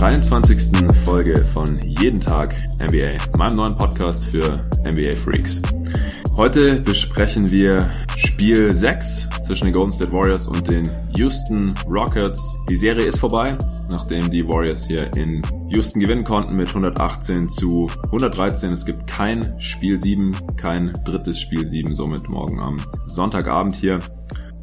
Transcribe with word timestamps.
23. 0.00 0.94
Folge 1.04 1.44
von 1.44 1.78
Jeden 1.82 2.20
Tag 2.20 2.56
NBA, 2.78 3.36
meinem 3.36 3.56
neuen 3.56 3.76
Podcast 3.76 4.24
für 4.24 4.64
NBA 4.82 5.14
Freaks. 5.16 5.60
Heute 6.36 6.80
besprechen 6.80 7.50
wir 7.50 7.90
Spiel 8.16 8.70
6 8.70 9.29
zwischen 9.50 9.64
den 9.64 9.74
Golden 9.74 9.90
State 9.90 10.12
Warriors 10.12 10.46
und 10.46 10.68
den 10.68 10.88
Houston 11.16 11.74
Rockets. 11.88 12.56
Die 12.68 12.76
Serie 12.76 13.04
ist 13.06 13.18
vorbei, 13.18 13.58
nachdem 13.90 14.30
die 14.30 14.46
Warriors 14.46 14.86
hier 14.86 15.10
in 15.16 15.42
Houston 15.70 15.98
gewinnen 15.98 16.22
konnten 16.22 16.54
mit 16.54 16.68
118 16.68 17.48
zu 17.48 17.90
113. 18.04 18.70
Es 18.70 18.86
gibt 18.86 19.08
kein 19.08 19.60
Spiel 19.60 19.98
7, 19.98 20.36
kein 20.56 20.92
drittes 21.04 21.40
Spiel 21.40 21.66
7, 21.66 21.96
somit 21.96 22.28
morgen 22.28 22.60
am 22.60 22.76
Sonntagabend 23.06 23.74
hier. 23.74 23.98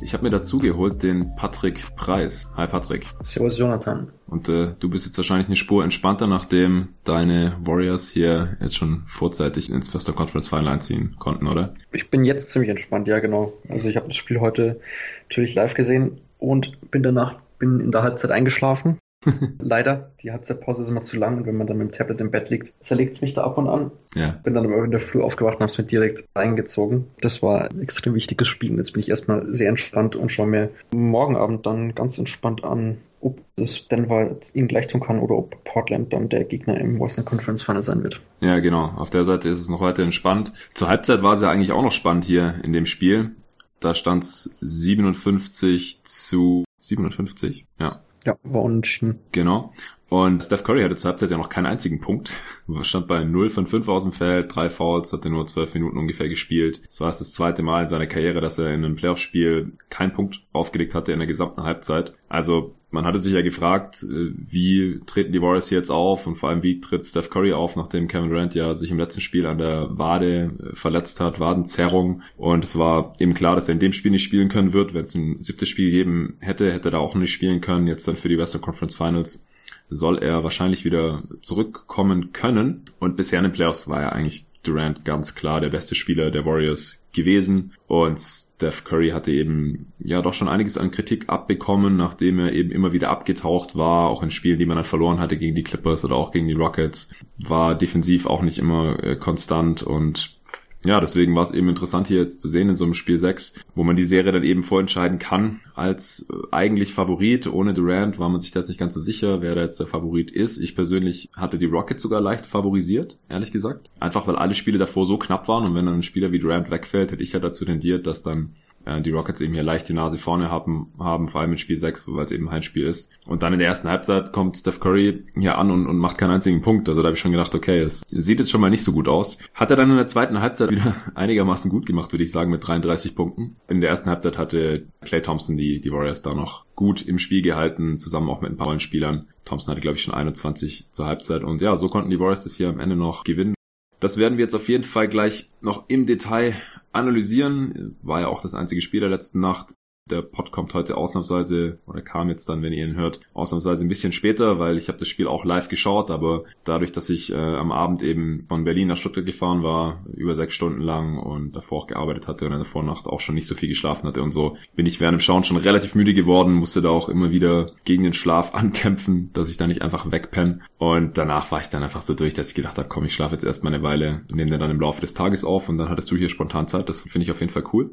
Ich 0.02 0.14
habe 0.14 0.24
mir 0.24 0.30
dazu 0.30 0.60
geholt 0.60 1.02
den 1.02 1.36
Patrick 1.36 1.96
Preis. 1.96 2.52
Hi 2.56 2.68
Patrick. 2.68 3.08
Servus 3.24 3.58
Jonathan. 3.58 4.12
Und 4.28 4.48
äh, 4.48 4.74
du 4.80 4.90
bist 4.90 5.06
jetzt 5.06 5.18
wahrscheinlich 5.18 5.48
eine 5.48 5.56
Spur 5.56 5.84
entspannter, 5.84 6.28
nachdem 6.28 6.90
deine 7.04 7.58
Warriors 7.62 8.10
hier 8.10 8.58
jetzt 8.60 8.78
schon 8.78 9.04
vorzeitig 9.08 9.70
ins 9.72 9.94
Western 9.94 10.16
Conference 10.16 10.50
Final 10.50 10.68
einziehen 10.68 11.16
konnten, 11.18 11.48
oder? 11.48 11.72
Ich 11.92 12.10
bin 12.10 12.26
jetzt 12.26 12.52
ziemlich 12.52 12.70
entspannt, 12.70 13.08
ja 13.08 13.20
genau. 13.20 13.54
Also 13.70 13.90
ich 13.90 13.96
habe 13.96 14.08
das 14.08 14.16
Spiel 14.16 14.40
heute 14.40 14.80
natürlich 15.24 15.56
live 15.56 15.74
gesehen 15.74 16.22
und 16.38 16.92
bin 16.92 17.02
danach 17.04 17.36
bin 17.58 17.80
in 17.80 17.92
der 17.92 18.04
Halbzeit 18.04 18.32
eingeschlafen. 18.32 19.00
Leider, 19.60 20.12
die 20.22 20.32
Halbzeitpause 20.32 20.84
ist 20.84 20.90
immer 20.90 21.02
zu 21.02 21.18
lang 21.18 21.38
und 21.38 21.46
wenn 21.46 21.58
man 21.58 21.68
dann 21.68 21.78
mit 21.78 21.90
dem 21.90 21.92
Tablet 21.92 22.22
im 22.22 22.32
Bett 22.32 22.50
liegt, 22.50 22.74
zerlegt 22.80 23.16
es 23.16 23.22
mich 23.22 23.34
da 23.34 23.44
ab 23.44 23.58
und 23.58 23.68
an. 23.68 23.92
Ja. 24.16 24.32
Bin 24.44 24.54
dann 24.54 24.66
aber 24.66 24.84
in 24.84 24.92
der 24.92 25.00
Früh 25.00 25.22
aufgewacht 25.22 25.56
und 25.56 25.62
habe 25.62 25.72
es 25.72 25.78
mir 25.78 25.86
direkt 25.86 26.26
reingezogen. 26.36 27.08
Das 27.22 27.42
war 27.42 27.70
ein 27.70 27.82
extrem 27.82 28.14
wichtiges 28.14 28.48
Spiel. 28.48 28.72
Und 28.72 28.78
jetzt 28.78 28.94
bin 28.94 29.02
ich 29.02 29.10
erstmal 29.10 29.48
sehr 29.54 29.70
entspannt 29.70 30.16
und 30.16 30.30
schaue 30.30 30.48
mir 30.48 30.70
morgen 30.94 31.36
Abend 31.36 31.66
dann 31.66 31.96
ganz 31.96 32.18
entspannt 32.18 32.64
an, 32.64 32.98
ob 33.20 33.42
das 33.56 33.88
Denver 33.88 34.38
ihnen 34.54 34.68
gleich 34.68 34.88
tun 34.88 35.02
kann 35.02 35.20
oder 35.20 35.36
ob 35.36 35.64
Portland 35.64 36.14
dann 36.14 36.30
der 36.30 36.44
Gegner 36.44 36.80
im 36.80 37.00
Western 37.00 37.26
Conference 37.26 37.64
Final 37.64 37.84
sein 37.84 38.04
wird. 38.04 38.22
Ja, 38.40 38.60
genau. 38.60 38.94
Auf 38.98 39.10
der 39.10 39.26
Seite 39.26 39.50
ist 39.50 39.60
es 39.60 39.70
noch 39.70 39.82
weiter 39.82 40.04
entspannt. 40.04 40.54
Zur 40.76 40.90
Halbzeit 40.90 41.24
war 41.24 41.34
es 41.34 41.42
ja 41.42 41.50
eigentlich 41.50 41.72
auch 41.72 41.84
noch 41.84 41.92
spannend 41.92 42.26
hier 42.26 42.62
in 42.64 42.74
dem 42.74 42.86
Spiel. 42.86 43.32
Da 43.80 43.94
stand 43.94 44.24
es 44.24 44.58
57 44.62 46.02
zu 46.04 46.64
57, 46.80 47.66
ja. 47.80 48.02
Ja, 48.28 48.38
war 48.44 48.64
unentschieden. 48.64 49.20
Genau. 49.32 49.72
Und 50.10 50.44
Steph 50.44 50.66
Curry 50.66 50.84
hatte 50.84 50.98
zur 50.98 51.10
Halbzeit 51.12 51.32
ja 51.32 51.38
noch 51.38 51.48
keinen 51.48 51.66
einzigen 51.66 52.02
Punkt. 52.02 52.42
Stand 52.82 53.08
bei 53.08 53.24
0 53.24 53.50
von 53.50 53.68
5 53.68 53.88
aus 53.88 54.04
dem 54.04 54.12
Feld, 54.12 54.54
drei 54.54 54.68
Fouls, 54.68 55.14
hatte 55.14 55.30
nur 55.30 55.48
12 55.48 55.76
Minuten 55.76 55.98
ungefähr 55.98 56.28
gespielt. 56.28 56.82
Das 56.88 57.00
war 57.00 57.08
das 57.08 57.32
zweite 57.32 57.64
Mal 57.64 57.84
in 57.84 57.88
seiner 57.88 58.06
Karriere, 58.06 58.42
dass 58.42 58.60
er 58.60 58.68
in 58.68 58.84
einem 58.84 58.98
Playoff-Spiel 58.98 59.72
keinen 59.90 60.12
Punkt 60.12 60.42
aufgelegt 60.52 60.94
hatte 60.94 61.14
in 61.14 61.20
der 61.20 61.28
gesamten 61.28 61.64
Halbzeit. 61.64 62.16
Also 62.28 62.76
man 62.90 63.06
hatte 63.06 63.20
sich 63.20 63.34
ja 63.34 63.42
gefragt, 63.42 64.04
äh, 64.04 64.32
wie 64.36 65.02
treten 65.06 65.34
die 65.34 65.42
Warriors 65.42 65.70
jetzt 65.70 65.90
auf 65.90 66.26
und 66.26 66.36
vor 66.36 66.50
allem 66.50 66.64
wie 66.64 66.80
tritt 66.80 67.06
Steph 67.06 67.30
Curry 67.30 67.52
auf, 67.54 67.76
nachdem 67.76 68.08
Kevin 68.08 68.30
Durant 68.30 68.56
ja 68.56 68.74
sich 68.76 68.92
im 68.92 68.98
letzten 68.98 69.22
Spiel 69.22 69.46
an 69.46 69.58
der 69.58 69.98
Wade 69.98 70.52
äh, 70.58 70.76
verletzt 70.76 71.20
hat, 71.20 71.40
Wadenzerrung. 71.40 72.22
Und 72.38 72.64
es 72.64 72.78
war 72.78 73.12
eben 73.20 73.34
klar, 73.34 73.56
dass 73.56 73.68
er 73.68 73.74
in 73.74 73.80
dem 73.80 73.94
Spiel 73.94 74.12
nicht 74.12 74.24
spielen 74.24 74.50
können 74.50 74.74
wird. 74.74 74.94
Wenn 74.94 75.04
es 75.04 75.16
ein 75.16 75.38
siebtes 75.40 75.68
Spiel 75.68 75.92
gegeben 75.92 76.38
hätte, 76.40 76.72
hätte 76.72 76.88
er 76.88 76.92
da 76.92 77.00
auch 77.00 77.16
nicht 77.16 77.34
spielen 77.34 77.62
können. 77.62 77.88
Jetzt 77.88 78.08
dann 78.08 78.18
für 78.18 78.30
die 78.30 78.38
Western 78.38 78.62
Conference 78.62 78.96
Finals 78.96 79.46
soll 79.90 80.18
er 80.18 80.44
wahrscheinlich 80.44 80.86
wieder 80.86 81.24
zurückkommen 81.42 82.32
können. 82.34 82.86
Und 83.00 83.18
bisher 83.18 83.40
in 83.40 83.44
den 83.44 83.54
Playoffs 83.54 83.88
war 83.90 84.02
er 84.02 84.14
eigentlich 84.14 84.46
Durant 84.64 85.06
ganz 85.06 85.36
klar 85.36 85.62
der 85.62 85.70
beste 85.70 85.96
Spieler 85.96 86.32
der 86.32 86.46
Warriors 86.46 87.04
gewesen. 87.14 87.74
Und 87.88 88.20
Steph 88.20 88.84
Curry 88.84 89.10
hatte 89.10 89.32
eben 89.32 89.94
ja 90.00 90.22
doch 90.22 90.34
schon 90.34 90.50
einiges 90.50 90.78
an 90.78 90.92
Kritik 90.92 91.30
abbekommen, 91.30 91.98
nachdem 91.98 92.40
er 92.40 92.54
eben 92.54 92.72
immer 92.72 92.94
wieder 92.94 93.10
abgetaucht 93.10 93.76
war, 93.76 94.08
auch 94.10 94.24
in 94.24 94.32
Spielen, 94.32 94.60
die 94.60 94.66
man 94.66 94.78
dann 94.78 94.86
verloren 94.86 95.20
hatte 95.20 95.38
gegen 95.38 95.56
die 95.56 95.64
Clippers 95.64 96.06
oder 96.06 96.16
auch 96.16 96.32
gegen 96.32 96.48
die 96.48 96.54
Rockets, 96.54 97.14
war 97.38 97.76
defensiv 97.76 98.26
auch 98.26 98.42
nicht 98.42 98.60
immer 98.60 99.04
äh, 99.04 99.16
konstant 99.16 99.84
und 99.84 100.37
ja, 100.86 101.02
deswegen 101.02 101.36
war 101.36 101.44
es 101.44 101.52
eben 101.52 101.70
interessant 101.70 102.08
hier 102.08 102.22
jetzt 102.22 102.42
zu 102.42 102.50
sehen 102.50 102.70
in 102.70 102.76
so 102.76 102.84
einem 102.84 102.94
Spiel 102.94 103.18
6, 103.18 103.56
wo 103.76 103.84
man 103.84 103.96
die 103.96 104.04
Serie 104.04 104.32
dann 104.32 104.44
eben 104.44 104.64
vorentscheiden 104.64 105.20
kann 105.20 105.60
als 105.74 106.28
äh, 106.32 106.36
eigentlich 106.52 106.94
Favorit. 106.94 107.48
Ohne 107.48 107.74
Durant 107.74 108.20
war 108.20 108.30
man 108.30 108.40
sich 108.40 108.52
das 108.52 108.68
nicht 108.68 108.80
ganz 108.80 108.94
so 108.94 109.02
sicher, 109.02 109.42
wer 109.42 109.56
da 109.56 109.62
jetzt 109.62 109.80
der 109.80 109.88
Favorit 109.88 110.32
ist. 110.32 110.60
Ich 110.60 110.76
persönlich 110.76 111.30
hatte 111.36 111.58
die 111.58 111.66
Rockets 111.66 112.02
sogar 112.02 112.22
leicht 112.22 112.46
favorisiert, 112.46 113.18
ehrlich 113.28 113.52
gesagt. 113.52 113.90
Einfach 114.00 114.28
weil 114.28 114.36
alle 114.36 114.56
Spiele 114.56 114.78
davor 114.78 115.06
so 115.06 115.18
knapp 115.18 115.48
waren 115.48 115.66
und 115.66 115.76
wenn 115.76 115.86
dann 115.86 115.96
ein 115.96 116.04
Spieler 116.04 116.32
wie 116.32 116.40
Durant 116.40 116.72
wegfällt, 116.72 117.12
hätte 117.12 117.24
ich 117.24 117.34
ja 117.34 117.40
dazu 117.40 117.66
tendiert, 117.66 118.08
dass 118.08 118.24
dann 118.24 118.54
äh, 118.88 119.02
die 119.02 119.12
Rockets 119.12 119.42
eben 119.42 119.54
hier 119.54 119.64
leicht 119.64 119.90
die 119.90 119.94
Nase 119.94 120.18
vorne 120.18 120.50
haben, 120.50 120.94
haben 121.00 121.28
vor 121.28 121.42
allem 121.42 121.52
in 121.52 121.58
Spiel 121.58 121.78
6, 121.78 122.06
weil 122.08 122.26
es 122.26 122.32
eben 122.32 122.50
ein 122.50 122.62
Spiel 122.62 122.86
ist. 122.86 123.12
Und 123.26 123.44
dann 123.44 123.54
in 123.54 123.60
der 123.60 123.68
ersten 123.68 123.90
Halbzeit 123.90 124.32
kommt 124.32 124.58
Steph 124.58 124.80
Curry 124.80 125.26
hier 125.36 125.58
an 125.58 125.72
und, 125.72 125.88
und 125.88 125.98
macht 125.98 126.18
keinen 126.18 126.32
einzigen 126.32 126.62
Punkt. 126.62 126.88
Also 126.90 127.02
da 127.02 127.08
habe 127.08 127.16
ich 127.16 127.22
schon 127.22 127.32
gedacht, 127.32 127.54
okay, 127.54 127.80
es 127.80 128.02
sieht 128.08 128.40
jetzt 128.40 128.52
schon 128.52 128.62
mal 128.62 128.70
nicht 128.70 128.84
so 128.84 128.92
gut 128.92 129.08
aus. 129.08 129.38
Hat 129.54 129.70
er 129.70 129.78
dann 129.78 129.90
in 129.90 129.98
der 129.98 130.08
zweiten 130.08 130.40
Halbzeit 130.40 130.72
wieder 130.72 130.96
einigermaßen 131.16 131.70
gut 131.70 131.86
gemacht, 131.86 132.12
würde 132.14 132.24
ich 132.24 132.32
sagen, 132.32 132.52
mit 132.52 132.66
33 132.66 133.16
Punkten. 133.16 133.58
In 133.68 133.82
der 133.82 133.90
ersten 133.90 134.10
Halbzeit 134.10 134.38
hatte 134.38 134.88
Clay 135.02 135.22
Thompson 135.22 135.58
die, 135.58 135.82
die 135.82 135.92
Warriors 135.92 136.22
da 136.22 136.34
noch 136.34 136.66
gut 136.76 137.02
im 137.06 137.20
Spiel 137.20 137.42
gehalten, 137.42 138.00
zusammen 138.00 138.30
auch 138.30 138.42
mit 138.42 138.52
ein 138.52 138.58
paar 138.58 138.68
neuen 138.68 138.80
Spielern. 138.80 139.28
Thompson 139.46 139.72
hatte, 139.72 139.82
glaube 139.82 139.98
ich, 139.98 140.04
schon 140.04 140.14
21 140.14 140.92
zur 140.92 141.06
Halbzeit. 141.06 141.44
Und 141.44 141.62
ja, 141.62 141.76
so 141.76 141.88
konnten 141.88 142.10
die 142.10 142.20
Warriors 142.20 142.44
das 142.44 142.56
hier 142.56 142.70
am 142.70 142.80
Ende 142.80 142.96
noch 142.96 143.24
gewinnen. 143.24 143.56
Das 144.00 144.18
werden 144.18 144.38
wir 144.38 144.44
jetzt 144.44 144.54
auf 144.54 144.70
jeden 144.70 144.84
Fall 144.84 145.08
gleich 145.08 145.50
noch 145.60 145.86
im 145.88 146.06
Detail 146.06 146.54
analysieren. 146.92 147.98
War 148.02 148.22
ja 148.22 148.28
auch 148.28 148.42
das 148.42 148.56
einzige 148.56 148.82
Spiel 148.82 149.00
der 149.00 149.10
letzten 149.10 149.40
Nacht. 149.40 149.76
Der 150.10 150.22
Pod 150.22 150.52
kommt 150.52 150.74
heute 150.74 150.98
ausnahmsweise, 150.98 151.80
oder 151.86 152.02
kam 152.02 152.30
jetzt 152.30 152.48
dann, 152.48 152.62
wenn 152.62 152.74
ihr 152.74 152.86
ihn 152.86 152.96
hört, 152.96 153.20
ausnahmsweise 153.34 153.86
ein 153.86 153.90
bisschen 153.90 154.12
später, 154.12 154.60
weil 154.60 154.78
ich 154.78 154.88
habe 154.88 155.00
das 155.00 155.08
Spiel 155.08 155.28
auch 155.28 155.46
live 155.46 155.70
geschaut, 155.70 156.12
aber 156.12 156.44
dadurch, 156.64 156.92
dass 156.92 157.10
ich 157.10 157.32
äh, 157.34 157.36
am 157.36 157.72
Abend 157.72 158.04
eben 158.04 158.46
von 158.48 158.64
Berlin 158.64 158.88
nach 158.88 158.98
Stuttgart 158.98 159.26
gefahren 159.26 159.64
war, 159.64 160.04
über 160.14 160.36
sechs 160.36 160.54
Stunden 160.56 160.82
lang 160.82 161.18
und 161.18 161.56
davor 161.56 161.84
auch 161.84 161.88
gearbeitet 161.88 162.28
hatte 162.28 162.46
und 162.46 162.52
in 162.52 162.60
der 162.60 162.66
Vornacht 162.66 163.06
auch 163.06 163.22
schon 163.22 163.36
nicht 163.36 163.48
so 163.48 163.56
viel 163.56 163.70
geschlafen 163.70 164.08
hatte 164.08 164.24
und 164.24 164.32
so, 164.32 164.58
bin 164.76 164.86
ich 164.86 165.00
während 165.00 165.18
dem 165.18 165.22
Schauen 165.22 165.44
schon 165.44 165.58
relativ 165.58 165.96
müde 165.96 166.14
geworden, 166.14 166.54
musste 166.54 166.82
da 166.82 166.90
auch 166.90 167.10
immer 167.10 167.32
wieder 167.32 167.72
gegen 167.86 168.04
den 168.04 168.14
Schlaf 168.14 168.54
ankämpfen, 168.54 169.32
dass 169.34 169.50
ich 169.50 169.58
da 169.58 169.68
nicht 169.68 169.82
einfach 169.82 170.12
wegpenne. 170.12 170.60
Und 170.78 171.18
danach 171.18 171.52
war 171.52 171.62
ich 171.62 171.68
dann 171.68 171.84
einfach 171.84 172.02
so 172.02 172.14
durch, 172.14 172.34
dass 172.34 172.50
ich 172.50 172.56
gedacht 172.56 172.78
habe, 172.78 172.90
komm, 172.90 173.06
ich 173.06 173.14
schlafe 173.14 173.36
jetzt 173.36 173.44
erstmal 173.44 173.74
eine 173.74 173.84
Weile, 173.84 174.22
nehme 174.30 174.52
den 174.52 174.60
dann 174.60 174.72
im 174.72 174.82
Laufe 174.82 175.02
des 175.02 175.14
Tages 175.14 175.44
auf 175.44 175.70
und 175.70 175.78
dann 175.78 175.90
hattest 175.90 176.12
du 176.12 176.16
hier 176.16 176.30
spontan 176.30 176.68
Zeit. 176.68 176.90
Das 176.90 177.02
finde 177.02 177.24
ich 177.24 177.32
auf 177.32 177.40
jeden 177.40 177.52
Fall 177.52 177.64
cool. 177.74 177.92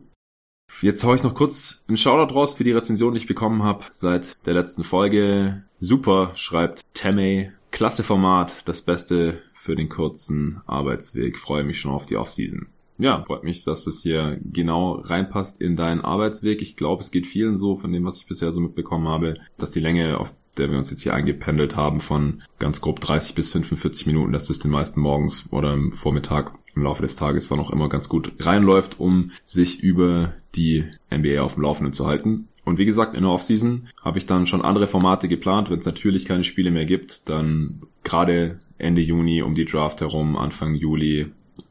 Jetzt 0.85 1.03
haue 1.05 1.17
ich 1.17 1.23
noch 1.23 1.35
kurz 1.35 1.83
einen 1.89 1.97
Shoutout 1.97 2.35
raus 2.35 2.57
für 2.57 2.65
die 2.65 2.73
Rezension, 2.73 3.15
die 3.15 3.19
ich 3.19 3.27
bekommen 3.27 3.63
habe 3.63 3.87
seit 3.89 4.37
der 4.45 4.53
letzten 4.53 4.85
Folge. 4.85 5.63
Super, 5.81 6.33
schreibt 6.35 6.83
Temme. 6.93 7.55
Klasse 7.71 8.03
Format, 8.03 8.69
das 8.69 8.83
Beste 8.83 9.41
für 9.55 9.77
den 9.77 9.89
kurzen 9.89 10.61
Arbeitsweg. 10.67 11.39
Freue 11.39 11.65
mich 11.65 11.81
schon 11.81 11.91
auf 11.91 12.05
die 12.05 12.19
Offseason. 12.19 12.67
Ja, 12.99 13.25
freut 13.25 13.45
mich, 13.45 13.65
dass 13.65 13.87
es 13.87 14.03
hier 14.03 14.39
genau 14.45 14.93
reinpasst 14.93 15.59
in 15.59 15.75
deinen 15.75 16.03
Arbeitsweg. 16.03 16.61
Ich 16.61 16.77
glaube, 16.77 17.03
es 17.03 17.11
geht 17.11 17.27
vielen 17.27 17.57
so, 17.57 17.77
von 17.77 17.91
dem, 17.91 18.05
was 18.05 18.19
ich 18.19 18.27
bisher 18.27 18.53
so 18.53 18.61
mitbekommen 18.61 19.09
habe, 19.09 19.39
dass 19.57 19.73
die 19.73 19.81
Länge, 19.81 20.19
auf 20.21 20.35
der 20.59 20.71
wir 20.71 20.77
uns 20.77 20.91
jetzt 20.91 21.03
hier 21.03 21.15
eingependelt 21.15 21.77
haben, 21.77 22.01
von 22.01 22.43
ganz 22.59 22.83
grob 22.83 23.01
30 23.01 23.35
bis 23.35 23.49
45 23.49 24.07
Minuten, 24.07 24.33
dass 24.33 24.49
das 24.49 24.59
den 24.59 24.71
meisten 24.71 25.01
morgens 25.01 25.51
oder 25.51 25.73
im 25.73 25.93
Vormittag 25.93 26.53
im 26.75 26.83
Laufe 26.83 27.03
des 27.03 27.17
Tages 27.17 27.51
wann 27.51 27.61
auch 27.61 27.71
immer 27.71 27.89
ganz 27.89 28.09
gut 28.09 28.33
reinläuft, 28.41 28.99
um 28.99 29.31
sich 29.45 29.81
über 29.81 30.35
die 30.55 30.85
NBA 31.13 31.41
auf 31.41 31.55
dem 31.55 31.63
Laufenden 31.63 31.93
zu 31.93 32.07
halten. 32.07 32.49
Und 32.65 32.79
wie 32.79 32.87
gesagt, 32.87 33.15
in 33.15 33.23
der 33.23 33.31
Offseason 33.31 33.89
habe 34.03 34.19
ich 34.19 34.27
dann 34.27 34.47
schon 34.47 34.63
andere 34.63 34.87
Formate 34.87 35.29
geplant. 35.29 35.71
Wenn 35.71 35.81
es 35.81 35.87
natürlich 35.87 36.25
keine 36.25 36.45
Spiele 36.45 36.71
mehr 36.71 36.87
gibt, 36.87 37.29
dann 37.29 37.83
gerade 38.05 38.59
Ende 38.79 39.03
Juni 39.03 39.43
um 39.43 39.55
die 39.55 39.67
Draft 39.67 40.01
herum, 40.01 40.37
Anfang 40.37 40.75
Juli 40.75 41.27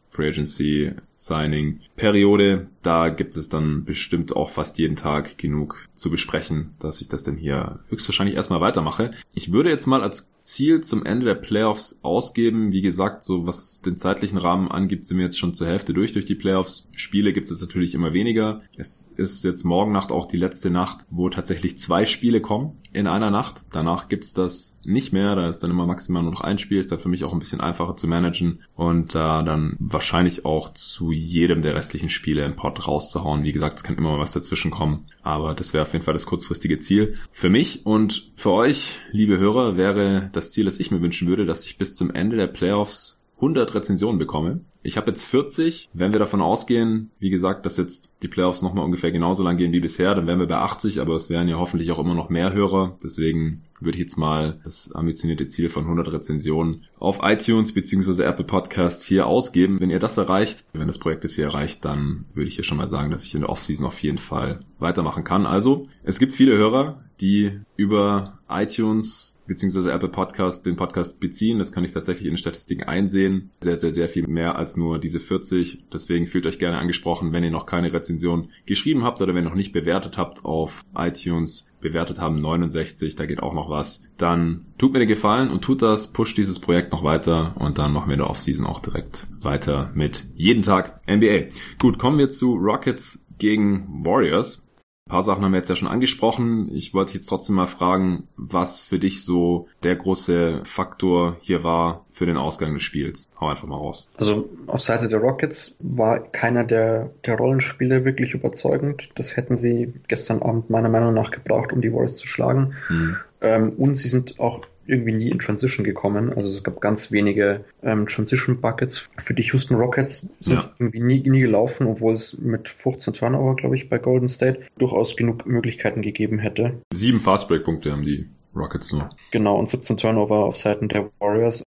Free 0.09 0.27
Agency 0.27 0.91
Signing 1.13 1.79
Periode. 1.95 2.67
Da 2.81 3.09
gibt 3.09 3.37
es 3.37 3.49
dann 3.49 3.85
bestimmt 3.85 4.35
auch 4.35 4.49
fast 4.49 4.79
jeden 4.79 4.95
Tag 4.95 5.37
genug 5.37 5.87
zu 5.93 6.09
besprechen, 6.09 6.71
dass 6.79 7.01
ich 7.01 7.07
das 7.07 7.23
dann 7.23 7.37
hier 7.37 7.79
höchstwahrscheinlich 7.89 8.35
erstmal 8.35 8.61
weitermache. 8.61 9.11
Ich 9.33 9.51
würde 9.51 9.69
jetzt 9.69 9.85
mal 9.85 10.01
als 10.01 10.33
Ziel 10.41 10.81
zum 10.81 11.05
Ende 11.05 11.25
der 11.25 11.35
Playoffs 11.35 11.99
ausgeben. 12.03 12.71
Wie 12.71 12.81
gesagt, 12.81 13.23
so 13.23 13.47
was 13.47 13.81
den 13.81 13.95
zeitlichen 13.95 14.37
Rahmen 14.37 14.69
angibt, 14.69 15.05
sind 15.05 15.17
wir 15.17 15.25
jetzt 15.25 15.39
schon 15.39 15.53
zur 15.53 15.67
Hälfte 15.67 15.93
durch 15.93 16.11
durch 16.11 16.25
die 16.25 16.35
Playoffs. 16.35 16.89
Spiele 16.91 17.31
gibt 17.31 17.49
es 17.49 17.61
natürlich 17.61 17.93
immer 17.93 18.13
weniger. 18.13 18.61
Es 18.75 19.13
ist 19.15 19.43
jetzt 19.43 19.63
morgen 19.63 19.93
Nacht 19.93 20.11
auch 20.11 20.27
die 20.27 20.37
letzte 20.37 20.69
Nacht, 20.69 21.05
wo 21.09 21.29
tatsächlich 21.29 21.77
zwei 21.77 22.05
Spiele 22.05 22.41
kommen 22.41 22.77
in 22.91 23.07
einer 23.07 23.31
Nacht. 23.31 23.63
Danach 23.71 24.09
gibt's 24.09 24.33
das 24.33 24.79
nicht 24.83 25.13
mehr. 25.13 25.35
Da 25.35 25.47
ist 25.47 25.63
dann 25.63 25.71
immer 25.71 25.87
maximal 25.87 26.23
nur 26.23 26.33
noch 26.33 26.41
ein 26.41 26.57
Spiel. 26.57 26.79
Ist 26.79 26.91
dann 26.91 26.99
für 26.99 27.09
mich 27.09 27.23
auch 27.23 27.33
ein 27.33 27.39
bisschen 27.39 27.61
einfacher 27.61 27.95
zu 27.95 28.07
managen 28.07 28.59
und 28.75 29.15
da 29.15 29.43
dann 29.43 29.77
wahrscheinlich 29.79 30.45
auch 30.45 30.73
zu 30.73 31.02
zu 31.03 31.11
jedem 31.11 31.61
der 31.61 31.75
restlichen 31.75 32.07
Spiele 32.07 32.45
einen 32.45 32.55
Pod 32.55 32.87
rauszuhauen. 32.87 33.43
Wie 33.43 33.51
gesagt, 33.51 33.77
es 33.77 33.83
kann 33.83 33.97
immer 33.97 34.11
mal 34.11 34.19
was 34.19 34.31
dazwischen 34.31 34.71
kommen, 34.71 35.05
aber 35.21 35.53
das 35.53 35.73
wäre 35.73 35.83
auf 35.83 35.91
jeden 35.91 36.05
Fall 36.05 36.13
das 36.13 36.25
kurzfristige 36.25 36.79
Ziel. 36.79 37.15
Für 37.31 37.49
mich 37.49 37.85
und 37.85 38.31
für 38.35 38.51
euch, 38.51 39.01
liebe 39.11 39.37
Hörer, 39.37 39.75
wäre 39.75 40.29
das 40.31 40.51
Ziel, 40.51 40.63
das 40.63 40.79
ich 40.79 40.91
mir 40.91 41.01
wünschen 41.01 41.27
würde, 41.27 41.45
dass 41.45 41.65
ich 41.65 41.77
bis 41.77 41.95
zum 41.95 42.09
Ende 42.09 42.37
der 42.37 42.47
Playoffs 42.47 43.21
100 43.35 43.75
Rezensionen 43.75 44.17
bekomme. 44.17 44.61
Ich 44.81 44.95
habe 44.95 45.11
jetzt 45.11 45.25
40. 45.25 45.89
Wenn 45.93 46.13
wir 46.13 46.19
davon 46.19 46.41
ausgehen, 46.41 47.11
wie 47.19 47.29
gesagt, 47.29 47.65
dass 47.65 47.75
jetzt 47.75 48.13
die 48.21 48.29
Playoffs 48.29 48.61
nochmal 48.61 48.85
ungefähr 48.85 49.11
genauso 49.11 49.43
lang 49.43 49.57
gehen 49.57 49.73
wie 49.73 49.81
bisher, 49.81 50.15
dann 50.15 50.27
wären 50.27 50.39
wir 50.39 50.47
bei 50.47 50.57
80, 50.57 51.01
aber 51.01 51.15
es 51.15 51.29
wären 51.29 51.49
ja 51.49 51.57
hoffentlich 51.57 51.91
auch 51.91 51.99
immer 51.99 52.15
noch 52.15 52.29
mehr 52.29 52.53
Hörer. 52.53 52.95
Deswegen 53.03 53.63
würde 53.83 53.97
ich 53.97 54.03
jetzt 54.03 54.17
mal 54.17 54.59
das 54.63 54.91
ambitionierte 54.91 55.47
Ziel 55.47 55.69
von 55.69 55.83
100 55.83 56.11
Rezensionen 56.11 56.83
auf 56.99 57.19
iTunes 57.21 57.73
bzw. 57.73 58.23
Apple 58.23 58.45
Podcasts 58.45 59.05
hier 59.05 59.27
ausgeben. 59.27 59.79
Wenn 59.79 59.89
ihr 59.89 59.99
das 59.99 60.17
erreicht, 60.17 60.65
wenn 60.73 60.87
das 60.87 60.99
Projekt 60.99 61.25
es 61.25 61.35
hier 61.35 61.45
erreicht, 61.45 61.85
dann 61.85 62.25
würde 62.33 62.47
ich 62.47 62.55
hier 62.55 62.63
schon 62.63 62.77
mal 62.77 62.87
sagen, 62.87 63.11
dass 63.11 63.25
ich 63.25 63.35
in 63.35 63.41
der 63.41 63.49
Offseason 63.49 63.85
auf 63.87 64.01
jeden 64.01 64.17
Fall 64.17 64.61
weitermachen 64.79 65.23
kann. 65.23 65.45
Also, 65.45 65.87
es 66.03 66.19
gibt 66.19 66.33
viele 66.33 66.57
Hörer, 66.57 67.03
die 67.21 67.59
über 67.77 68.39
iTunes 68.49 69.39
bzw. 69.47 69.89
Apple 69.89 70.09
Podcast 70.09 70.65
den 70.65 70.75
Podcast 70.75 71.19
beziehen. 71.19 71.59
Das 71.59 71.71
kann 71.71 71.85
ich 71.85 71.91
tatsächlich 71.91 72.25
in 72.25 72.33
den 72.33 72.37
Statistiken 72.37 72.83
einsehen. 72.83 73.51
Sehr, 73.61 73.79
sehr, 73.79 73.93
sehr 73.93 74.09
viel 74.09 74.27
mehr 74.27 74.57
als 74.57 74.77
nur 74.77 74.99
diese 74.99 75.19
40. 75.19 75.85
Deswegen 75.91 76.27
fühlt 76.27 76.45
euch 76.45 76.59
gerne 76.59 76.77
angesprochen, 76.77 77.31
wenn 77.31 77.43
ihr 77.43 77.51
noch 77.51 77.65
keine 77.65 77.93
Rezension 77.93 78.49
geschrieben 78.65 79.03
habt 79.03 79.21
oder 79.21 79.33
wenn 79.33 79.45
ihr 79.45 79.49
noch 79.49 79.55
nicht 79.55 79.73
bewertet 79.73 80.17
habt 80.17 80.45
auf 80.45 80.83
iTunes 80.95 81.69
bewertet 81.83 82.19
haben, 82.19 82.41
69, 82.41 83.15
da 83.15 83.27
geht 83.27 83.43
auch 83.43 83.53
noch 83.53 83.69
was, 83.69 84.03
dann 84.17 84.65
tut 84.77 84.93
mir 84.93 84.99
den 84.99 85.07
Gefallen 85.07 85.51
und 85.51 85.61
tut 85.61 85.83
das, 85.83 86.11
pusht 86.11 86.37
dieses 86.37 86.59
Projekt 86.59 86.91
noch 86.91 87.03
weiter 87.03 87.55
und 87.59 87.77
dann 87.77 87.93
machen 87.93 88.07
wir 88.07 88.13
in 88.13 88.19
der 88.19 88.29
Offseason 88.29 88.65
auch 88.65 88.79
direkt 88.79 89.27
weiter 89.41 89.91
mit 89.93 90.25
jeden 90.33 90.63
Tag 90.63 91.01
NBA. 91.07 91.49
Gut, 91.79 91.99
kommen 91.99 92.17
wir 92.17 92.29
zu 92.29 92.55
Rockets 92.55 93.27
gegen 93.37 94.03
Warriors. 94.03 94.67
Ein 95.05 95.11
paar 95.11 95.23
Sachen 95.23 95.43
haben 95.43 95.51
wir 95.51 95.57
jetzt 95.57 95.69
ja 95.69 95.75
schon 95.75 95.89
angesprochen. 95.89 96.73
Ich 96.73 96.93
wollte 96.93 97.13
jetzt 97.13 97.27
trotzdem 97.27 97.57
mal 97.57 97.67
fragen, 97.67 98.23
was 98.37 98.81
für 98.81 98.99
dich 98.99 99.25
so 99.25 99.67
der 99.83 99.97
große 99.97 100.61
Faktor 100.63 101.35
hier 101.41 101.61
war 101.61 102.05
für 102.11 102.25
den 102.25 102.37
Ausgang 102.37 102.73
des 102.73 102.83
Spiels. 102.83 103.27
Hau 103.39 103.47
einfach 103.49 103.67
mal 103.67 103.75
raus. 103.75 104.07
Also 104.17 104.49
auf 104.65 104.79
Seite 104.79 105.09
der 105.09 105.19
Rockets 105.19 105.75
war 105.81 106.19
keiner 106.19 106.63
der, 106.63 107.11
der 107.25 107.37
Rollenspieler 107.37 108.05
wirklich 108.05 108.33
überzeugend. 108.33 109.09
Das 109.15 109.35
hätten 109.35 109.57
sie 109.57 109.93
gestern 110.07 110.41
Abend 110.41 110.69
meiner 110.69 110.89
Meinung 110.89 111.13
nach 111.13 111.31
gebraucht, 111.31 111.73
um 111.73 111.81
die 111.81 111.91
Warriors 111.91 112.15
zu 112.15 112.27
schlagen. 112.27 112.75
Hm. 112.87 113.17
Ähm, 113.41 113.69
und 113.71 113.95
sie 113.95 114.07
sind 114.07 114.39
auch 114.39 114.61
irgendwie 114.85 115.13
nie 115.13 115.29
in 115.29 115.39
Transition 115.39 115.83
gekommen. 115.83 116.33
Also 116.33 116.47
es 116.49 116.63
gab 116.63 116.81
ganz 116.81 117.11
wenige 117.11 117.65
ähm, 117.81 118.07
Transition 118.07 118.61
Buckets. 118.61 119.09
Für 119.17 119.33
die 119.33 119.43
Houston 119.43 119.75
Rockets 119.75 120.27
sind 120.39 120.63
ja. 120.63 120.71
irgendwie 120.79 120.99
nie, 120.99 121.29
nie 121.29 121.41
gelaufen, 121.41 121.87
obwohl 121.87 122.13
es 122.13 122.37
mit 122.37 122.69
15 122.69 123.13
Turnover, 123.13 123.55
glaube 123.55 123.75
ich, 123.75 123.89
bei 123.89 123.97
Golden 123.97 124.27
State 124.27 124.61
durchaus 124.77 125.15
genug 125.15 125.45
Möglichkeiten 125.45 126.01
gegeben 126.01 126.39
hätte. 126.39 126.81
Sieben 126.93 127.19
Fastbreak-Punkte 127.19 127.91
haben 127.91 128.03
die 128.03 128.27
Rockets 128.55 128.91
nur. 128.93 129.09
Genau, 129.31 129.57
und 129.57 129.67
17 129.67 129.97
Turnover 129.97 130.45
auf 130.45 130.57
Seiten 130.57 130.87
der 130.89 131.09
Warriors. 131.19 131.63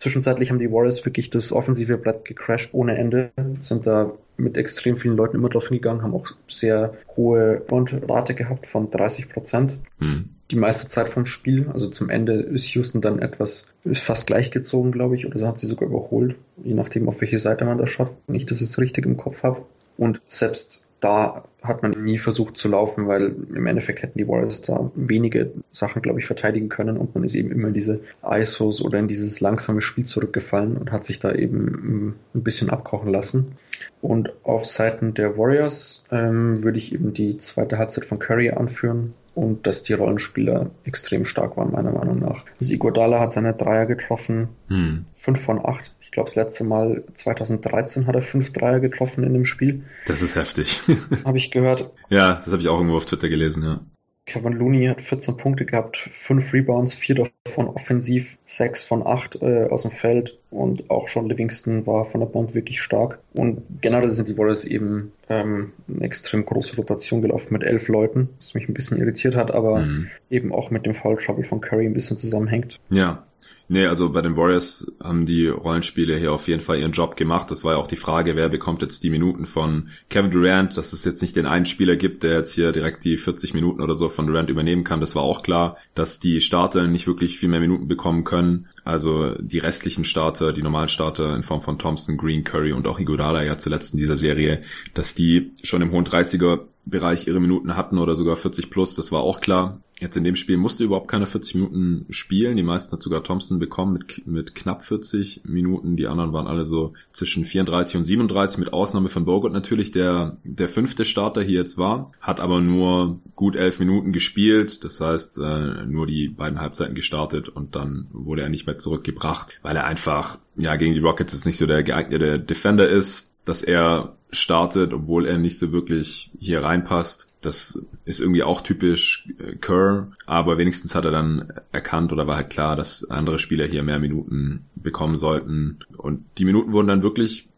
Zwischenzeitlich 0.00 0.48
haben 0.48 0.58
die 0.58 0.72
Warriors 0.72 1.04
wirklich 1.04 1.28
das 1.28 1.52
offensive 1.52 1.98
Blatt 1.98 2.24
gecrashed 2.24 2.72
ohne 2.72 2.96
Ende, 2.96 3.32
sind 3.60 3.86
da 3.86 4.14
mit 4.38 4.56
extrem 4.56 4.96
vielen 4.96 5.14
Leuten 5.14 5.36
immer 5.36 5.50
drauf 5.50 5.68
hingegangen, 5.68 6.02
haben 6.02 6.14
auch 6.14 6.28
sehr 6.46 6.94
hohe 7.14 7.60
Rate 7.70 8.34
gehabt 8.34 8.66
von 8.66 8.90
30 8.90 9.28
Prozent. 9.28 9.76
Hm. 9.98 10.30
Die 10.50 10.56
meiste 10.56 10.88
Zeit 10.88 11.10
vom 11.10 11.26
Spiel, 11.26 11.68
also 11.70 11.86
zum 11.88 12.08
Ende 12.08 12.40
ist 12.40 12.72
Houston 12.74 13.02
dann 13.02 13.18
etwas, 13.18 13.70
ist 13.84 14.02
fast 14.02 14.26
gleichgezogen, 14.26 14.90
glaube 14.90 15.16
ich, 15.16 15.26
oder 15.26 15.38
so 15.38 15.46
hat 15.46 15.58
sie 15.58 15.66
sogar 15.66 15.90
überholt, 15.90 16.38
je 16.64 16.72
nachdem, 16.72 17.06
auf 17.06 17.20
welche 17.20 17.38
Seite 17.38 17.66
man 17.66 17.76
das 17.76 17.90
schaut, 17.90 18.12
wenn 18.26 18.36
ich 18.36 18.46
das 18.46 18.60
jetzt 18.60 18.78
richtig 18.78 19.04
im 19.04 19.18
Kopf 19.18 19.42
habe. 19.42 19.66
Und 19.98 20.22
selbst 20.26 20.86
da 21.00 21.44
hat 21.62 21.82
man 21.82 21.92
nie 21.92 22.18
versucht 22.18 22.56
zu 22.56 22.68
laufen, 22.68 23.06
weil 23.06 23.34
im 23.54 23.66
Endeffekt 23.66 24.02
hätten 24.02 24.18
die 24.18 24.28
Warriors 24.28 24.62
da 24.62 24.90
wenige 24.94 25.52
Sachen, 25.72 26.00
glaube 26.02 26.20
ich, 26.20 26.26
verteidigen 26.26 26.68
können 26.68 26.96
und 26.96 27.14
man 27.14 27.24
ist 27.24 27.34
eben 27.34 27.50
immer 27.50 27.68
in 27.68 27.74
diese 27.74 28.00
ISOs 28.22 28.82
oder 28.82 28.98
in 28.98 29.08
dieses 29.08 29.40
langsame 29.40 29.80
Spiel 29.80 30.04
zurückgefallen 30.04 30.76
und 30.76 30.92
hat 30.92 31.04
sich 31.04 31.18
da 31.18 31.32
eben 31.32 32.16
ein 32.34 32.42
bisschen 32.42 32.70
abkochen 32.70 33.10
lassen. 33.10 33.56
Und 34.00 34.32
auf 34.42 34.64
Seiten 34.64 35.14
der 35.14 35.36
Warriors 35.36 36.04
ähm, 36.10 36.64
würde 36.64 36.78
ich 36.78 36.94
eben 36.94 37.12
die 37.12 37.36
zweite 37.36 37.78
Halbzeit 37.78 38.04
von 38.04 38.18
Curry 38.18 38.50
anführen 38.50 39.12
und 39.34 39.66
dass 39.66 39.82
die 39.82 39.92
Rollenspieler 39.92 40.70
extrem 40.84 41.24
stark 41.24 41.56
waren, 41.56 41.72
meiner 41.72 41.92
Meinung 41.92 42.18
nach. 42.18 42.44
Also 42.58 42.72
Iguodala 42.72 43.20
hat 43.20 43.32
seine 43.32 43.54
Dreier 43.54 43.86
getroffen, 43.86 44.48
hm. 44.68 45.04
fünf 45.12 45.40
von 45.40 45.64
acht. 45.64 45.94
Ich 46.10 46.12
glaube, 46.12 46.28
das 46.28 46.34
letzte 46.34 46.64
Mal 46.64 47.04
2013 47.14 48.08
hat 48.08 48.16
er 48.16 48.22
fünf 48.22 48.52
Dreier 48.52 48.80
getroffen 48.80 49.22
in 49.22 49.32
dem 49.32 49.44
Spiel. 49.44 49.84
Das 50.06 50.22
ist 50.22 50.34
heftig. 50.34 50.80
habe 51.24 51.38
ich 51.38 51.52
gehört. 51.52 51.92
Ja, 52.08 52.34
das 52.34 52.48
habe 52.48 52.60
ich 52.60 52.66
auch 52.66 52.78
irgendwo 52.78 52.96
auf 52.96 53.06
Twitter 53.06 53.28
gelesen, 53.28 53.62
ja. 53.62 53.80
Kevin 54.26 54.54
Looney 54.54 54.86
hat 54.86 55.00
14 55.00 55.36
Punkte 55.36 55.66
gehabt, 55.66 55.96
5 55.98 56.52
Rebounds, 56.52 56.94
4 56.94 57.28
davon 57.46 57.68
offensiv, 57.68 58.38
6 58.44 58.84
von 58.86 59.06
8 59.06 59.40
äh, 59.40 59.68
aus 59.70 59.82
dem 59.82 59.92
Feld 59.92 60.39
und 60.50 60.90
auch 60.90 61.08
schon 61.08 61.28
Livingston 61.28 61.86
war 61.86 62.04
von 62.04 62.20
der 62.20 62.26
Bank 62.26 62.54
wirklich 62.54 62.80
stark. 62.80 63.20
Und 63.32 63.62
generell 63.80 64.12
sind 64.12 64.28
die 64.28 64.36
Warriors 64.36 64.64
eben 64.64 65.12
ähm, 65.28 65.72
eine 65.88 66.04
extrem 66.04 66.44
große 66.44 66.76
Rotation 66.76 67.22
gelaufen 67.22 67.52
mit 67.52 67.62
11 67.62 67.88
Leuten, 67.88 68.28
was 68.38 68.54
mich 68.54 68.68
ein 68.68 68.74
bisschen 68.74 68.98
irritiert 68.98 69.36
hat, 69.36 69.52
aber 69.52 69.80
mhm. 69.80 70.08
eben 70.28 70.52
auch 70.52 70.70
mit 70.70 70.86
dem 70.86 70.94
Foul 70.94 71.16
Trouble 71.16 71.44
von 71.44 71.60
Curry 71.60 71.86
ein 71.86 71.94
bisschen 71.94 72.18
zusammenhängt. 72.18 72.80
Ja, 72.90 73.24
Nee, 73.72 73.86
also 73.86 74.10
bei 74.10 74.20
den 74.20 74.36
Warriors 74.36 74.90
haben 75.00 75.26
die 75.26 75.46
Rollenspiele 75.46 76.18
hier 76.18 76.32
auf 76.32 76.48
jeden 76.48 76.60
Fall 76.60 76.80
ihren 76.80 76.90
Job 76.90 77.14
gemacht. 77.14 77.52
Das 77.52 77.62
war 77.62 77.74
ja 77.74 77.78
auch 77.78 77.86
die 77.86 77.94
Frage, 77.94 78.34
wer 78.34 78.48
bekommt 78.48 78.82
jetzt 78.82 79.04
die 79.04 79.10
Minuten 79.10 79.46
von 79.46 79.90
Kevin 80.08 80.32
Durant, 80.32 80.76
dass 80.76 80.92
es 80.92 81.04
jetzt 81.04 81.22
nicht 81.22 81.36
den 81.36 81.46
einen 81.46 81.66
Spieler 81.66 81.94
gibt, 81.94 82.24
der 82.24 82.32
jetzt 82.32 82.52
hier 82.52 82.72
direkt 82.72 83.04
die 83.04 83.16
40 83.16 83.54
Minuten 83.54 83.80
oder 83.80 83.94
so 83.94 84.08
von 84.08 84.26
Durant 84.26 84.50
übernehmen 84.50 84.82
kann. 84.82 84.98
Das 84.98 85.14
war 85.14 85.22
auch 85.22 85.44
klar, 85.44 85.76
dass 85.94 86.18
die 86.18 86.40
Starter 86.40 86.88
nicht 86.88 87.06
wirklich 87.06 87.38
viel 87.38 87.48
mehr 87.48 87.60
Minuten 87.60 87.86
bekommen 87.86 88.24
können. 88.24 88.66
Also 88.82 89.36
die 89.38 89.60
restlichen 89.60 90.02
Starter, 90.02 90.39
die 90.40 90.62
normalen 90.62 90.88
Starter 90.88 91.36
in 91.36 91.42
Form 91.42 91.60
von 91.60 91.78
Thompson, 91.78 92.16
Green, 92.16 92.44
Curry 92.44 92.72
und 92.72 92.86
auch 92.86 92.98
Iguodala 92.98 93.42
ja 93.44 93.58
zuletzt 93.58 93.92
in 93.94 93.98
dieser 93.98 94.16
Serie, 94.16 94.62
dass 94.94 95.14
die 95.14 95.52
schon 95.62 95.82
im 95.82 95.92
hohen 95.92 96.06
30er 96.06 96.60
Bereich 96.86 97.26
ihre 97.26 97.40
Minuten 97.40 97.76
hatten 97.76 97.98
oder 97.98 98.16
sogar 98.16 98.36
40 98.36 98.70
plus, 98.70 98.94
das 98.94 99.12
war 99.12 99.20
auch 99.20 99.40
klar. 99.40 99.80
Jetzt 100.00 100.16
in 100.16 100.24
dem 100.24 100.34
Spiel 100.34 100.56
musste 100.56 100.84
überhaupt 100.84 101.08
keine 101.08 101.26
40 101.26 101.56
Minuten 101.56 102.06
spielen. 102.08 102.56
Die 102.56 102.62
meisten 102.62 102.92
hat 102.92 103.02
sogar 103.02 103.22
Thompson 103.22 103.58
bekommen 103.58 103.92
mit, 103.92 104.26
mit 104.26 104.54
knapp 104.54 104.82
40 104.82 105.42
Minuten. 105.44 105.96
Die 105.96 106.06
anderen 106.06 106.32
waren 106.32 106.46
alle 106.46 106.64
so 106.64 106.94
zwischen 107.12 107.44
34 107.44 107.98
und 107.98 108.04
37, 108.04 108.58
mit 108.58 108.72
Ausnahme 108.72 109.10
von 109.10 109.26
Bogut 109.26 109.52
natürlich, 109.52 109.90
der 109.90 110.38
der 110.42 110.70
fünfte 110.70 111.04
Starter 111.04 111.42
hier 111.42 111.60
jetzt 111.60 111.76
war, 111.76 112.12
hat 112.20 112.40
aber 112.40 112.62
nur 112.62 113.20
gut 113.36 113.56
elf 113.56 113.78
Minuten 113.78 114.12
gespielt. 114.12 114.84
Das 114.84 115.02
heißt, 115.02 115.38
äh, 115.38 115.84
nur 115.86 116.06
die 116.06 116.28
beiden 116.28 116.60
Halbzeiten 116.60 116.94
gestartet 116.94 117.50
und 117.50 117.76
dann 117.76 118.06
wurde 118.10 118.40
er 118.40 118.48
nicht 118.48 118.66
mehr 118.66 118.78
zurückgebracht, 118.78 119.60
weil 119.60 119.76
er 119.76 119.84
einfach 119.84 120.38
ja 120.56 120.76
gegen 120.76 120.94
die 120.94 121.00
Rockets 121.00 121.34
jetzt 121.34 121.46
nicht 121.46 121.58
so 121.58 121.66
der 121.66 121.82
geeignete 121.82 122.40
Defender 122.40 122.88
ist, 122.88 123.34
dass 123.44 123.62
er 123.62 124.16
startet, 124.32 124.92
obwohl 124.92 125.26
er 125.26 125.38
nicht 125.38 125.58
so 125.58 125.72
wirklich 125.72 126.30
hier 126.38 126.62
reinpasst. 126.62 127.28
Das 127.40 127.86
ist 128.04 128.20
irgendwie 128.20 128.42
auch 128.42 128.60
typisch 128.60 129.26
äh, 129.38 129.56
Kerr, 129.56 130.08
aber 130.26 130.58
wenigstens 130.58 130.94
hat 130.94 131.06
er 131.06 131.10
dann 131.10 131.52
erkannt 131.72 132.12
oder 132.12 132.26
war 132.26 132.36
halt 132.36 132.50
klar, 132.50 132.76
dass 132.76 133.08
andere 133.08 133.38
Spieler 133.38 133.66
hier 133.66 133.82
mehr 133.82 133.98
Minuten 133.98 134.66
bekommen 134.74 135.16
sollten. 135.16 135.78
Und 135.96 136.24
die 136.38 136.44
Minuten 136.44 136.72
wurden 136.72 136.88
dann 136.88 137.02
wirklich 137.02 137.48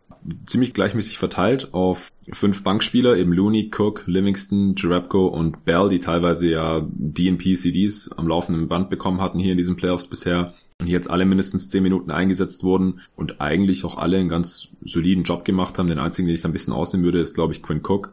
ziemlich 0.47 0.73
gleichmäßig 0.73 1.19
verteilt 1.19 1.75
auf 1.75 2.13
fünf 2.33 2.63
Bankspieler, 2.63 3.17
eben 3.17 3.33
Looney, 3.33 3.71
Cook, 3.77 4.05
Livingston, 4.07 4.75
Jarabko 4.77 5.27
und 5.27 5.65
Bell, 5.65 5.89
die 5.89 6.01
teilweise 6.01 6.49
ja 6.49 6.87
DNP-CDs 6.89 8.13
am 8.13 8.29
laufenden 8.29 8.69
Band 8.69 8.91
bekommen 8.91 9.21
hatten 9.21 9.39
hier 9.39 9.53
in 9.53 9.59
diesen 9.59 9.77
Playoffs 9.77 10.07
bisher 10.07 10.55
jetzt 10.87 11.11
alle 11.11 11.25
mindestens 11.25 11.69
zehn 11.69 11.83
Minuten 11.83 12.11
eingesetzt 12.11 12.65
wurden 12.65 13.01
und 13.17 13.41
eigentlich 13.41 13.85
auch 13.85 13.99
alle 13.99 14.19
einen 14.19 14.29
ganz 14.29 14.73
soliden 14.85 15.25
Job 15.25 15.45
gemacht 15.45 15.79
haben. 15.79 15.89
Den 15.89 15.99
einzigen, 15.99 16.29
den 16.29 16.35
ich 16.35 16.43
da 16.43 16.49
ein 16.49 16.53
bisschen 16.53 16.73
ausnehmen 16.73 17.05
würde, 17.05 17.21
ist, 17.21 17.35
glaube 17.35 17.53
ich, 17.53 17.63
Quinn 17.63 17.83
Cook. 17.83 18.13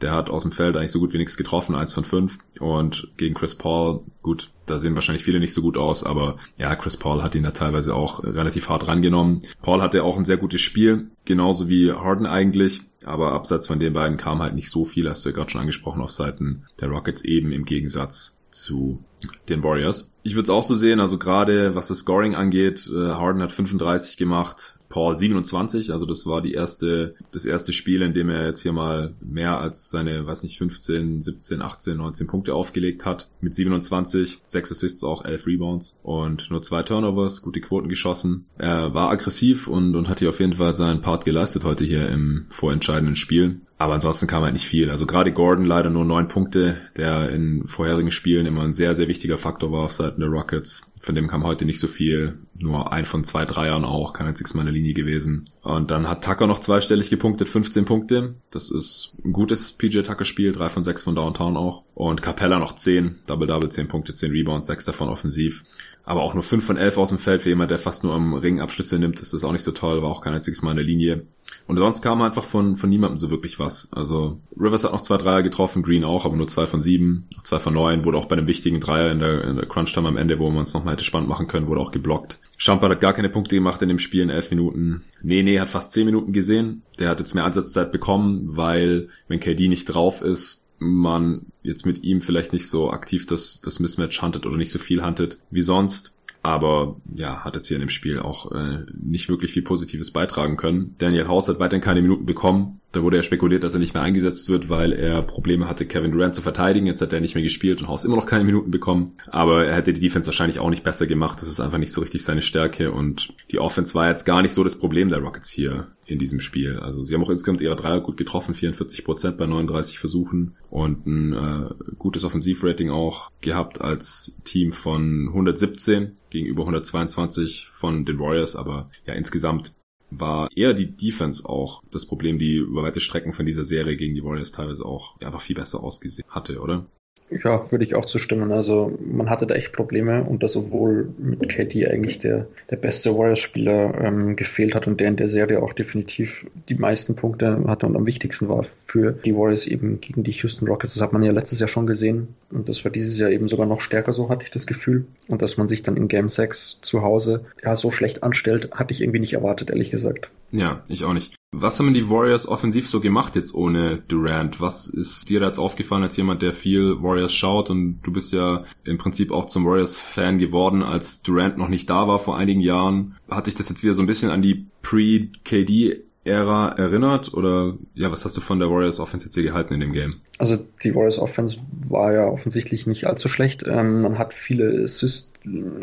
Der 0.00 0.12
hat 0.12 0.28
aus 0.28 0.42
dem 0.42 0.52
Feld 0.52 0.76
eigentlich 0.76 0.90
so 0.90 0.98
gut 0.98 1.12
wie 1.12 1.18
nichts 1.18 1.36
getroffen, 1.36 1.74
eins 1.74 1.92
von 1.92 2.04
fünf. 2.04 2.38
Und 2.58 3.08
gegen 3.16 3.34
Chris 3.34 3.54
Paul, 3.54 4.00
gut, 4.22 4.50
da 4.66 4.78
sehen 4.78 4.96
wahrscheinlich 4.96 5.24
viele 5.24 5.38
nicht 5.38 5.54
so 5.54 5.62
gut 5.62 5.78
aus, 5.78 6.04
aber 6.04 6.36
ja, 6.58 6.74
Chris 6.74 6.96
Paul 6.96 7.22
hat 7.22 7.34
ihn 7.34 7.44
da 7.44 7.52
teilweise 7.52 7.94
auch 7.94 8.24
relativ 8.24 8.68
hart 8.68 8.88
rangenommen. 8.88 9.40
Paul 9.62 9.80
hatte 9.82 10.02
auch 10.02 10.16
ein 10.16 10.24
sehr 10.24 10.36
gutes 10.36 10.60
Spiel, 10.60 11.10
genauso 11.24 11.68
wie 11.68 11.92
Harden 11.92 12.26
eigentlich. 12.26 12.82
Aber 13.04 13.32
abseits 13.32 13.66
von 13.66 13.78
den 13.78 13.92
beiden 13.92 14.16
kam 14.16 14.40
halt 14.40 14.54
nicht 14.54 14.70
so 14.70 14.84
viel, 14.84 15.08
hast 15.08 15.24
du 15.24 15.28
ja 15.28 15.34
gerade 15.34 15.50
schon 15.50 15.60
angesprochen, 15.60 16.02
auf 16.02 16.10
Seiten 16.10 16.64
der 16.80 16.88
Rockets 16.88 17.22
eben 17.22 17.52
im 17.52 17.64
Gegensatz 17.64 18.38
zu 18.54 19.02
den 19.48 19.62
Warriors. 19.62 20.10
Ich 20.22 20.34
würde 20.34 20.44
es 20.44 20.50
auch 20.50 20.62
so 20.62 20.74
sehen, 20.74 21.00
also 21.00 21.18
gerade 21.18 21.74
was 21.74 21.88
das 21.88 21.98
Scoring 21.98 22.34
angeht, 22.34 22.90
äh, 22.92 23.10
Harden 23.10 23.42
hat 23.42 23.52
35 23.52 24.16
gemacht, 24.16 24.78
Paul 24.94 25.16
27, 25.16 25.90
also 25.90 26.06
das 26.06 26.24
war 26.24 26.40
die 26.40 26.52
erste, 26.52 27.16
das 27.32 27.46
erste 27.46 27.72
Spiel, 27.72 28.00
in 28.00 28.14
dem 28.14 28.30
er 28.30 28.46
jetzt 28.46 28.62
hier 28.62 28.72
mal 28.72 29.14
mehr 29.20 29.58
als 29.58 29.90
seine, 29.90 30.24
weiß 30.24 30.44
nicht, 30.44 30.56
15, 30.58 31.20
17, 31.20 31.62
18, 31.62 31.96
19 31.96 32.28
Punkte 32.28 32.54
aufgelegt 32.54 33.04
hat. 33.04 33.28
Mit 33.40 33.56
27, 33.56 34.38
6 34.46 34.70
Assists 34.70 35.02
auch, 35.02 35.24
11 35.24 35.48
Rebounds 35.48 35.96
und 36.04 36.48
nur 36.48 36.62
zwei 36.62 36.84
Turnovers, 36.84 37.42
gute 37.42 37.60
Quoten 37.60 37.88
geschossen. 37.88 38.46
Er 38.56 38.94
war 38.94 39.10
aggressiv 39.10 39.66
und, 39.66 39.96
und 39.96 40.08
hat 40.08 40.20
hier 40.20 40.28
auf 40.28 40.38
jeden 40.38 40.52
Fall 40.52 40.72
seinen 40.72 41.02
Part 41.02 41.24
geleistet 41.24 41.64
heute 41.64 41.82
hier 41.82 42.08
im 42.08 42.46
vorentscheidenden 42.48 43.16
Spiel. 43.16 43.62
Aber 43.76 43.94
ansonsten 43.94 44.28
kam 44.28 44.44
halt 44.44 44.52
nicht 44.52 44.68
viel. 44.68 44.90
Also 44.90 45.04
gerade 45.06 45.32
Gordon 45.32 45.64
leider 45.64 45.90
nur 45.90 46.04
neun 46.04 46.28
Punkte, 46.28 46.78
der 46.96 47.30
in 47.30 47.66
vorherigen 47.66 48.12
Spielen 48.12 48.46
immer 48.46 48.62
ein 48.62 48.72
sehr, 48.72 48.94
sehr 48.94 49.08
wichtiger 49.08 49.38
Faktor 49.38 49.72
war 49.72 49.82
auf 49.82 49.92
Seiten 49.92 50.20
der 50.20 50.30
Rockets. 50.30 50.92
Von 51.00 51.16
dem 51.16 51.26
kam 51.26 51.42
heute 51.42 51.64
nicht 51.64 51.80
so 51.80 51.88
viel. 51.88 52.38
Nur 52.56 52.92
ein 52.92 53.04
von 53.04 53.24
zwei 53.24 53.44
Dreiern 53.44 53.84
auch, 53.84 54.14
einziges 54.14 54.54
Mal 54.54 54.62
in 54.62 54.66
der 54.66 54.74
Linie 54.74 54.94
gewesen. 54.94 55.50
Und 55.62 55.90
dann 55.90 56.08
hat 56.08 56.24
Tucker 56.24 56.46
noch 56.46 56.60
zweistellig 56.60 57.10
gepunktet, 57.10 57.48
15 57.48 57.84
Punkte. 57.84 58.36
Das 58.50 58.70
ist 58.70 59.12
ein 59.24 59.32
gutes 59.32 59.72
PJ 59.72 60.02
Tucker-Spiel, 60.02 60.52
drei 60.52 60.68
von 60.68 60.84
sechs 60.84 61.02
von 61.02 61.16
Downtown 61.16 61.56
auch. 61.56 61.82
Und 61.94 62.22
Capella 62.22 62.58
noch 62.58 62.76
zehn, 62.76 63.18
Double-Double, 63.26 63.70
zehn 63.70 63.88
Punkte, 63.88 64.14
zehn 64.14 64.30
Rebounds, 64.30 64.68
sechs 64.68 64.84
davon 64.84 65.08
offensiv 65.08 65.64
aber 66.04 66.22
auch 66.22 66.34
nur 66.34 66.42
5 66.42 66.64
von 66.64 66.76
11 66.76 66.98
aus 66.98 67.08
dem 67.08 67.18
Feld 67.18 67.42
für 67.42 67.48
jemand, 67.48 67.70
der 67.70 67.78
fast 67.78 68.04
nur 68.04 68.14
am 68.14 68.34
Ring 68.34 68.60
Abschlüsse 68.60 68.98
nimmt, 68.98 69.20
ist 69.20 69.32
das 69.32 69.44
auch 69.44 69.52
nicht 69.52 69.64
so 69.64 69.72
toll, 69.72 70.02
war 70.02 70.10
auch 70.10 70.20
kein 70.20 70.34
einziges 70.34 70.62
Mal 70.62 70.72
in 70.72 70.76
der 70.76 70.86
Linie. 70.86 71.26
Und 71.66 71.78
sonst 71.78 72.02
kam 72.02 72.20
einfach 72.20 72.44
von, 72.44 72.76
von 72.76 72.90
niemandem 72.90 73.18
so 73.18 73.30
wirklich 73.30 73.58
was. 73.58 73.88
Also 73.92 74.38
Rivers 74.58 74.84
hat 74.84 74.92
noch 74.92 75.00
zwei 75.00 75.16
Dreier 75.16 75.42
getroffen, 75.42 75.82
Green 75.82 76.04
auch, 76.04 76.26
aber 76.26 76.36
nur 76.36 76.48
zwei 76.48 76.66
von 76.66 76.80
sieben, 76.80 77.26
zwei 77.42 77.58
von 77.58 77.72
neun, 77.72 78.04
wurde 78.04 78.18
auch 78.18 78.26
bei 78.26 78.36
einem 78.36 78.46
wichtigen 78.46 78.80
Dreier 78.80 79.10
in 79.10 79.20
der, 79.20 79.44
in 79.44 79.56
der 79.56 79.66
Crunch-Time 79.66 80.08
am 80.08 80.18
Ende, 80.18 80.38
wo 80.38 80.50
man 80.50 80.64
es 80.64 80.74
nochmal 80.74 80.94
hätte 80.94 81.04
spannend 81.04 81.28
machen 81.28 81.48
können, 81.48 81.66
wurde 81.66 81.80
auch 81.80 81.90
geblockt. 81.90 82.38
Champard 82.58 82.92
hat 82.92 83.00
gar 83.00 83.14
keine 83.14 83.30
Punkte 83.30 83.56
gemacht 83.56 83.80
in 83.80 83.88
dem 83.88 83.98
Spiel 83.98 84.20
in 84.20 84.30
elf 84.30 84.50
Minuten. 84.50 85.04
Nene 85.22 85.60
hat 85.60 85.70
fast 85.70 85.92
zehn 85.92 86.04
Minuten 86.04 86.32
gesehen. 86.32 86.82
Der 86.98 87.08
hat 87.08 87.20
jetzt 87.20 87.34
mehr 87.34 87.46
Einsatzzeit 87.46 87.92
bekommen, 87.92 88.56
weil 88.56 89.08
wenn 89.28 89.40
KD 89.40 89.68
nicht 89.68 89.86
drauf 89.86 90.20
ist, 90.20 90.63
man 90.78 91.46
jetzt 91.62 91.86
mit 91.86 92.04
ihm 92.04 92.20
vielleicht 92.20 92.52
nicht 92.52 92.68
so 92.68 92.90
aktiv 92.90 93.26
das, 93.26 93.60
das 93.60 93.80
Mismatch 93.80 94.20
huntet 94.20 94.46
oder 94.46 94.56
nicht 94.56 94.72
so 94.72 94.78
viel 94.78 95.04
huntet 95.04 95.38
wie 95.50 95.62
sonst. 95.62 96.14
Aber 96.42 97.00
ja, 97.14 97.42
hat 97.42 97.56
jetzt 97.56 97.68
hier 97.68 97.78
in 97.78 97.80
dem 97.80 97.90
Spiel 97.90 98.18
auch 98.18 98.52
äh, 98.52 98.84
nicht 98.92 99.30
wirklich 99.30 99.52
viel 99.52 99.62
Positives 99.62 100.10
beitragen 100.10 100.58
können. 100.58 100.92
Daniel 100.98 101.26
House 101.26 101.48
hat 101.48 101.58
weiterhin 101.58 101.82
keine 101.82 102.02
Minuten 102.02 102.26
bekommen. 102.26 102.80
Da 102.94 103.02
wurde 103.02 103.16
ja 103.16 103.24
spekuliert, 103.24 103.64
dass 103.64 103.74
er 103.74 103.80
nicht 103.80 103.92
mehr 103.92 104.04
eingesetzt 104.04 104.48
wird, 104.48 104.68
weil 104.68 104.92
er 104.92 105.20
Probleme 105.22 105.68
hatte, 105.68 105.84
Kevin 105.84 106.12
Durant 106.12 106.36
zu 106.36 106.42
verteidigen. 106.42 106.86
Jetzt 106.86 107.02
hat 107.02 107.12
er 107.12 107.20
nicht 107.20 107.34
mehr 107.34 107.42
gespielt 107.42 107.80
und 107.80 107.88
House 107.88 108.04
immer 108.04 108.14
noch 108.14 108.24
keine 108.24 108.44
Minuten 108.44 108.70
bekommen. 108.70 109.16
Aber 109.26 109.66
er 109.66 109.74
hätte 109.74 109.92
die 109.92 110.00
Defense 110.00 110.28
wahrscheinlich 110.28 110.60
auch 110.60 110.70
nicht 110.70 110.84
besser 110.84 111.08
gemacht. 111.08 111.42
Das 111.42 111.48
ist 111.48 111.58
einfach 111.58 111.78
nicht 111.78 111.92
so 111.92 112.02
richtig 112.02 112.22
seine 112.22 112.40
Stärke. 112.40 112.92
Und 112.92 113.34
die 113.50 113.58
Offense 113.58 113.96
war 113.96 114.08
jetzt 114.08 114.24
gar 114.24 114.42
nicht 114.42 114.54
so 114.54 114.62
das 114.62 114.78
Problem 114.78 115.08
der 115.08 115.18
Rockets 115.18 115.50
hier 115.50 115.88
in 116.06 116.20
diesem 116.20 116.40
Spiel. 116.40 116.78
Also 116.78 117.02
sie 117.02 117.14
haben 117.14 117.24
auch 117.24 117.30
insgesamt 117.30 117.60
ihre 117.60 117.74
Dreier 117.74 118.00
gut 118.00 118.16
getroffen, 118.16 118.54
44 118.54 119.04
Prozent 119.04 119.38
bei 119.38 119.46
39 119.46 119.98
Versuchen 119.98 120.54
und 120.70 121.04
ein 121.06 121.32
äh, 121.32 121.94
gutes 121.98 122.24
Offensivrating 122.24 122.90
auch 122.90 123.30
gehabt 123.40 123.80
als 123.80 124.40
Team 124.44 124.72
von 124.72 125.26
117 125.28 126.12
gegenüber 126.30 126.62
122 126.62 127.70
von 127.74 128.04
den 128.04 128.20
Warriors, 128.20 128.54
aber 128.54 128.90
ja 129.06 129.14
insgesamt 129.14 129.74
war 130.20 130.48
eher 130.54 130.74
die 130.74 130.96
Defense 130.96 131.48
auch 131.48 131.82
das 131.90 132.06
Problem, 132.06 132.38
die 132.38 132.56
über 132.56 132.82
weite 132.82 133.00
Strecken 133.00 133.32
von 133.32 133.46
dieser 133.46 133.64
Serie 133.64 133.96
gegen 133.96 134.14
die 134.14 134.24
Warriors 134.24 134.52
teilweise 134.52 134.84
auch 134.84 135.20
einfach 135.20 135.40
viel 135.40 135.56
besser 135.56 135.82
ausgesehen 135.82 136.28
hatte, 136.28 136.60
oder? 136.60 136.86
Ja, 137.30 137.70
würde 137.70 137.84
ich 137.84 137.94
auch 137.94 138.04
zustimmen. 138.04 138.52
Also 138.52 138.96
man 139.00 139.30
hatte 139.30 139.46
da 139.46 139.54
echt 139.54 139.72
Probleme 139.72 140.24
und 140.24 140.42
das 140.42 140.56
obwohl 140.56 141.08
mit 141.18 141.48
KD 141.48 141.88
eigentlich 141.88 142.18
der, 142.18 142.46
der 142.70 142.76
beste 142.76 143.16
Warriors-Spieler 143.16 143.94
ähm, 144.00 144.36
gefehlt 144.36 144.74
hat 144.74 144.86
und 144.86 145.00
der 145.00 145.08
in 145.08 145.16
der 145.16 145.28
Serie 145.28 145.62
auch 145.62 145.72
definitiv 145.72 146.46
die 146.68 146.74
meisten 146.74 147.16
Punkte 147.16 147.64
hatte 147.66 147.86
und 147.86 147.96
am 147.96 148.06
wichtigsten 148.06 148.48
war 148.48 148.62
für 148.62 149.12
die 149.12 149.34
Warriors 149.34 149.66
eben 149.66 150.00
gegen 150.00 150.22
die 150.22 150.32
Houston 150.32 150.68
Rockets. 150.68 150.94
Das 150.94 151.02
hat 151.02 151.12
man 151.12 151.22
ja 151.22 151.32
letztes 151.32 151.60
Jahr 151.60 151.68
schon 151.68 151.86
gesehen 151.86 152.28
und 152.50 152.68
das 152.68 152.84
war 152.84 152.92
dieses 152.92 153.18
Jahr 153.18 153.30
eben 153.30 153.48
sogar 153.48 153.66
noch 153.66 153.80
stärker, 153.80 154.12
so 154.12 154.28
hatte 154.28 154.44
ich 154.44 154.50
das 154.50 154.66
Gefühl. 154.66 155.06
Und 155.26 155.40
dass 155.40 155.56
man 155.56 155.66
sich 155.66 155.82
dann 155.82 155.96
in 155.96 156.08
Game 156.08 156.28
6 156.28 156.80
zu 156.82 157.02
Hause 157.02 157.46
ja 157.62 157.74
so 157.74 157.90
schlecht 157.90 158.22
anstellt, 158.22 158.70
hatte 158.72 158.92
ich 158.92 159.00
irgendwie 159.00 159.20
nicht 159.20 159.32
erwartet, 159.32 159.70
ehrlich 159.70 159.90
gesagt. 159.90 160.30
Ja, 160.54 160.84
ich 160.88 161.04
auch 161.04 161.14
nicht. 161.14 161.34
Was 161.52 161.80
haben 161.80 161.94
die 161.94 162.08
Warriors 162.08 162.46
offensiv 162.46 162.88
so 162.88 163.00
gemacht 163.00 163.34
jetzt 163.34 163.54
ohne 163.54 163.98
Durant? 164.06 164.60
Was 164.60 164.88
ist 164.88 165.28
dir 165.28 165.40
da 165.40 165.46
jetzt 165.46 165.58
aufgefallen 165.58 166.04
als 166.04 166.16
jemand, 166.16 166.42
der 166.42 166.52
viel 166.52 167.02
Warriors 167.02 167.34
schaut 167.34 167.70
und 167.70 168.00
du 168.02 168.12
bist 168.12 168.32
ja 168.32 168.64
im 168.84 168.96
Prinzip 168.96 169.32
auch 169.32 169.46
zum 169.46 169.64
Warriors-Fan 169.66 170.38
geworden, 170.38 170.84
als 170.84 171.22
Durant 171.22 171.58
noch 171.58 171.68
nicht 171.68 171.90
da 171.90 172.06
war 172.06 172.20
vor 172.20 172.36
einigen 172.36 172.60
Jahren. 172.60 173.16
Hat 173.28 173.48
dich 173.48 173.56
das 173.56 173.68
jetzt 173.68 173.82
wieder 173.82 173.94
so 173.94 174.02
ein 174.02 174.06
bisschen 174.06 174.30
an 174.30 174.42
die 174.42 174.66
Pre-KD 174.82 176.04
Ära 176.24 176.70
erinnert 176.76 177.34
oder 177.34 177.74
ja, 177.94 178.10
was 178.10 178.24
hast 178.24 178.36
du 178.36 178.40
von 178.40 178.58
der 178.58 178.70
Warriors 178.70 178.98
Offense 178.98 179.26
jetzt 179.26 179.34
hier 179.34 179.42
gehalten 179.42 179.74
in 179.74 179.80
dem 179.80 179.92
Game? 179.92 180.16
Also 180.38 180.58
die 180.82 180.94
Warriors 180.94 181.18
Offense 181.18 181.58
war 181.86 182.12
ja 182.12 182.26
offensichtlich 182.26 182.86
nicht 182.86 183.06
allzu 183.06 183.28
schlecht. 183.28 183.64
Ähm, 183.66 184.02
man 184.02 184.18
hat 184.18 184.32
viele 184.32 184.88
Syst 184.88 185.34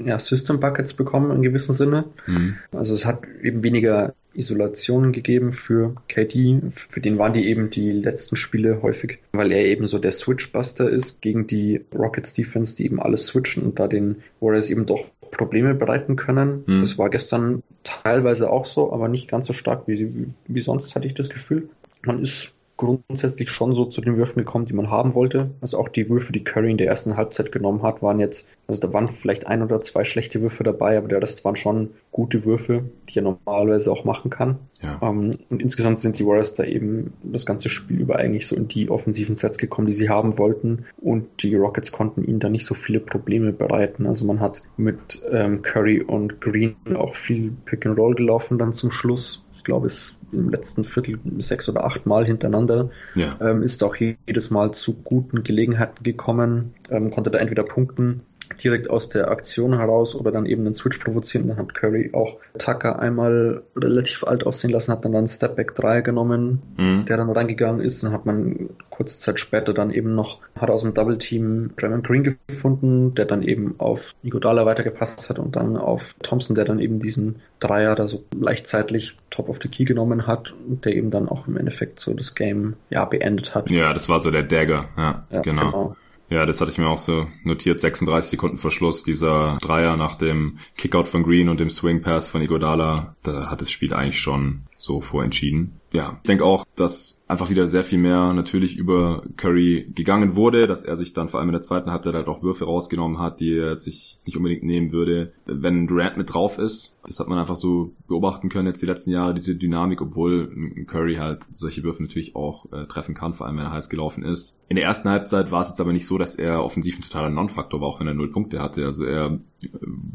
ja, 0.05 0.17
System 0.17 0.60
Buckets 0.60 0.93
bekommen 0.93 1.31
in 1.31 1.41
gewissem 1.41 1.75
Sinne. 1.75 2.05
Mhm. 2.25 2.55
Also 2.71 2.93
es 2.93 3.05
hat 3.05 3.21
eben 3.41 3.63
weniger 3.63 4.15
Isolationen 4.33 5.12
gegeben 5.12 5.51
für 5.51 5.95
KD. 6.07 6.62
Für 6.69 7.01
den 7.01 7.17
waren 7.17 7.33
die 7.33 7.48
eben 7.48 7.69
die 7.69 7.91
letzten 7.91 8.36
Spiele 8.36 8.81
häufig, 8.81 9.19
weil 9.33 9.51
er 9.51 9.65
eben 9.65 9.88
so 9.88 10.00
der 10.00 10.12
Switchbuster 10.12 10.89
ist 10.89 11.21
gegen 11.21 11.48
die 11.48 11.81
Rockets 11.93 12.33
Defense, 12.33 12.75
die 12.75 12.86
eben 12.86 13.01
alles 13.01 13.27
switchen 13.27 13.63
und 13.63 13.79
da 13.79 13.88
den 13.88 14.24
Warriors 14.39 14.69
eben 14.69 14.86
doch 14.86 15.05
Probleme 15.31 15.73
bereiten 15.73 16.15
können. 16.15 16.63
Mhm. 16.67 16.79
Das 16.81 16.97
war 16.97 17.09
gestern 17.09 17.63
teilweise 17.83 18.50
auch 18.50 18.65
so, 18.65 18.93
aber 18.93 19.07
nicht 19.07 19.27
ganz 19.27 19.47
so 19.47 19.53
stark 19.53 19.88
wie, 19.88 20.27
wie 20.47 20.61
sonst, 20.61 20.95
hatte 20.95 21.07
ich 21.07 21.13
das 21.13 21.29
Gefühl. 21.29 21.69
Man 22.05 22.19
ist 22.19 22.53
grundsätzlich 22.81 23.51
schon 23.51 23.75
so 23.75 23.85
zu 23.85 24.01
den 24.01 24.17
Würfen 24.17 24.39
gekommen, 24.39 24.65
die 24.65 24.73
man 24.73 24.89
haben 24.89 25.13
wollte. 25.13 25.51
Also 25.61 25.77
auch 25.77 25.88
die 25.88 26.09
Würfe, 26.09 26.33
die 26.33 26.43
Curry 26.43 26.71
in 26.71 26.77
der 26.77 26.88
ersten 26.88 27.15
Halbzeit 27.15 27.51
genommen 27.51 27.83
hat, 27.83 28.01
waren 28.01 28.19
jetzt, 28.19 28.50
also 28.67 28.81
da 28.81 28.91
waren 28.91 29.07
vielleicht 29.07 29.45
ein 29.45 29.61
oder 29.61 29.81
zwei 29.81 30.03
schlechte 30.03 30.41
Würfe 30.41 30.63
dabei, 30.63 30.97
aber 30.97 31.07
der 31.07 31.21
Rest 31.21 31.45
waren 31.45 31.55
schon 31.55 31.91
gute 32.11 32.43
Würfe, 32.43 32.85
die 33.07 33.19
er 33.19 33.21
normalerweise 33.21 33.91
auch 33.91 34.03
machen 34.03 34.31
kann. 34.31 34.57
Ja. 34.81 34.97
Um, 34.97 35.25
ähm, 35.25 35.31
und 35.51 35.61
insgesamt 35.61 36.00
sind 36.00 36.17
die 36.17 36.25
Warriors 36.25 36.55
da 36.55 36.63
eben 36.63 37.13
das 37.21 37.45
ganze 37.45 37.69
Spiel 37.69 38.00
über 38.00 38.15
eigentlich 38.15 38.47
so 38.47 38.55
in 38.55 38.67
die 38.67 38.89
offensiven 38.89 39.35
Sets 39.35 39.59
gekommen, 39.59 39.85
die 39.85 39.93
sie 39.93 40.09
haben 40.09 40.39
wollten. 40.39 40.85
Und 40.97 41.43
die 41.43 41.55
Rockets 41.55 41.91
konnten 41.91 42.23
ihnen 42.23 42.39
da 42.39 42.50
nicht 42.50 42.65
so 42.65 42.73
viele 42.73 43.00
Probleme 43.00 43.53
bereiten. 43.53 44.07
Also 44.07 44.25
man 44.25 44.39
hat 44.39 44.63
mit 44.75 45.21
ähm, 45.31 45.61
Curry 45.61 46.01
und 46.01 46.41
Green 46.41 46.75
auch 46.95 47.13
viel 47.13 47.51
Pick 47.65 47.85
and 47.85 48.00
Roll 48.00 48.15
gelaufen 48.15 48.57
dann 48.57 48.73
zum 48.73 48.89
Schluss 48.89 49.45
ich 49.62 49.65
glaube, 49.65 49.86
es 49.86 50.15
im 50.32 50.50
letzten 50.50 50.84
Viertel 50.84 51.20
sechs 51.38 51.70
oder 51.70 51.86
acht 51.86 52.08
Mal 52.08 52.25
hintereinander, 52.25 52.89
ja. 53.13 53.38
ähm, 53.39 53.62
ist 53.62 53.84
auch 53.84 53.96
jedes 53.96 54.50
Mal 54.50 54.72
zu 54.74 54.96
guten 55.03 55.44
Gelegenheiten 55.44 56.03
gekommen, 56.03 56.74
ähm, 56.89 57.12
konnte 57.12 57.30
da 57.30 57.38
entweder 57.38 57.62
punkten 57.62 58.22
direkt 58.58 58.89
aus 58.89 59.10
der 59.10 59.29
Aktion 59.29 59.77
heraus 59.77 60.15
oder 60.15 60.31
dann 60.31 60.46
eben 60.46 60.65
einen 60.65 60.74
Switch 60.74 60.98
provozieren. 60.98 61.48
Dann 61.48 61.58
hat 61.58 61.74
Curry 61.74 62.12
auch 62.13 62.38
Tucker 62.58 63.00
einmal 63.00 63.63
relativ 63.75 64.24
alt 64.24 64.46
aussehen 64.46 64.72
lassen, 64.72 64.91
hat 64.91 65.05
dann 65.05 65.12
dann 65.12 65.27
Stepback 65.27 65.75
3 65.75 66.01
genommen, 66.01 66.62
mhm. 66.77 67.05
der 67.05 67.17
dann 67.17 67.29
reingegangen 67.29 67.81
ist. 67.81 68.03
Dann 68.03 68.12
hat 68.12 68.25
man 68.25 68.70
kurze 68.89 69.17
Zeit 69.20 69.39
später 69.39 69.74
dann 69.74 69.91
eben 69.91 70.15
noch, 70.15 70.39
hat 70.60 70.70
aus 70.70 70.81
dem 70.81 70.93
Double 70.93 71.17
Team 71.17 71.72
Draymond 71.77 72.05
Green 72.05 72.38
gefunden, 72.48 73.15
der 73.15 73.25
dann 73.25 73.41
eben 73.41 73.75
auf 73.77 74.13
Nigodala 74.24 74.65
weitergepasst 74.65 75.29
hat 75.29 75.39
und 75.39 75.55
dann 75.55 75.77
auf 75.77 76.15
Thompson, 76.22 76.55
der 76.55 76.65
dann 76.65 76.79
eben 76.79 77.00
diesen 77.00 77.41
Dreier 77.60 77.96
da 77.96 78.08
so 78.08 78.24
leicht 78.39 78.67
zeitlich 78.67 79.17
top 79.29 79.50
of 79.50 79.60
the 79.62 79.70
key 79.70 79.86
genommen 79.86 80.27
hat 80.27 80.53
und 80.67 80.86
der 80.86 80.96
eben 80.96 81.12
dann 81.12 81.29
auch 81.29 81.48
im 81.48 81.58
Endeffekt 81.58 82.00
so 82.00 82.13
das 82.13 82.36
Game 82.36 82.75
ja 82.89 83.05
beendet 83.05 83.55
hat. 83.55 83.70
Ja, 83.72 83.93
das 83.93 84.10
war 84.10 84.20
so 84.20 84.31
der 84.31 84.43
Dagger, 84.43 84.89
ja, 84.98 85.25
ja 85.29 85.41
genau. 85.41 85.65
genau. 85.72 85.96
Ja, 86.31 86.45
das 86.45 86.61
hatte 86.61 86.71
ich 86.71 86.77
mir 86.77 86.88
auch 86.88 86.97
so 86.97 87.27
notiert. 87.43 87.81
36 87.81 88.31
Sekunden 88.31 88.57
vor 88.57 88.71
Schluss, 88.71 89.03
dieser 89.03 89.57
Dreier 89.61 89.97
nach 89.97 90.15
dem 90.15 90.59
Kickout 90.77 91.09
von 91.09 91.23
Green 91.23 91.50
und 91.50 91.59
dem 91.59 91.69
Swing 91.69 92.01
Pass 92.01 92.29
von 92.29 92.41
Igodala. 92.41 93.17
Da 93.21 93.51
hat 93.51 93.59
das 93.59 93.69
Spiel 93.69 93.93
eigentlich 93.93 94.21
schon 94.21 94.61
so 94.77 95.01
vorentschieden. 95.01 95.80
Ja, 95.91 96.19
ich 96.21 96.27
denke 96.27 96.45
auch, 96.45 96.65
dass 96.75 97.21
einfach 97.31 97.50
wieder 97.50 97.65
sehr 97.67 97.86
viel 97.86 97.98
mehr 97.98 98.33
natürlich 98.33 98.77
über 98.77 99.24
Curry 99.38 99.89
gegangen 99.95 100.36
wurde, 100.36 100.67
dass 100.67 100.83
er 100.83 100.98
sich 100.98 101.13
dann 101.13 101.29
vor 101.29 101.39
allem 101.39 101.50
in 101.50 101.53
der 101.53 101.62
zweiten 101.62 101.89
Halbzeit 101.89 102.13
halt 102.13 102.27
auch 102.27 102.43
Würfe 102.43 102.65
rausgenommen 102.65 103.19
hat, 103.19 103.39
die 103.39 103.57
er 103.57 103.79
sich 103.79 104.17
nicht 104.25 104.36
unbedingt 104.36 104.63
nehmen 104.63 104.91
würde, 104.91 105.31
wenn 105.45 105.88
Durant 105.88 106.17
mit 106.17 106.33
drauf 106.33 106.57
ist. 106.57 106.98
Das 107.07 107.19
hat 107.19 107.27
man 107.27 107.39
einfach 107.39 107.55
so 107.55 107.93
beobachten 108.07 108.50
können 108.50 108.67
jetzt 108.67 108.81
die 108.81 108.86
letzten 108.86 109.12
Jahre, 109.12 109.33
diese 109.33 109.55
Dynamik, 109.55 110.01
obwohl 110.01 110.86
Curry 110.88 111.15
halt 111.15 111.43
solche 111.51 111.83
Würfe 111.83 112.03
natürlich 112.03 112.36
auch 112.36 112.71
äh, 112.74 112.86
treffen 112.86 113.15
kann, 113.15 113.33
vor 113.33 113.48
allem 113.48 113.57
wenn 113.57 113.65
er 113.65 113.71
heiß 113.71 113.89
gelaufen 113.89 114.24
ist. 114.24 114.57
In 114.67 114.75
der 114.75 114.86
ersten 114.86 115.10
Halbzeit 115.10 115.51
war 115.51 115.62
es 115.62 115.69
jetzt 115.69 115.81
aber 115.81 115.93
nicht 115.93 116.05
so, 116.05 116.17
dass 116.17 116.36
er 116.36 116.63
offensiv 116.63 117.00
ein 117.00 117.03
totaler 117.03 117.29
Non-Faktor 117.29 117.79
war, 117.79 117.88
auch 117.88 118.00
wenn 118.01 118.07
er 118.07 118.13
null 118.13 118.31
Punkte 118.31 118.62
hatte. 118.62 118.86
Also 118.86 119.05
er 119.05 119.39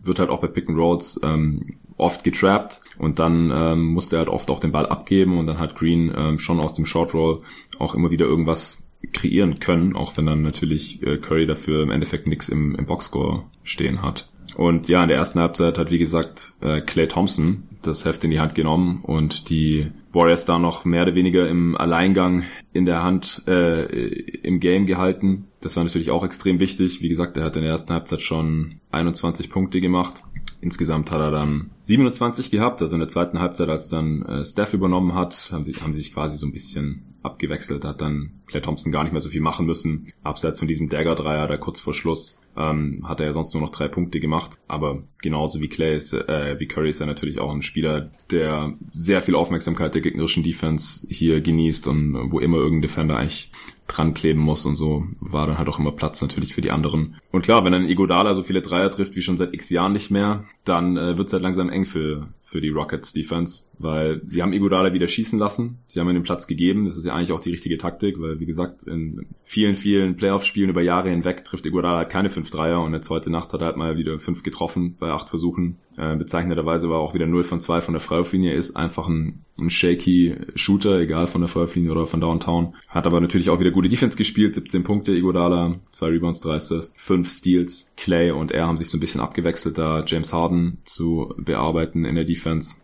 wird 0.02 0.18
halt 0.18 0.30
auch 0.30 0.40
bei 0.40 0.48
Pick 0.48 0.68
and 0.68 0.78
Rolls 0.78 1.20
ähm, 1.22 1.76
oft 1.96 2.24
getrappt 2.24 2.80
und 2.98 3.18
dann 3.18 3.50
ähm, 3.52 3.86
musste 3.86 4.16
er 4.16 4.20
halt 4.20 4.28
oft 4.28 4.50
auch 4.50 4.60
den 4.60 4.72
Ball 4.72 4.86
abgeben 4.86 5.38
und 5.38 5.46
dann 5.46 5.58
hat 5.68 5.76
Green 5.76 6.12
ähm, 6.16 6.38
schon 6.38 6.60
aus 6.60 6.74
dem 6.74 6.86
Short 6.86 7.14
Roll 7.14 7.42
auch 7.78 7.94
immer 7.94 8.10
wieder 8.10 8.26
irgendwas 8.26 8.86
kreieren 9.12 9.60
können, 9.60 9.94
auch 9.94 10.16
wenn 10.16 10.26
dann 10.26 10.42
natürlich 10.42 11.02
äh, 11.02 11.18
Curry 11.18 11.46
dafür 11.46 11.82
im 11.82 11.90
Endeffekt 11.90 12.26
nichts 12.26 12.48
im, 12.48 12.74
im 12.74 12.86
Boxscore 12.86 13.44
stehen 13.62 14.02
hat. 14.02 14.28
Und 14.56 14.88
ja, 14.88 15.02
in 15.02 15.08
der 15.08 15.18
ersten 15.18 15.40
Halbzeit 15.40 15.76
hat, 15.76 15.90
wie 15.90 15.98
gesagt, 15.98 16.54
äh, 16.60 16.80
Clay 16.80 17.08
Thompson 17.08 17.64
das 17.82 18.04
Heft 18.04 18.24
in 18.24 18.30
die 18.30 18.40
Hand 18.40 18.54
genommen 18.54 19.00
und 19.02 19.50
die 19.50 19.90
Warriors 20.12 20.44
da 20.44 20.58
noch 20.58 20.84
mehr 20.84 21.02
oder 21.02 21.14
weniger 21.14 21.48
im 21.48 21.76
Alleingang 21.76 22.44
in 22.72 22.86
der 22.86 23.02
Hand 23.02 23.42
äh, 23.46 23.84
im 23.84 24.60
Game 24.60 24.86
gehalten. 24.86 25.48
Das 25.60 25.76
war 25.76 25.84
natürlich 25.84 26.10
auch 26.10 26.24
extrem 26.24 26.58
wichtig. 26.58 27.02
Wie 27.02 27.08
gesagt, 27.08 27.36
er 27.36 27.44
hat 27.44 27.56
in 27.56 27.62
der 27.62 27.70
ersten 27.70 27.92
Halbzeit 27.92 28.22
schon 28.22 28.80
21 28.90 29.50
Punkte 29.50 29.80
gemacht. 29.80 30.22
Insgesamt 30.60 31.10
hat 31.10 31.20
er 31.20 31.30
dann 31.30 31.70
27 31.80 32.50
gehabt. 32.50 32.82
Also 32.82 32.94
in 32.94 33.00
der 33.00 33.08
zweiten 33.08 33.38
Halbzeit, 33.38 33.68
als 33.68 33.88
dann 33.88 34.22
äh, 34.22 34.44
Steph 34.44 34.74
übernommen 34.74 35.14
hat, 35.14 35.50
haben 35.52 35.64
sie, 35.64 35.74
haben 35.74 35.92
sie 35.92 36.00
sich 36.00 36.12
quasi 36.12 36.36
so 36.36 36.46
ein 36.46 36.52
bisschen 36.52 37.14
abgewechselt. 37.22 37.84
Hat 37.84 38.00
dann 38.00 38.35
Clay 38.46 38.60
Thompson 38.60 38.92
gar 38.92 39.02
nicht 39.04 39.12
mehr 39.12 39.20
so 39.20 39.28
viel 39.28 39.40
machen 39.40 39.66
müssen. 39.66 40.12
Abseits 40.22 40.58
von 40.58 40.68
diesem 40.68 40.88
Dagger-Dreier, 40.88 41.46
da 41.46 41.56
kurz 41.56 41.80
vor 41.80 41.94
Schluss, 41.94 42.40
ähm, 42.56 43.02
hat 43.06 43.20
er 43.20 43.26
ja 43.26 43.32
sonst 43.32 43.52
nur 43.54 43.62
noch 43.62 43.70
drei 43.70 43.88
Punkte 43.88 44.20
gemacht. 44.20 44.58
Aber 44.68 45.02
genauso 45.20 45.60
wie 45.60 45.68
Clay 45.68 45.96
ist, 45.96 46.12
äh, 46.12 46.56
wie 46.58 46.66
Curry 46.66 46.90
ist 46.90 47.00
er 47.00 47.06
natürlich 47.06 47.38
auch 47.38 47.52
ein 47.52 47.62
Spieler, 47.62 48.08
der 48.30 48.74
sehr 48.92 49.22
viel 49.22 49.34
Aufmerksamkeit 49.34 49.94
der 49.94 50.02
gegnerischen 50.02 50.42
Defense 50.42 51.06
hier 51.08 51.40
genießt 51.40 51.86
und 51.88 52.30
wo 52.30 52.40
immer 52.40 52.58
irgendein 52.58 52.82
Defender 52.82 53.16
eigentlich 53.16 53.50
dran 53.86 54.14
kleben 54.14 54.40
muss 54.40 54.66
und 54.66 54.74
so 54.74 55.06
war 55.20 55.46
dann 55.46 55.58
halt 55.58 55.68
auch 55.68 55.78
immer 55.78 55.92
Platz 55.92 56.20
natürlich 56.20 56.54
für 56.54 56.60
die 56.60 56.72
anderen. 56.72 57.16
Und 57.30 57.42
klar, 57.42 57.64
wenn 57.64 57.74
ein 57.74 57.88
Igodala 57.88 58.34
so 58.34 58.42
viele 58.42 58.62
Dreier 58.62 58.90
trifft 58.90 59.14
wie 59.14 59.22
schon 59.22 59.36
seit 59.36 59.54
x 59.54 59.70
Jahren 59.70 59.92
nicht 59.92 60.10
mehr, 60.10 60.44
dann 60.64 60.96
äh, 60.96 61.16
wird 61.16 61.28
es 61.28 61.32
halt 61.32 61.42
langsam 61.42 61.68
eng 61.68 61.84
für, 61.84 62.28
für 62.44 62.60
die 62.60 62.70
Rockets 62.70 63.12
Defense, 63.12 63.66
weil 63.78 64.22
sie 64.26 64.42
haben 64.42 64.52
Iguodala 64.52 64.92
wieder 64.92 65.08
schießen 65.08 65.38
lassen. 65.38 65.78
Sie 65.86 66.00
haben 66.00 66.08
ihm 66.08 66.14
den 66.14 66.22
Platz 66.22 66.46
gegeben. 66.46 66.86
Das 66.86 66.96
ist 66.96 67.04
ja 67.04 67.14
eigentlich 67.14 67.32
auch 67.32 67.40
die 67.40 67.50
richtige 67.50 67.78
Taktik, 67.78 68.20
weil 68.20 68.35
wie 68.40 68.46
gesagt, 68.46 68.84
in 68.84 69.26
vielen, 69.44 69.74
vielen 69.74 70.16
Playoff-Spielen 70.16 70.70
über 70.70 70.82
Jahre 70.82 71.10
hinweg 71.10 71.44
trifft 71.44 71.66
Iguodala 71.66 72.04
keine 72.04 72.30
fünf 72.30 72.50
Dreier 72.50 72.82
und 72.82 72.94
jetzt 72.94 73.10
heute 73.10 73.30
Nacht 73.30 73.52
hat 73.52 73.60
er 73.60 73.66
halt 73.66 73.76
mal 73.76 73.96
wieder 73.96 74.18
fünf 74.18 74.42
getroffen 74.42 74.96
bei 74.98 75.10
acht 75.10 75.28
Versuchen. 75.28 75.78
Äh, 75.96 76.16
bezeichneterweise 76.16 76.90
war 76.90 76.98
auch 76.98 77.14
wieder 77.14 77.26
0 77.26 77.44
von 77.44 77.60
2 77.60 77.80
von 77.80 77.94
der 77.94 78.00
Freiwurflinie, 78.00 78.52
ist 78.52 78.76
einfach 78.76 79.08
ein, 79.08 79.44
ein 79.58 79.70
shaky 79.70 80.36
Shooter, 80.54 81.00
egal 81.00 81.26
von 81.26 81.40
der 81.40 81.48
Freiwurflinie 81.48 81.90
oder 81.90 82.06
von 82.06 82.20
Downtown. 82.20 82.74
Hat 82.88 83.06
aber 83.06 83.20
natürlich 83.20 83.48
auch 83.48 83.60
wieder 83.60 83.70
gute 83.70 83.88
Defense 83.88 84.18
gespielt, 84.18 84.54
17 84.54 84.84
Punkte, 84.84 85.12
Iguodala, 85.12 85.76
2 85.92 86.06
Rebounds, 86.06 86.40
3 86.40 86.54
Assists, 86.54 87.02
5 87.02 87.30
Steals. 87.30 87.90
Clay 87.96 88.30
und 88.30 88.52
er 88.52 88.66
haben 88.66 88.76
sich 88.76 88.88
so 88.88 88.98
ein 88.98 89.00
bisschen 89.00 89.22
abgewechselt, 89.22 89.78
da 89.78 90.04
James 90.06 90.32
Harden 90.32 90.78
zu 90.84 91.34
bearbeiten 91.38 92.04
in 92.04 92.14
der 92.14 92.24
Defense. 92.24 92.76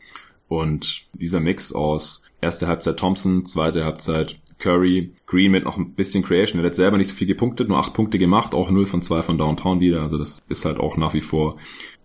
Und 0.49 1.07
dieser 1.15 1.41
Mix 1.41 1.73
aus 1.73 2.22
erste 2.43 2.69
Halbzeit 2.69 2.99
Thompson, 2.99 3.47
zweite 3.47 3.85
Halbzeit 3.85 4.39
Curry, 4.59 5.15
Green 5.27 5.53
mit 5.53 5.65
noch 5.65 5.79
ein 5.79 5.95
bisschen 5.95 6.23
Creation. 6.23 6.61
Er 6.61 6.67
hat 6.67 6.75
selber 6.75 6.99
nicht 6.99 7.09
so 7.09 7.15
viel 7.15 7.27
gepunktet, 7.27 7.69
nur 7.69 7.79
acht 7.79 7.95
Punkte 7.95 8.19
gemacht, 8.19 8.55
auch 8.55 8.71
0 8.71 8.87
von 8.87 9.01
2 9.01 9.23
von 9.23 9.39
Downtown 9.39 9.81
wieder. 9.81 10.03
Also 10.03 10.19
das 10.19 10.43
ist 10.49 10.65
halt 10.65 10.79
auch 10.79 10.97
nach 10.97 11.15
wie 11.15 11.21
vor 11.21 11.59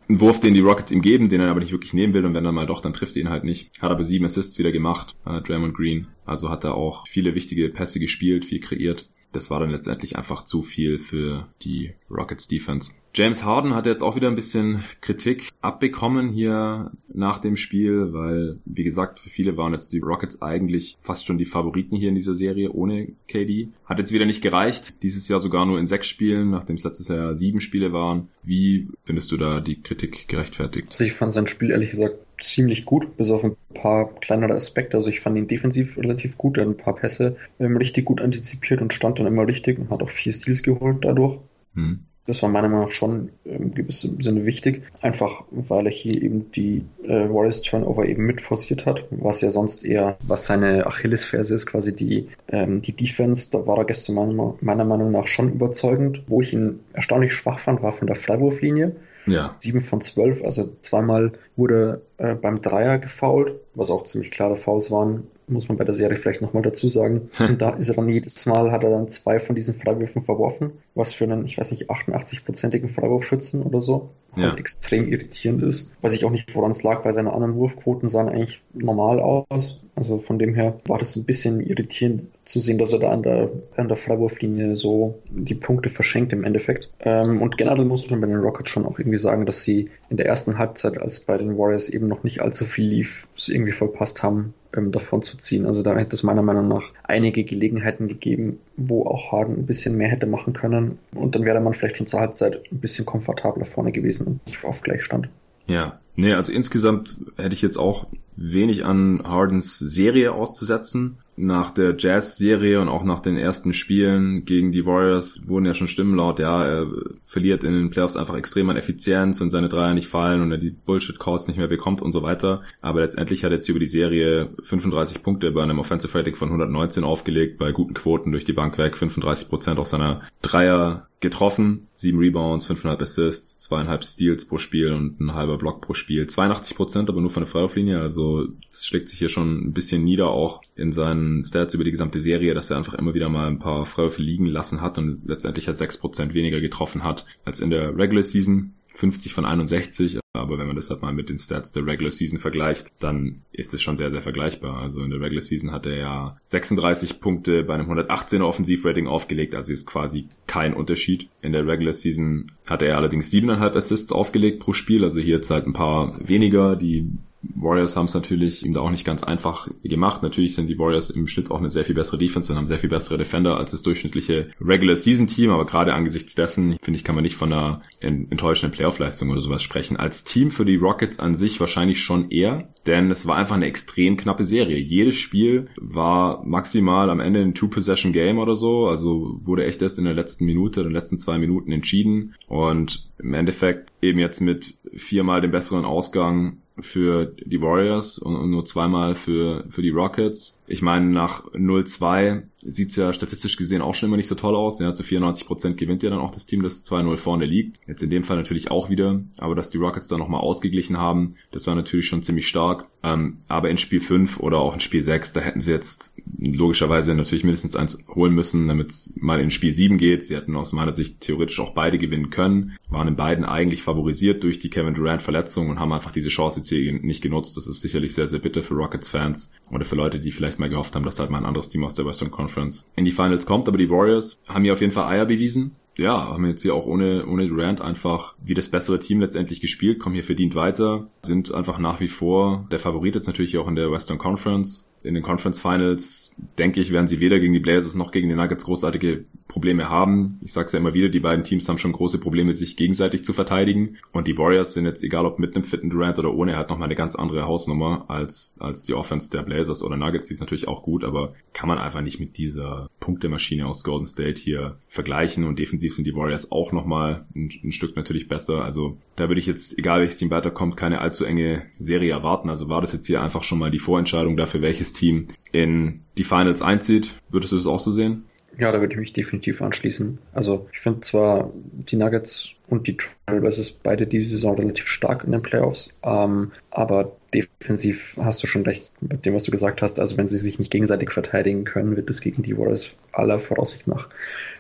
ein 0.10 0.22
Wurf, 0.22 0.40
den 0.40 0.54
die 0.54 0.62
Rockets 0.62 0.92
ihm 0.92 1.02
geben, 1.02 1.28
den 1.28 1.42
er 1.42 1.52
aber 1.52 1.60
nicht 1.60 1.74
wirklich 1.74 1.94
nehmen 1.94 2.14
will 2.14 2.26
und 2.26 2.34
wenn 2.34 2.46
er 2.46 2.54
mal 2.54 2.66
doch, 2.66 2.82
dann 2.82 2.94
trifft 2.94 3.18
er 3.18 3.24
ihn 3.24 3.30
halt 3.30 3.44
nicht. 3.44 3.72
Hat 3.82 3.92
aber 3.92 4.06
sieben 4.06 4.26
Assists 4.26 4.58
wieder 4.58 4.72
gemacht, 4.72 5.16
äh, 5.26 5.42
Draymond 5.42 5.76
Green. 5.76 6.08
Also 6.26 6.50
hat 6.50 6.64
er 6.64 6.76
auch 6.76 7.06
viele 7.08 7.36
wichtige 7.36 7.68
Pässe 7.70 8.00
gespielt, 8.00 8.46
viel 8.46 8.62
kreiert 8.62 9.10
das 9.38 9.50
war 9.50 9.60
dann 9.60 9.70
letztendlich 9.70 10.18
einfach 10.18 10.44
zu 10.44 10.62
viel 10.62 11.00
für 11.00 11.48
die 11.62 11.94
Rockets 12.10 12.48
Defense. 12.48 12.94
James 13.18 13.44
Harden 13.44 13.74
hat 13.74 13.88
jetzt 13.88 14.04
auch 14.04 14.16
wieder 14.16 14.28
ein 14.28 14.36
bisschen 14.36 14.84
Kritik 15.02 15.50
abbekommen 15.60 16.30
hier 16.30 16.92
nach 17.12 17.40
dem 17.40 17.58
Spiel, 17.58 18.14
weil, 18.14 18.60
wie 18.66 18.84
gesagt, 18.84 19.20
für 19.20 19.32
viele 19.32 19.58
waren 19.58 19.74
jetzt 19.74 19.92
die 19.92 19.98
Rockets 19.98 20.44
eigentlich 20.44 20.96
fast 21.02 21.26
schon 21.26 21.40
die 21.40 21.46
Favoriten 21.46 21.96
hier 21.96 22.10
in 22.10 22.16
dieser 22.16 22.36
Serie 22.36 22.72
ohne 22.72 23.08
KD. 23.28 23.70
Hat 23.86 23.98
jetzt 23.98 24.12
wieder 24.12 24.28
nicht 24.28 24.44
gereicht. 24.44 25.02
Dieses 25.02 25.28
Jahr 25.30 25.40
sogar 25.40 25.66
nur 25.66 25.80
in 25.80 25.88
sechs 25.88 26.06
Spielen, 26.06 26.52
nachdem 26.52 26.76
es 26.76 26.84
letztes 26.84 27.08
Jahr 27.08 27.36
sieben 27.36 27.60
Spiele 27.60 27.92
waren. 27.92 28.28
Wie 28.44 28.88
findest 29.04 29.32
du 29.32 29.38
da 29.38 29.62
die 29.62 29.82
Kritik 29.82 30.28
gerechtfertigt? 30.28 30.90
Also 30.90 31.04
ich 31.04 31.14
fand 31.14 31.34
sein 31.34 31.48
Spiel 31.48 31.72
ehrlich 31.72 31.90
gesagt 31.90 32.18
ziemlich 32.40 32.86
gut, 32.86 33.18
bis 33.18 33.32
auf 33.32 33.44
ein 33.44 33.56
paar 33.74 34.14
kleinere 34.14 34.54
Aspekte. 34.54 34.96
Also 34.96 35.10
ich 35.10 35.22
fand 35.22 35.40
ihn 35.40 35.48
defensiv 35.48 35.98
relativ 35.98 36.38
gut, 36.38 36.58
er 36.58 36.66
hat 36.66 36.70
ein 36.70 36.78
paar 36.78 36.96
Pässe 36.96 37.36
ähm, 37.60 37.78
richtig 37.78 38.06
gut 38.06 38.22
antizipiert 38.22 38.80
und 38.80 38.94
stand 38.94 39.18
dann 39.18 39.26
immer 39.26 39.48
richtig 39.48 39.80
und 39.80 39.90
hat 39.90 40.04
auch 40.04 40.12
vier 40.12 40.34
Steals 40.34 40.62
geholt 40.62 40.98
dadurch. 41.02 41.40
Hm. 41.74 42.02
Das 42.28 42.44
war 42.44 42.50
meiner 42.50 42.68
Meinung 42.68 42.86
nach 42.86 42.92
schon 42.92 43.30
im 43.46 43.74
gewissen 43.74 44.22
Sinne 44.22 44.46
wichtig, 44.46 44.84
einfach 45.02 45.46
weil 45.50 45.86
er 45.86 45.92
hier 45.92 46.22
eben 46.22 46.52
die 46.52 46.84
äh, 47.04 47.30
Warriors 47.30 47.62
Turnover 47.62 48.06
eben 48.06 48.26
mit 48.26 48.42
forciert 48.42 48.86
hat, 48.86 49.06
was 49.12 49.42
ja 49.42 49.50
sonst 49.50 49.86
eher, 49.86 50.18
was 50.28 50.46
seine 50.46 50.86
Achillesferse 50.86 51.56
ist, 51.56 51.66
quasi 51.66 51.96
die, 51.96 52.28
ähm, 52.50 52.82
die 52.82 52.92
Defense. 52.94 53.50
Da 53.50 53.66
war 53.66 53.78
er 53.78 53.86
gestern 53.86 54.16
meiner, 54.16 54.56
meiner 54.60 54.86
Meinung 54.86 55.12
nach 55.12 55.28
schon 55.28 55.54
überzeugend. 55.54 56.24
Wo 56.28 56.42
ich 56.42 56.54
ihn 56.54 56.82
erstaunlich 56.94 57.34
schwach 57.34 57.60
fand, 57.60 57.82
war 57.82 57.94
von 57.94 58.08
der 58.08 58.18
Freiwurflinie. 58.18 58.96
Ja. 59.26 59.52
7 59.54 59.82
von 59.82 60.02
12, 60.02 60.44
also 60.44 60.74
zweimal 60.82 61.34
wurde 61.58 62.02
äh, 62.18 62.34
beim 62.34 62.62
Dreier 62.62 62.98
gefoult, 62.98 63.56
was 63.76 63.92
auch 63.92 64.04
ziemlich 64.04 64.32
klare 64.32 64.56
Fouls 64.56 64.90
waren, 64.92 65.28
muss 65.48 65.70
man 65.70 65.78
bei 65.78 65.84
der 65.84 65.94
Serie 65.94 66.18
vielleicht 66.18 66.42
nochmal 66.42 66.64
dazu 66.64 66.88
sagen. 66.88 67.30
Und 67.40 67.62
da 67.62 67.72
ist 67.72 67.90
er 67.90 67.96
dann 67.96 68.10
jedes 68.10 68.46
Mal, 68.46 68.72
hat 68.72 68.84
er 68.84 68.90
dann 68.90 69.08
zwei 69.08 69.40
von 69.40 69.56
diesen 69.56 69.74
Freiwürfen 69.74 70.22
verworfen, 70.22 70.74
was 70.96 71.14
für 71.14 71.24
einen, 71.24 71.46
ich 71.46 71.58
weiß 71.58 71.72
nicht, 71.72 71.90
88-prozentigen 71.90 72.90
Freiwurfschützen 72.90 73.64
oder 73.64 73.82
so 73.82 74.10
ja. 74.38 74.50
halt 74.50 74.60
extrem 74.60 75.08
irritierend 75.08 75.64
ist. 75.64 75.92
Weiß 76.02 76.14
ich 76.14 76.26
auch 76.26 76.32
nicht, 76.32 76.54
woran 76.56 76.72
es 76.72 76.84
lag, 76.84 77.04
weil 77.06 77.14
seine 77.14 77.34
anderen 77.34 77.56
Wurfquoten 77.56 78.10
sahen 78.10 78.30
eigentlich 78.30 78.62
normal 78.74 79.20
aus. 79.20 79.82
Also 79.96 80.20
von 80.20 80.38
dem 80.38 80.54
her 80.54 80.80
war 80.86 81.00
das 81.00 81.16
ein 81.16 81.26
bisschen 81.26 81.60
irritierend 81.60 82.28
zu 82.46 82.60
sehen, 82.60 82.78
dass 82.78 82.94
er 82.94 83.00
da 83.00 83.10
an 83.10 83.24
der, 83.24 83.50
an 83.76 83.88
der 83.88 83.98
Freiwurflinie 83.98 84.76
so 84.76 85.20
die 85.30 85.56
Punkte 85.56 85.90
verschenkt 85.90 86.34
im 86.34 86.44
Endeffekt. 86.44 86.92
Ähm, 87.00 87.42
und 87.42 87.58
generell 87.58 87.86
muss 87.86 88.10
man 88.10 88.22
bei 88.22 88.28
den 88.28 88.38
Rockets 88.38 88.70
schon 88.70 88.86
auch 88.86 89.00
irgendwie 89.00 89.18
sagen, 89.18 89.46
dass 89.46 89.64
sie 89.64 89.90
in 90.10 90.18
der 90.18 90.28
ersten 90.28 90.58
Halbzeit, 90.58 91.00
als 91.00 91.22
bei 91.22 91.38
den 91.38 91.58
Warriors 91.58 91.90
eben 91.90 92.07
noch 92.08 92.24
nicht 92.24 92.42
allzu 92.42 92.66
viel 92.66 92.88
lief, 92.88 93.28
es 93.36 93.50
irgendwie 93.50 93.72
verpasst 93.72 94.24
haben, 94.24 94.54
ähm, 94.76 94.92
davon 94.92 95.22
zu 95.22 95.38
ziehen. 95.38 95.66
Also 95.66 95.84
da 95.84 95.96
hätte 95.96 96.16
es 96.16 96.24
meiner 96.24 96.42
Meinung 96.42 96.68
nach 96.68 96.92
einige 97.04 97.44
Gelegenheiten 97.44 98.08
gegeben, 98.08 98.60
wo 98.76 99.06
auch 99.06 99.32
Hagen 99.32 99.54
ein 99.54 99.66
bisschen 99.66 99.98
mehr 99.98 100.10
hätte 100.10 100.26
machen 100.26 100.54
können. 100.54 101.00
Und 101.14 101.36
dann 101.36 101.46
wäre 101.46 101.60
man 101.60 101.74
vielleicht 101.74 101.98
schon 101.98 102.08
zur 102.08 102.20
Halbzeit 102.20 102.62
ein 102.72 102.80
bisschen 102.80 103.06
komfortabler 103.06 103.66
vorne 103.66 103.92
gewesen 103.92 104.28
und 104.28 104.46
nicht 104.46 104.64
auf 104.64 104.82
Gleichstand. 104.82 105.30
Ja, 105.68 106.00
nee, 106.16 106.34
also 106.34 106.52
insgesamt 106.52 107.18
hätte 107.36 107.54
ich 107.54 107.62
jetzt 107.62 107.78
auch 107.78 108.08
wenig 108.36 108.86
an 108.86 109.22
Hardens 109.24 109.78
Serie 109.80 110.32
auszusetzen 110.32 111.18
nach 111.40 111.70
der 111.70 111.96
Jazz-Serie 111.96 112.82
und 112.82 112.90
auch 112.90 113.04
nach 113.04 113.20
den 113.20 113.38
ersten 113.38 113.72
Spielen 113.72 114.44
gegen 114.44 114.72
die 114.72 114.88
Warriors 114.88 115.40
wurden 115.46 115.66
ja 115.66 115.76
schon 115.76 115.88
Stimmen 115.88 116.16
laut, 116.16 116.40
ja, 116.40 116.66
er 116.66 116.88
verliert 117.24 117.64
in 117.64 117.74
den 117.74 117.92
Playoffs 117.92 118.18
einfach 118.18 118.36
extrem 118.36 118.70
an 118.72 118.76
Effizienz 118.76 119.40
und 119.40 119.52
seine 119.52 119.70
Dreier 119.70 119.94
nicht 119.94 120.08
fallen 120.08 120.42
und 120.42 120.52
er 120.52 120.58
die 120.58 120.72
Bullshit-Calls 120.72 121.48
nicht 121.48 121.58
mehr 121.58 121.68
bekommt 121.68 122.02
und 122.02 122.12
so 122.12 122.24
weiter. 122.24 122.64
Aber 122.82 123.02
letztendlich 123.02 123.44
hat 123.44 123.52
er 123.52 123.58
jetzt 123.58 123.70
über 123.70 123.80
die 123.80 123.86
Serie 123.86 124.50
35 124.64 125.22
Punkte 125.22 125.52
bei 125.52 125.62
einem 125.62 125.78
Offensive 125.78 126.18
Rating 126.18 126.36
von 126.36 126.50
119 126.50 127.04
aufgelegt, 127.04 127.60
bei 127.60 127.72
guten 127.72 127.94
Quoten 127.94 128.32
durch 128.32 128.46
die 128.46 128.54
Bank 128.54 128.80
weg, 128.80 128.98
35 128.98 129.48
Prozent 129.48 129.78
auf 129.78 129.88
seiner 129.88 130.24
Dreier 130.42 131.08
getroffen, 131.20 131.88
sieben 131.96 132.20
Rebounds, 132.20 132.70
5,5 132.70 133.02
Assists, 133.02 133.58
zweieinhalb 133.58 134.04
Steals 134.04 134.46
pro 134.46 134.58
Spiel 134.58 134.94
und 134.94 135.20
ein 135.20 135.34
halber 135.34 135.58
Block 135.58 135.82
pro 135.82 135.94
Spiel. 135.94 136.24
82%, 136.24 136.76
Prozent 136.76 137.10
aber 137.10 137.22
nur 137.22 137.32
von 137.32 137.42
der 137.42 137.52
Freiwurflinie, 137.52 138.00
also 138.00 138.48
es 138.70 138.86
schlägt 138.86 139.08
sich 139.10 139.18
hier 139.18 139.30
schon 139.30 139.68
ein 139.68 139.74
bisschen 139.74 140.04
nieder 140.04 140.30
auch 140.30 140.62
in 140.76 140.92
seinen 140.92 141.27
Stats 141.44 141.74
über 141.74 141.84
die 141.84 141.92
gesamte 141.92 142.22
Serie, 142.22 142.54
dass 142.54 142.70
er 142.70 142.78
einfach 142.78 142.94
immer 142.96 143.14
wieder 143.14 143.30
mal 143.30 143.48
ein 143.48 143.60
paar 143.60 143.86
Freiwürfe 143.86 144.22
liegen 144.22 144.46
lassen 144.46 144.82
hat 144.82 144.98
und 144.98 145.22
letztendlich 145.26 145.68
halt 145.68 145.78
6% 145.78 146.34
weniger 146.34 146.60
getroffen 146.60 147.04
hat 147.04 147.26
als 147.46 147.60
in 147.60 147.70
der 147.70 147.98
Regular 147.98 148.24
Season. 148.24 148.74
50 148.98 149.34
von 149.34 149.46
61, 149.46 150.20
aber 150.34 150.58
wenn 150.58 150.66
man 150.66 150.76
das 150.76 150.90
halt 150.90 151.02
mal 151.04 151.14
mit 151.14 151.30
den 151.30 151.38
Stats 151.38 151.72
der 151.72 151.86
Regular 151.86 152.12
Season 152.12 152.40
vergleicht, 152.40 152.88
dann 153.00 153.44
ist 153.52 153.74
es 153.74 153.82
schon 153.82 153.96
sehr, 153.96 154.10
sehr 154.10 154.24
vergleichbar. 154.24 154.82
Also 154.82 155.02
in 155.02 155.12
der 155.12 155.22
Regular 155.22 155.44
Season 155.44 155.72
hat 155.72 155.86
er 155.86 155.98
ja 155.98 156.38
36 156.46 157.20
Punkte 157.20 157.64
bei 157.64 157.76
einem 157.76 157.92
118er 157.92 158.44
Offensivrating 158.44 159.08
aufgelegt, 159.08 159.54
also 159.54 159.72
ist 159.72 159.86
quasi 159.86 160.28
kein 160.48 160.74
Unterschied. 160.74 161.30
In 161.42 161.52
der 161.52 161.68
Regular 161.68 161.94
Season 161.94 162.52
hat 162.66 162.82
er 162.82 162.98
allerdings 162.98 163.32
7,5 163.32 163.76
Assists 163.76 164.12
aufgelegt 164.12 164.60
pro 164.60 164.74
Spiel, 164.74 165.04
also 165.04 165.20
hier 165.20 165.36
jetzt 165.36 165.52
halt 165.52 165.68
ein 165.68 165.74
paar 165.74 166.20
weniger, 166.28 166.76
die 166.76 167.12
Warriors 167.56 167.96
haben 167.96 168.06
es 168.06 168.14
natürlich 168.14 168.66
ihm 168.66 168.74
da 168.74 168.82
auch 168.82 168.92
nicht 168.92 169.06
ganz 169.06 169.24
einfach 169.24 169.68
gemacht. 169.84 170.24
Natürlich 170.24 170.56
sind 170.56 170.68
die 170.68 170.78
Warriors 170.78 171.10
im 171.10 171.28
Schnitt 171.28 171.52
auch 171.52 171.60
eine 171.60 171.70
sehr 171.70 171.86
viel 171.86 171.96
bessere 171.96 172.18
Defense 172.18 172.52
und 172.52 172.58
haben 172.58 172.68
sehr 172.68 172.78
viel 172.78 172.90
bessere 172.90 173.18
Defender 173.18 173.58
als 173.58 173.72
das 173.72 173.84
durchschnittliche 173.84 174.50
Regular 174.62 174.96
Season 174.96 175.28
Team. 175.28 175.52
Aber 175.52 175.66
gerade 175.66 175.94
angesichts 175.94 176.36
dessen, 176.36 176.78
finde 176.82 176.98
ich, 176.98 177.04
kann 177.04 177.16
man 177.16 177.24
nicht 177.24 177.36
von 177.36 177.52
einer 177.52 177.82
enttäuschenden 178.00 178.76
Playoff-Leistung 178.76 179.30
oder 179.30 179.42
sowas 179.42 179.64
sprechen. 179.64 179.98
Als 179.98 180.24
Team 180.24 180.52
für 180.52 180.66
die 180.66 180.76
Rockets 180.76 181.20
an 181.20 181.36
sich 181.36 181.60
wahrscheinlich 181.60 182.02
schon 182.02 182.30
eher, 182.32 182.70
denn 182.86 183.12
es 183.12 183.28
war 183.28 183.36
einfach 183.36 183.56
eine 183.56 183.66
extrem 183.66 184.18
knappe 184.18 184.44
Serie. 184.44 184.78
Jedes 184.78 185.16
Spiel 185.16 185.68
war 185.78 186.46
maximal 186.46 187.10
am 187.10 187.20
Ende 187.20 187.42
ein 187.42 187.54
Two-Possession-Game 187.54 188.38
oder 188.38 188.56
so. 188.56 188.88
Also 188.88 189.40
wurde 189.44 189.66
echt 189.66 189.82
erst 189.82 189.98
in 189.98 190.06
der 190.06 190.14
letzten 190.14 190.46
Minute, 190.46 190.82
in 190.82 190.88
den 190.88 190.94
letzten 190.94 191.18
zwei 191.18 191.38
Minuten 191.38 191.72
entschieden. 191.72 192.36
Und 192.48 193.08
im 193.20 193.34
Endeffekt 193.34 193.92
eben 194.02 194.20
jetzt 194.20 194.42
mit 194.42 194.76
viermal 194.94 195.42
dem 195.42 195.52
besseren 195.52 195.86
Ausgang 195.86 196.58
für 196.82 197.26
die 197.26 197.62
Warriors 197.62 198.20
und, 198.20 198.36
und 198.36 198.52
nur 198.52 198.66
zweimal 198.66 199.16
für, 199.16 199.66
für 199.70 199.82
die 199.82 199.90
Rockets. 199.90 200.57
Ich 200.68 200.82
meine, 200.82 201.06
nach 201.06 201.46
0-2 201.54 202.44
sieht's 202.64 202.96
ja 202.96 203.14
statistisch 203.14 203.56
gesehen 203.56 203.82
auch 203.82 203.96
schon 203.96 204.08
immer 204.08 204.18
nicht 204.18 204.28
so 204.28 204.36
toll 204.36 204.56
aus. 204.56 204.80
Ja, 204.80 204.94
zu 204.94 205.04
94 205.04 205.48
Prozent 205.48 205.78
gewinnt 205.78 206.04
ja 206.04 206.10
dann 206.10 206.20
auch 206.20 206.32
das 206.32 206.46
Team, 206.46 206.64
das 206.64 206.86
2-0 206.86 207.18
vorne 207.18 207.46
liegt. 207.46 207.78
Jetzt 207.88 208.04
in 208.04 208.10
dem 208.10 208.24
Fall 208.24 208.38
natürlich 208.38 208.72
auch 208.72 208.90
wieder, 208.90 209.22
aber 209.38 209.56
dass 209.56 209.70
die 209.70 209.78
Rockets 209.78 210.08
da 210.08 210.18
nochmal 210.18 210.42
ausgeglichen 210.42 210.98
haben, 210.98 211.36
das 211.52 211.68
war 211.68 211.76
natürlich 211.76 212.08
schon 212.08 212.24
ziemlich 212.24 212.48
stark. 212.48 212.88
Ähm, 213.04 213.38
aber 213.48 213.70
in 213.70 213.78
Spiel 213.78 214.02
5 214.02 214.40
oder 214.40 214.60
auch 214.60 214.74
in 214.74 214.80
Spiel 214.80 215.02
6, 215.02 215.34
da 215.34 215.42
hätten 215.42 215.62
sie 215.62 215.72
jetzt 215.72 216.22
logischerweise 216.40 217.14
natürlich 217.14 217.44
mindestens 217.44 217.76
eins 217.76 218.06
holen 218.14 218.34
müssen, 218.34 218.68
damit 218.68 218.90
es 218.90 219.16
mal 219.18 219.40
in 219.40 219.52
Spiel 219.52 219.72
7 219.72 219.98
geht. 219.98 220.26
Sie 220.26 220.36
hätten 220.36 220.56
aus 220.56 220.74
meiner 220.74 220.92
Sicht 220.92 221.22
theoretisch 221.22 221.60
auch 221.60 221.74
beide 221.74 222.00
gewinnen 222.00 222.32
können, 222.32 222.78
waren 222.90 223.08
in 223.08 223.16
beiden 223.16 223.46
eigentlich 223.46 223.84
favorisiert 223.84 224.44
durch 224.44 224.60
die 224.60 224.70
Kevin 224.70 224.96
Durant 224.96 225.22
Verletzung 225.22 225.70
und 225.70 225.80
haben 225.80 225.94
einfach 225.94 226.12
diese 226.12 226.30
Chance 226.30 226.60
jetzt 226.60 226.70
hier 226.70 226.92
nicht 226.94 227.22
genutzt. 227.22 227.56
Das 227.56 227.68
ist 227.68 227.82
sicherlich 227.82 228.14
sehr, 228.14 228.28
sehr 228.28 228.40
bitter 228.40 228.64
für 228.64 228.74
Rockets-Fans 228.74 229.54
oder 229.72 229.86
für 229.86 229.96
Leute, 229.96 230.20
die 230.20 230.32
vielleicht 230.32 230.57
mal 230.60 230.70
gehofft 230.70 230.96
haben, 230.96 231.06
dass 231.06 231.20
halt 231.20 231.30
mal 231.30 231.40
ein 231.40 231.46
anderes 231.46 231.70
Team 231.70 231.84
aus 231.84 231.96
der 231.96 232.06
Western 232.06 232.32
Conference 232.32 232.86
in 232.96 233.06
die 233.06 233.12
Finals 233.12 233.46
kommt. 233.46 233.68
Aber 233.68 233.78
die 233.78 233.90
Warriors 233.90 234.42
haben 234.48 234.64
hier 234.64 234.74
auf 234.74 234.82
jeden 234.82 234.94
Fall 234.94 235.12
Eier 235.12 235.26
bewiesen 235.26 235.76
ja, 235.98 236.28
haben 236.28 236.46
jetzt 236.46 236.62
hier 236.62 236.76
auch 236.76 236.86
ohne, 236.86 237.26
ohne 237.26 237.48
Durant 237.48 237.82
einfach 237.82 238.36
wie 238.44 238.54
das 238.54 238.70
bessere 238.70 239.00
Team 239.00 239.20
letztendlich 239.20 239.62
gespielt, 239.62 240.00
kommen 240.00 240.16
hier 240.16 240.24
verdient 240.24 240.56
weiter, 240.56 241.08
sind 241.24 241.54
einfach 241.54 241.80
nach 241.80 242.00
wie 242.00 242.08
vor 242.08 242.68
der 242.72 242.80
Favorit 242.80 243.16
jetzt 243.16 243.28
natürlich 243.28 243.58
auch 243.58 243.68
in 243.68 243.76
der 243.76 243.92
Western 243.92 244.18
Conference 244.18 244.90
in 245.04 245.14
den 245.14 245.24
Conference 245.24 245.62
Finals, 245.62 246.36
denke 246.58 246.82
ich, 246.82 246.92
werden 246.92 247.08
sie 247.08 247.20
weder 247.20 247.40
gegen 247.40 247.54
die 247.54 247.60
Blazers 247.60 247.96
noch 247.96 248.12
gegen 248.12 248.30
die 248.30 248.36
Nuggets 248.36 248.66
großartige 248.66 249.26
Probleme 249.48 249.90
haben. 249.90 250.40
Ich 250.42 250.54
sage 250.54 250.68
es 250.68 250.74
ja 250.74 250.80
immer 250.80 250.94
wieder, 250.94 251.10
die 251.10 251.20
beiden 251.20 251.44
Teams 251.44 251.68
haben 251.68 251.78
schon 251.78 251.94
große 251.94 252.20
Probleme, 252.20 252.54
sich 252.54 252.78
gegenseitig 252.78 253.24
zu 253.24 253.34
verteidigen. 253.34 253.98
Und 254.12 254.28
die 254.28 254.38
Warriors 254.38 254.74
sind 254.74 254.86
jetzt, 254.86 255.04
egal 255.04 255.26
ob 255.26 255.40
mit 255.40 255.56
einem 255.56 255.64
fitten 255.64 255.90
Durant 255.90 256.20
oder 256.20 256.34
ohne, 256.34 256.56
halt 256.56 256.70
nochmal 256.70 256.88
eine 256.88 256.96
ganz 256.96 257.16
andere 257.16 257.46
Hausnummer 257.46 258.06
als, 258.08 258.58
als 258.60 258.84
die 258.84 258.94
Offense 258.94 259.32
der 259.32 259.44
Blazers 259.44 259.84
oder 259.84 259.98
Nuggets. 259.98 260.28
Die 260.28 260.34
ist 260.34 260.42
natürlich 260.42 260.68
auch 260.68 260.84
gut, 260.84 261.04
aber 261.04 261.34
kann 261.54 261.68
man 261.68 261.78
einfach 261.78 262.02
nicht 262.02 262.20
mit 262.20 262.38
dieser 262.38 262.90
Punktemaschine 263.00 263.66
aus 263.66 263.84
Golden 263.84 264.06
State 264.06 264.42
hier 264.42 264.78
vergleichen. 264.88 265.46
Und 265.46 265.60
defensiv 265.60 265.96
sind 265.96 266.06
die 266.06 266.16
Warriors 266.16 266.52
auch 266.52 266.72
nochmal 266.72 267.26
ein, 267.36 267.50
ein 267.64 267.72
Stück 267.72 267.96
natürlich 267.96 268.28
besser. 268.28 268.64
Also 268.64 268.98
da 269.16 269.30
würde 269.30 269.40
ich 269.40 269.48
jetzt, 269.48 269.78
egal 269.80 270.00
welches 270.00 270.18
Team 270.18 270.30
weiterkommt, 270.30 270.78
keine 270.78 271.00
allzu 271.02 271.26
enge 271.26 271.64
Serie 271.80 272.12
erwarten. 272.12 272.50
Also 272.50 272.70
war 272.70 272.82
das 272.82 272.94
jetzt 272.94 273.08
hier 273.08 273.22
einfach 273.22 273.44
schon 273.44 273.60
mal 273.60 273.72
die 273.72 273.80
Vorentscheidung 273.80 274.38
dafür, 274.38 274.62
welches 274.62 274.94
Team 274.94 275.28
in 275.52 276.02
die 276.18 276.24
Finals 276.24 276.62
einzieht. 276.62 277.16
Würdest 277.30 277.54
du 277.54 277.58
das 277.58 277.68
auch 277.68 277.80
so 277.80 277.92
sehen? 277.92 278.27
Ja, 278.60 278.72
da 278.72 278.80
würde 278.80 278.94
ich 278.94 279.00
mich 279.00 279.14
definitiv 279.14 279.62
anschließen. 279.62 280.18
Also 280.34 280.68
ich 280.74 280.80
finde 280.80 281.02
zwar 281.02 281.52
die 281.54 281.96
Nuggets 281.96 282.54
und 282.68 282.88
die 282.88 282.98
Trailblazers 282.98 283.72
beide 283.72 284.08
diese 284.08 284.30
Saison 284.30 284.56
relativ 284.56 284.88
stark 284.88 285.24
in 285.24 285.32
den 285.32 285.44
Playoffs, 285.44 285.94
ähm, 286.04 286.52
aber 286.72 287.16
defensiv 287.34 288.18
hast 288.20 288.42
du 288.42 288.48
schon 288.48 288.64
recht 288.64 288.92
mit 289.00 289.26
dem, 289.26 289.36
was 289.36 289.44
du 289.44 289.52
gesagt 289.52 289.82
hast. 289.84 290.00
Also 290.00 290.18
wenn 290.18 290.26
sie 290.26 290.40
sich 290.40 290.58
nicht 290.58 290.72
gegenseitig 290.72 291.12
verteidigen 291.12 291.66
können, 291.66 291.96
wird 291.96 292.10
es 292.10 292.22
gegen 292.22 292.42
die 292.42 292.58
Warriors 292.58 292.96
aller 293.14 293.40
Voraussicht 293.40 293.88
nach 293.88 294.10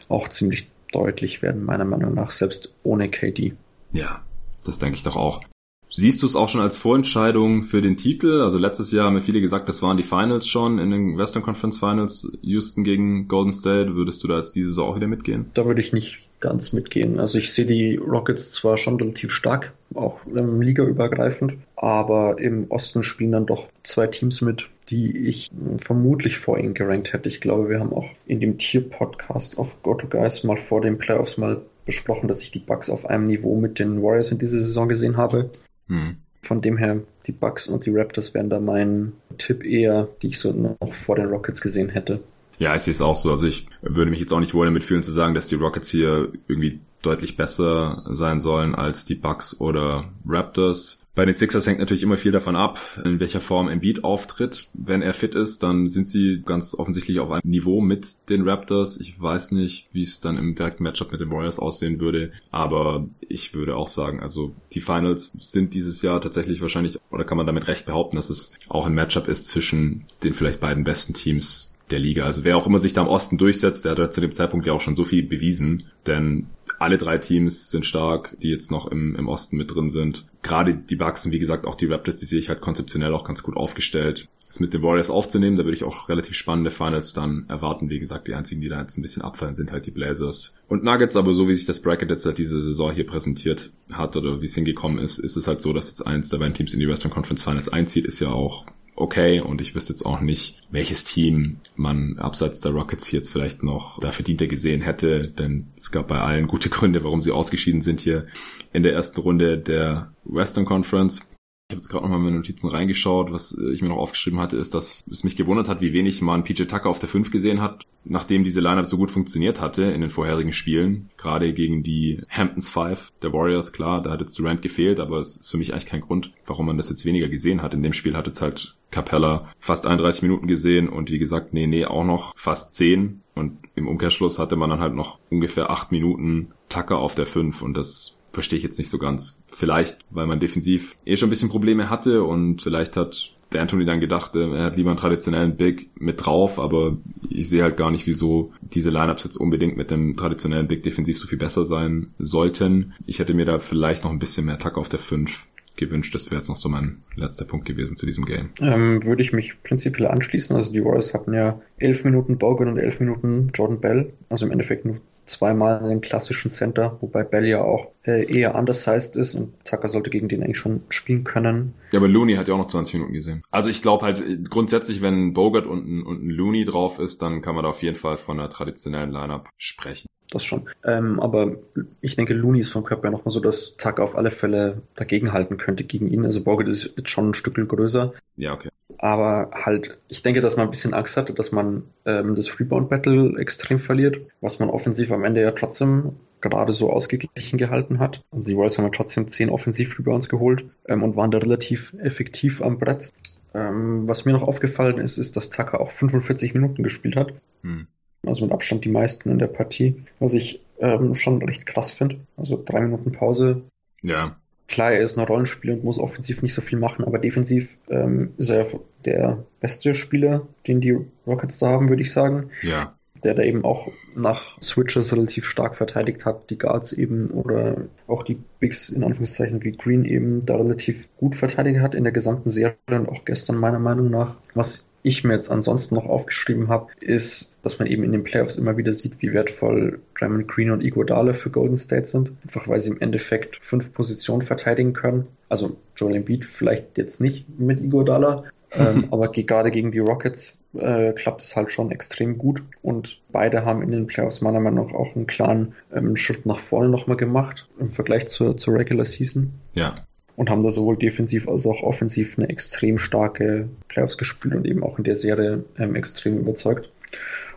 auch 0.10 0.28
ziemlich 0.28 0.70
deutlich 0.92 1.42
werden, 1.42 1.66
meiner 1.66 1.86
Meinung 1.86 2.14
nach, 2.14 2.32
selbst 2.32 2.72
ohne 2.84 3.10
KD. 3.10 3.54
Ja, 3.92 4.24
das 4.64 4.80
denke 4.80 4.96
ich 4.96 5.04
doch 5.04 5.16
auch. 5.16 5.42
Siehst 5.90 6.22
du 6.22 6.26
es 6.26 6.36
auch 6.36 6.50
schon 6.50 6.62
als 6.62 6.78
Vorentscheidung 6.78 7.64
für 7.64 7.82
den 7.82 7.98
Titel? 7.98 8.42
Also 8.42 8.58
letztes 8.58 8.92
Jahr 8.92 9.06
haben 9.06 9.16
ja 9.16 9.22
viele 9.22 9.42
gesagt, 9.42 9.70
das 9.70 9.82
waren 9.82 9.98
die 9.98 10.04
Finals 10.04 10.48
schon 10.48 10.80
in 10.80 10.92
den 10.92 11.18
Western 11.18 11.44
Conference 11.44 11.78
Finals, 11.78 12.32
Houston 12.42 12.84
gegen 12.84 13.28
Golden 13.28 13.54
State. 13.54 13.96
Würdest 13.96 14.24
du 14.24 14.28
da 14.28 14.38
jetzt 14.38 14.56
diese 14.56 14.70
Saison 14.70 14.90
auch 14.90 14.96
wieder 14.96 15.08
mitgehen? 15.08 15.46
Da 15.54 15.66
würde 15.66 15.82
ich 15.82 15.94
nicht 15.94 16.30
ganz 16.40 16.74
mitgehen. 16.74 17.20
Also 17.20 17.38
ich 17.38 17.52
sehe 17.54 17.66
die 17.66 17.96
Rockets 17.96 18.52
zwar 18.52 18.78
schon 18.78 18.98
relativ 18.98 19.32
stark, 19.32 19.74
auch 19.96 20.20
ähm, 20.28 20.62
ligaübergreifend, 20.62 21.58
aber 21.76 22.38
im 22.38 22.70
Osten 22.70 23.02
spielen 23.04 23.32
dann 23.32 23.46
doch 23.46 23.70
zwei 23.84 24.08
Teams 24.08 24.42
mit, 24.42 24.70
die 24.90 25.28
ich 25.28 25.50
vermutlich 25.80 26.38
vor 26.38 26.60
ihnen 26.60 26.74
gerankt 26.74 27.14
hätte. 27.14 27.30
Ich 27.30 27.42
glaube, 27.42 27.70
wir 27.70 27.80
haben 27.80 27.94
auch 27.94 28.10
in 28.28 28.40
dem 28.40 28.58
Tier-Podcast 28.58 29.58
auf 29.58 29.82
GoToGuys 29.82 30.44
mal 30.44 30.58
vor 30.58 30.82
den 30.82 30.98
Playoffs 30.98 31.38
mal 31.38 31.62
besprochen, 31.86 32.28
dass 32.28 32.42
ich 32.42 32.52
die 32.52 32.60
Bucks 32.60 32.90
auf 32.90 33.06
einem 33.06 33.24
Niveau 33.24 33.56
mit 33.60 33.80
den 33.80 34.04
Warriors 34.04 34.32
in 34.32 34.38
dieser 34.38 34.60
Saison 34.60 34.88
gesehen 34.90 35.18
habe. 35.18 35.50
Hm. 35.88 36.18
Von 36.42 36.62
dem 36.62 36.78
her, 36.78 37.02
die 37.26 37.32
Bucks 37.32 37.68
und 37.68 37.86
die 37.86 37.92
Raptors 37.92 38.34
wären 38.34 38.50
da 38.50 38.60
mein 38.60 39.14
Tipp 39.38 39.66
eher, 39.66 40.08
die 40.22 40.28
ich 40.28 40.40
so 40.40 40.52
noch 40.54 40.94
vor 40.94 41.16
den 41.16 41.28
Rockets 41.28 41.62
gesehen 41.62 41.90
hätte. 41.90 42.22
Ja, 42.60 42.76
ich 42.76 42.82
sehe 42.82 42.94
es 42.94 43.02
auch 43.02 43.16
so. 43.16 43.32
Also 43.32 43.48
ich 43.48 43.68
würde 43.82 44.10
mich 44.10 44.20
jetzt 44.20 44.32
auch 44.32 44.40
nicht 44.40 44.54
wohl 44.54 44.66
damit 44.66 44.84
fühlen 44.84 45.04
zu 45.04 45.12
sagen, 45.12 45.34
dass 45.34 45.48
die 45.48 45.56
Rockets 45.56 45.90
hier 45.90 46.32
irgendwie 46.48 46.80
deutlich 47.02 47.38
besser 47.38 48.04
sein 48.10 48.40
sollen 48.40 48.76
als 48.76 49.06
die 49.06 49.16
Bucks 49.16 49.60
oder 49.60 50.12
Raptors. 50.28 51.07
Bei 51.18 51.26
den 51.26 51.34
Sixers 51.34 51.66
hängt 51.66 51.80
natürlich 51.80 52.04
immer 52.04 52.16
viel 52.16 52.32
davon 52.32 52.56
ab, 52.56 52.80
in 53.04 53.20
welcher 53.20 53.42
Form 53.42 53.70
Embiid 53.70 54.04
auftritt. 54.04 54.70
Wenn 54.76 55.02
er 55.02 55.16
fit 55.16 55.34
ist, 55.34 55.64
dann 55.64 55.90
sind 55.90 56.08
sie 56.08 56.44
ganz 56.46 56.76
offensichtlich 56.76 57.20
auf 57.20 57.32
einem 57.32 57.42
Niveau 57.44 57.82
mit 57.82 58.14
den 58.30 58.48
Raptors. 58.48 59.00
Ich 59.00 59.20
weiß 59.20 59.54
nicht, 59.54 59.90
wie 59.94 60.04
es 60.04 60.22
dann 60.22 60.38
im 60.38 60.54
direkten 60.54 60.84
Matchup 60.84 61.12
mit 61.12 61.20
den 61.20 61.32
Warriors 61.32 61.58
aussehen 61.58 62.00
würde, 62.00 62.34
aber 62.52 63.10
ich 63.28 63.56
würde 63.56 63.78
auch 63.78 63.88
sagen, 63.88 64.20
also 64.20 64.54
die 64.74 64.80
Finals 64.80 65.34
sind 65.40 65.74
dieses 65.74 66.04
Jahr 66.04 66.22
tatsächlich 66.22 66.62
wahrscheinlich, 66.62 67.00
oder 67.10 67.24
kann 67.24 67.38
man 67.38 67.48
damit 67.48 67.68
recht 67.68 67.88
behaupten, 67.88 68.18
dass 68.18 68.30
es 68.30 68.54
auch 68.70 68.86
ein 68.86 68.94
Matchup 68.94 69.28
ist 69.28 69.48
zwischen 69.48 70.06
den 70.24 70.36
vielleicht 70.36 70.60
beiden 70.60 70.84
besten 70.84 71.16
Teams 71.16 71.74
der 71.92 72.00
Liga. 72.00 72.26
Also 72.26 72.44
wer 72.44 72.58
auch 72.58 72.68
immer 72.68 72.80
sich 72.80 72.94
da 72.94 73.02
im 73.02 73.08
Osten 73.08 73.38
durchsetzt, 73.38 73.86
der 73.86 73.96
hat 73.96 74.14
zu 74.14 74.22
dem 74.22 74.34
Zeitpunkt 74.34 74.66
ja 74.66 74.74
auch 74.74 74.82
schon 74.82 74.96
so 74.96 75.06
viel 75.06 75.24
bewiesen. 75.24 75.86
Denn 76.06 76.48
alle 76.80 76.98
drei 76.98 77.18
Teams 77.18 77.72
sind 77.72 77.86
stark, 77.86 78.36
die 78.42 78.50
jetzt 78.50 78.72
noch 78.72 78.88
im, 78.88 79.16
im 79.16 79.28
Osten 79.28 79.58
mit 79.58 79.74
drin 79.74 79.90
sind. 79.90 80.26
Gerade 80.42 80.76
die 80.76 80.96
Bucks 80.96 81.26
und 81.26 81.32
wie 81.32 81.40
gesagt 81.40 81.66
auch 81.66 81.76
die 81.76 81.86
Raptors, 81.86 82.18
die 82.18 82.26
sehe 82.26 82.40
ich 82.40 82.50
halt 82.50 82.62
konzeptionell 82.62 83.14
auch 83.14 83.24
ganz 83.24 83.44
gut 83.44 83.56
aufgestellt. 83.56 84.28
Das 84.48 84.62
mit 84.62 84.74
den 84.74 84.82
Warriors 84.82 85.10
aufzunehmen, 85.10 85.58
da 85.58 85.66
würde 85.66 85.76
ich 85.76 85.84
auch 85.84 86.08
relativ 86.08 86.36
spannende 86.36 86.72
Finals 86.72 87.12
dann 87.12 87.46
erwarten. 87.50 87.90
Wie 87.90 88.00
gesagt, 88.00 88.28
die 88.28 88.34
einzigen, 88.34 88.62
die 88.62 88.70
da 88.70 88.80
jetzt 88.80 88.98
ein 88.98 89.02
bisschen 89.02 89.22
abfallen, 89.22 89.56
sind 89.56 89.74
halt 89.74 89.86
die 89.86 89.92
Blazers 89.92 90.56
und 90.70 90.86
Nuggets. 90.86 91.18
Aber 91.18 91.34
so 91.34 91.50
wie 91.50 91.56
sich 91.56 91.66
das 91.66 91.82
Bracket 91.82 92.10
jetzt 92.10 92.26
halt 92.26 92.38
diese 92.38 92.62
Saison 92.62 92.94
hier 92.94 93.06
präsentiert 93.06 93.72
hat 93.92 94.16
oder 94.16 94.42
wie 94.42 94.46
es 94.46 94.56
hingekommen 94.56 95.00
ist, 95.00 95.20
ist 95.20 95.36
es 95.36 95.48
halt 95.48 95.62
so, 95.62 95.74
dass 95.74 95.90
jetzt 95.90 96.08
eins 96.08 96.30
der 96.30 96.38
beiden 96.38 96.54
Teams 96.54 96.74
in 96.74 96.80
die 96.80 96.88
Western 96.88 97.12
Conference 97.12 97.44
Finals 97.44 97.68
einzieht, 97.68 98.06
ist 98.06 98.22
ja 98.22 98.30
auch 98.30 98.66
okay 98.98 99.40
und 99.40 99.62
ich 99.62 99.76
wüsste 99.76 99.94
jetzt 99.94 100.06
auch 100.06 100.20
nicht, 100.20 100.62
welches 100.70 101.06
Team 101.06 101.58
man 101.76 102.18
abseits 102.18 102.62
der 102.62 102.74
Rockets 102.74 103.12
jetzt 103.12 103.32
vielleicht 103.32 103.64
noch 103.64 104.00
da 104.00 104.12
verdienter 104.12 104.48
gesehen 104.48 104.82
hätte, 104.82 105.30
denn 105.30 105.68
es 105.78 105.92
gab 105.92 106.08
bei 106.08 106.20
allen 106.20 106.48
gute 106.48 106.70
Gründe, 106.70 107.04
warum 107.04 107.22
sie 107.22 107.32
ausgeschieden 107.32 107.82
sind 107.82 108.02
hier 108.02 108.28
in 108.74 108.84
der 108.84 108.94
ersten 108.94 109.22
Runde 109.22 109.58
der 109.58 110.12
Western 110.26 110.66
Conference. 110.66 111.30
Ich 111.70 111.74
habe 111.74 111.82
jetzt 111.82 111.90
gerade 111.90 112.04
nochmal 112.04 112.20
in 112.20 112.24
meine 112.24 112.38
Notizen 112.38 112.70
reingeschaut. 112.70 113.30
Was 113.34 113.52
äh, 113.52 113.74
ich 113.74 113.82
mir 113.82 113.90
noch 113.90 113.98
aufgeschrieben 113.98 114.40
hatte, 114.40 114.56
ist, 114.56 114.74
dass 114.74 115.04
es 115.12 115.26
mich 115.26 115.36
gewundert 115.36 115.68
hat, 115.68 115.82
wie 115.82 115.92
wenig 115.92 116.22
man 116.22 116.46
PJ 116.46 116.64
Tucker 116.64 116.90
auf 116.90 117.00
der 117.00 117.10
5 117.10 117.30
gesehen 117.30 117.60
hat, 117.60 117.84
nachdem 118.06 118.46
diese 118.46 118.62
Lineup 118.62 118.86
so 118.86 118.96
gut 118.96 119.12
funktioniert 119.12 119.60
hatte 119.60 119.84
in 119.84 120.00
den 120.00 120.10
vorherigen 120.10 120.54
Spielen. 120.54 121.10
Gerade 121.18 121.54
gegen 121.54 121.84
die 121.84 122.22
Hamptons 122.30 122.70
5 122.70 123.12
der 123.22 123.34
Warriors, 123.34 123.74
klar, 123.74 124.02
da 124.02 124.12
hat 124.12 124.22
jetzt 124.22 124.40
Durant 124.40 124.62
gefehlt, 124.62 125.02
aber 125.02 125.20
es 125.20 125.36
ist 125.36 125.52
für 125.52 125.58
mich 125.58 125.74
eigentlich 125.74 125.88
kein 125.88 126.00
Grund, 126.00 126.32
warum 126.46 126.68
man 126.68 126.78
das 126.78 126.90
jetzt 126.90 127.06
weniger 127.06 127.28
gesehen 127.28 127.62
hat. 127.62 127.74
In 127.74 127.84
dem 127.84 127.92
Spiel 127.92 128.16
hat 128.16 128.28
jetzt 128.28 128.42
halt 128.42 128.78
Capella 128.90 129.52
fast 129.60 129.88
31 129.88 130.22
Minuten 130.22 130.48
gesehen 130.48 130.88
und 130.88 131.12
wie 131.12 131.20
gesagt, 131.20 131.54
nee, 131.54 131.68
nee, 131.68 131.84
auch 131.84 132.06
noch 132.06 132.34
fast 132.38 132.76
10. 132.76 133.24
Und 133.36 133.58
im 133.76 133.90
Umkehrschluss 133.90 134.40
hatte 134.40 134.56
man 134.56 134.70
dann 134.70 134.80
halt 134.80 134.96
noch 134.96 135.20
ungefähr 135.30 135.70
8 135.70 135.92
Minuten 135.92 136.54
Tucker 136.70 136.98
auf 136.98 137.16
der 137.16 137.26
5 137.26 137.62
und 137.62 137.74
das 137.74 138.17
verstehe 138.38 138.58
ich 138.58 138.64
jetzt 138.64 138.78
nicht 138.78 138.92
so 138.92 139.00
ganz. 139.00 139.40
Vielleicht, 139.48 139.98
weil 140.12 140.28
man 140.28 140.40
defensiv 140.40 140.96
eh 141.08 141.18
schon 141.18 141.26
ein 141.26 141.32
bisschen 141.32 141.50
Probleme 141.50 141.90
hatte 141.90 142.24
und 142.24 142.62
vielleicht 142.62 142.96
hat 142.96 143.34
der 143.52 143.62
Anthony 143.62 143.84
dann 143.84 144.00
gedacht, 144.00 144.36
äh, 144.36 144.48
er 144.48 144.66
hat 144.66 144.78
lieber 144.78 144.92
einen 144.92 145.00
traditionellen 145.00 145.58
Big 145.58 145.90
mit 145.96 146.24
drauf, 146.24 146.60
aber 146.60 146.98
ich 147.32 147.50
sehe 147.50 147.64
halt 147.64 147.78
gar 147.78 147.90
nicht, 147.90 148.06
wieso 148.06 148.54
diese 148.62 148.92
Lineups 148.92 149.24
jetzt 149.24 149.38
unbedingt 149.38 149.76
mit 149.76 149.90
dem 149.90 150.16
traditionellen 150.18 150.68
Big 150.68 150.84
defensiv 150.84 151.18
so 151.18 151.26
viel 151.26 151.40
besser 151.40 151.66
sein 151.66 152.12
sollten. 152.20 152.94
Ich 153.08 153.18
hätte 153.18 153.34
mir 153.34 153.46
da 153.46 153.58
vielleicht 153.58 154.04
noch 154.04 154.12
ein 154.12 154.20
bisschen 154.20 154.46
mehr 154.46 154.60
Tack 154.60 154.78
auf 154.78 154.88
der 154.88 155.00
5 155.00 155.48
gewünscht. 155.78 156.14
Das 156.14 156.30
wäre 156.30 156.40
jetzt 156.40 156.50
noch 156.50 156.58
so 156.58 156.70
mein 156.70 157.00
letzter 157.16 157.46
Punkt 157.46 157.66
gewesen 157.66 157.98
zu 157.98 158.06
diesem 158.06 158.26
Game. 158.26 158.52
Ähm, 158.62 159.04
würde 159.04 159.24
ich 159.24 159.34
mich 159.34 159.64
prinzipiell 159.64 160.10
anschließen. 160.10 160.56
Also 160.56 160.72
die 160.72 160.86
Warriors 160.86 161.16
hatten 161.16 161.34
ja 161.34 161.60
elf 161.80 162.04
Minuten 162.04 162.38
Bogan 162.38 162.68
und 162.68 162.78
elf 162.78 163.00
Minuten 163.00 163.50
Jordan 163.56 163.80
Bell. 163.80 164.14
Also 164.30 164.46
im 164.46 164.52
Endeffekt 164.52 164.86
nur 164.86 164.98
zweimal 165.28 165.80
einen 165.80 166.02
klassischen 166.02 166.50
Center, 166.50 166.98
wobei 167.02 167.24
Bell 167.24 167.46
ja 167.46 167.62
auch 167.62 167.92
äh, 168.04 168.26
eher 168.32 168.56
undersized 168.56 169.16
ist 169.16 169.36
und 169.36 169.54
Tucker 169.66 169.90
sollte 169.90 170.10
gegen 170.10 170.28
den 170.28 170.44
eigentlich 170.44 170.58
schon 170.58 170.82
spielen 170.90 171.24
können. 171.24 171.74
Ja, 171.92 172.00
aber 172.00 172.08
Looney 172.08 172.36
hat 172.36 172.48
ja 172.48 172.54
auch 172.54 172.60
noch 172.60 172.68
20 172.68 172.96
Minuten 172.96 173.14
gesehen. 173.14 173.44
Also 173.52 173.70
ich 173.70 173.82
glaube 173.82 174.06
halt 174.06 174.50
grundsätzlich, 174.50 175.02
wenn 175.02 175.34
Bogart 175.34 175.66
und 175.66 176.04
und 176.04 176.24
ein 176.24 176.30
Looney 176.30 176.66
drauf 176.66 177.00
ist, 177.00 177.22
dann 177.22 177.42
kann 177.42 177.56
man 177.56 177.64
da 177.64 177.70
auf 177.70 177.84
jeden 177.84 177.98
Fall 177.98 178.18
von 178.18 178.40
einer 178.40 178.50
traditionellen 178.50 179.12
Lineup 179.12 179.50
sprechen. 179.58 180.08
Das 180.30 180.44
schon. 180.44 180.70
Ähm, 180.84 181.20
aber 181.20 181.56
ich 182.02 182.16
denke, 182.18 182.34
Looney 182.34 182.60
ist 182.60 182.74
vom 182.74 182.84
Körper 182.84 183.10
nochmal 183.10 183.32
so, 183.32 183.40
dass 183.40 183.78
Tucker 183.78 184.04
auf 184.04 184.18
alle 184.18 184.30
Fälle 184.30 184.82
dagegenhalten 184.96 185.58
könnte 185.58 185.86
gegen 185.86 186.08
ihn. 186.08 186.26
Also 186.26 186.44
Bogart 186.44 186.68
ist 186.68 186.94
jetzt 186.98 187.10
schon 187.10 187.30
ein 187.30 187.34
Stück 187.34 187.56
größer. 187.56 188.14
Ja, 188.36 188.54
okay 188.54 188.70
aber 188.98 189.52
halt, 189.54 189.98
ich 190.08 190.24
denke, 190.24 190.42
dass 190.42 190.58
man 190.58 190.68
ein 190.68 190.72
bisschen 190.72 190.94
Angst 190.94 191.18
hatte, 191.18 191.34
dass 191.34 191.52
man 191.52 191.84
ähm, 192.06 192.36
das 192.36 192.60
Rebound-Battle 192.60 193.40
extrem 193.40 193.80
verliert, 193.80 194.22
was 194.42 194.60
man 194.60 194.70
offensiv 194.70 195.12
am 195.12 195.24
Ende 195.24 195.42
ja 195.42 195.52
trotzdem 195.52 196.18
gerade 196.42 196.72
so 196.72 196.92
ausgeglichen 196.92 197.58
gehalten 197.58 198.00
hat. 198.00 198.24
Also 198.32 198.46
die 198.46 198.56
Warriors 198.56 198.78
haben 198.78 198.86
ja 198.86 198.92
trotzdem 198.92 199.28
zehn 199.28 199.50
Offensiv-Rebounds 199.50 200.30
geholt 200.30 200.66
ähm, 200.88 201.04
und 201.04 201.16
waren 201.16 201.32
da 201.32 201.38
relativ 201.38 201.94
effektiv 202.00 202.62
am 202.62 202.80
Brett. 202.80 203.12
Ähm, 203.54 204.08
was 204.08 204.26
mir 204.26 204.34
noch 204.34 204.44
aufgefallen 204.44 205.00
ist, 205.00 205.18
ist, 205.18 205.36
dass 205.36 205.50
Tucker 205.50 205.80
auch 205.80 205.92
45 205.92 206.54
Minuten 206.54 206.84
gespielt 206.84 207.16
hat. 207.16 207.34
Hm. 207.64 207.88
Also 208.26 208.44
mit 208.44 208.54
Abstand 208.54 208.86
die 208.86 208.90
meisten 208.90 209.30
in 209.30 209.40
der 209.40 209.48
Partie, 209.48 210.04
was 210.20 210.34
ich 210.34 210.62
ähm, 210.80 211.16
schon 211.16 211.42
recht 211.42 211.66
krass 211.66 211.92
finde. 211.92 212.20
Also 212.36 212.62
drei 212.64 212.82
Minuten 212.82 213.12
Pause. 213.12 213.64
Ja. 214.02 214.38
Klar, 214.68 214.92
er 214.92 215.00
ist 215.00 215.18
ein 215.18 215.26
Rollenspieler 215.26 215.76
und 215.76 215.86
muss 215.86 215.98
offensiv 215.98 216.42
nicht 216.42 216.54
so 216.54 216.62
viel 216.62 216.78
machen, 216.78 217.06
aber 217.06 217.20
defensiv 217.20 217.78
ähm, 217.90 218.34
ist 218.38 218.50
er 218.50 218.68
der 219.06 219.46
beste 219.62 219.94
Spieler, 219.94 220.46
den 220.68 220.82
die 220.82 220.98
Rockets 221.26 221.58
da 221.58 221.68
haben, 221.68 221.88
würde 221.88 222.02
ich 222.02 222.12
sagen. 222.12 222.50
Ja 222.64 222.98
der 223.24 223.34
da 223.34 223.44
eben 223.44 223.64
auch 223.64 223.92
nach 224.16 224.62
Switches 224.62 225.14
relativ 225.14 225.46
stark 225.46 225.76
verteidigt 225.76 226.26
hat, 226.26 226.50
die 226.50 226.58
Guards 226.58 226.94
eben 226.94 227.30
oder 227.32 227.88
auch 228.08 228.24
die 228.24 228.40
Bigs 228.60 228.90
in 228.90 229.04
Anführungszeichen 229.04 229.64
wie 229.64 229.72
Green 229.72 230.06
eben 230.06 230.46
da 230.46 230.56
relativ 230.56 231.10
gut 231.18 231.36
verteidigt 231.36 231.80
hat 231.80 231.96
in 231.96 232.04
der 232.04 232.14
gesamten 232.14 232.50
Serie 232.50 232.78
und 232.88 233.10
auch 233.10 233.26
gestern 233.26 233.58
meiner 233.58 233.80
Meinung 233.80 234.10
nach. 234.10 234.36
Was 234.54 234.87
ich 235.04 235.24
mir 235.24 235.34
jetzt 235.34 235.50
ansonsten 235.50 235.96
noch 235.96 236.06
aufgeschrieben 236.06 236.68
habe, 236.68 236.88
ist, 237.00 237.58
dass 237.62 237.80
man 237.80 237.88
eben 237.88 238.04
in 238.04 238.12
den 238.12 238.24
Playoffs 238.24 238.58
immer 238.58 238.78
wieder 238.78 238.94
sieht, 238.94 239.22
wie 239.22 239.34
wertvoll 239.34 240.00
Draymond 240.18 240.48
Green 240.48 240.72
und 240.72 240.84
Iguodala 240.84 241.34
für 241.34 241.50
Golden 241.50 241.78
State 241.78 242.06
sind. 242.06 242.34
Einfach 242.44 242.68
weil 242.68 242.80
sie 242.80 242.92
im 242.92 243.00
Endeffekt 243.00 243.58
fünf 243.58 243.94
Positionen 243.94 244.42
verteidigen 244.42 244.94
können. 244.94 245.28
Also 245.50 245.78
Joel 245.96 246.18
Embiid 246.18 246.46
vielleicht 246.46 246.98
jetzt 246.98 247.22
nicht 247.22 247.46
mit 247.60 247.80
Iguodala, 247.80 248.46
ähm, 248.74 249.08
aber 249.12 249.30
gerade 249.30 249.72
gegen 249.72 249.92
die 249.92 250.00
Rockets 250.00 250.62
äh, 250.74 251.14
klappt 251.14 251.42
es 251.42 251.56
halt 251.56 251.72
schon 251.72 251.92
extrem 251.92 252.38
gut. 252.38 252.64
Und 252.82 253.22
beide 253.32 253.64
haben 253.64 253.82
in 253.82 253.92
den 253.92 254.08
Playoffs 254.08 254.42
meiner 254.42 254.60
Meinung 254.60 254.88
nach 254.88 254.94
auch 254.94 255.16
einen 255.16 255.28
klaren 255.28 255.74
ähm, 255.94 256.16
Schritt 256.16 256.46
nach 256.46 256.60
vorne 256.60 256.90
nochmal 256.90 257.18
gemacht 257.18 257.70
im 257.80 257.90
Vergleich 257.90 258.28
zur, 258.28 258.58
zur 258.58 258.76
Regular 258.76 259.06
Season. 259.06 259.54
Ja. 259.74 259.96
Und 260.38 260.50
haben 260.50 260.64
da 260.64 260.70
sowohl 260.70 260.96
defensiv 260.96 261.50
als 261.50 261.68
auch 261.68 261.84
offensiv 261.84 262.38
eine 262.38 262.48
extrem 262.48 262.98
starke 262.98 263.68
Playoffs 263.90 264.18
gespielt 264.18 264.56
und 264.56 264.66
eben 264.66 264.84
auch 264.84 264.98
in 264.98 265.04
der 265.04 265.16
Serie 265.16 265.66
ähm, 265.78 265.96
extrem 265.96 266.38
überzeugt. 266.38 266.90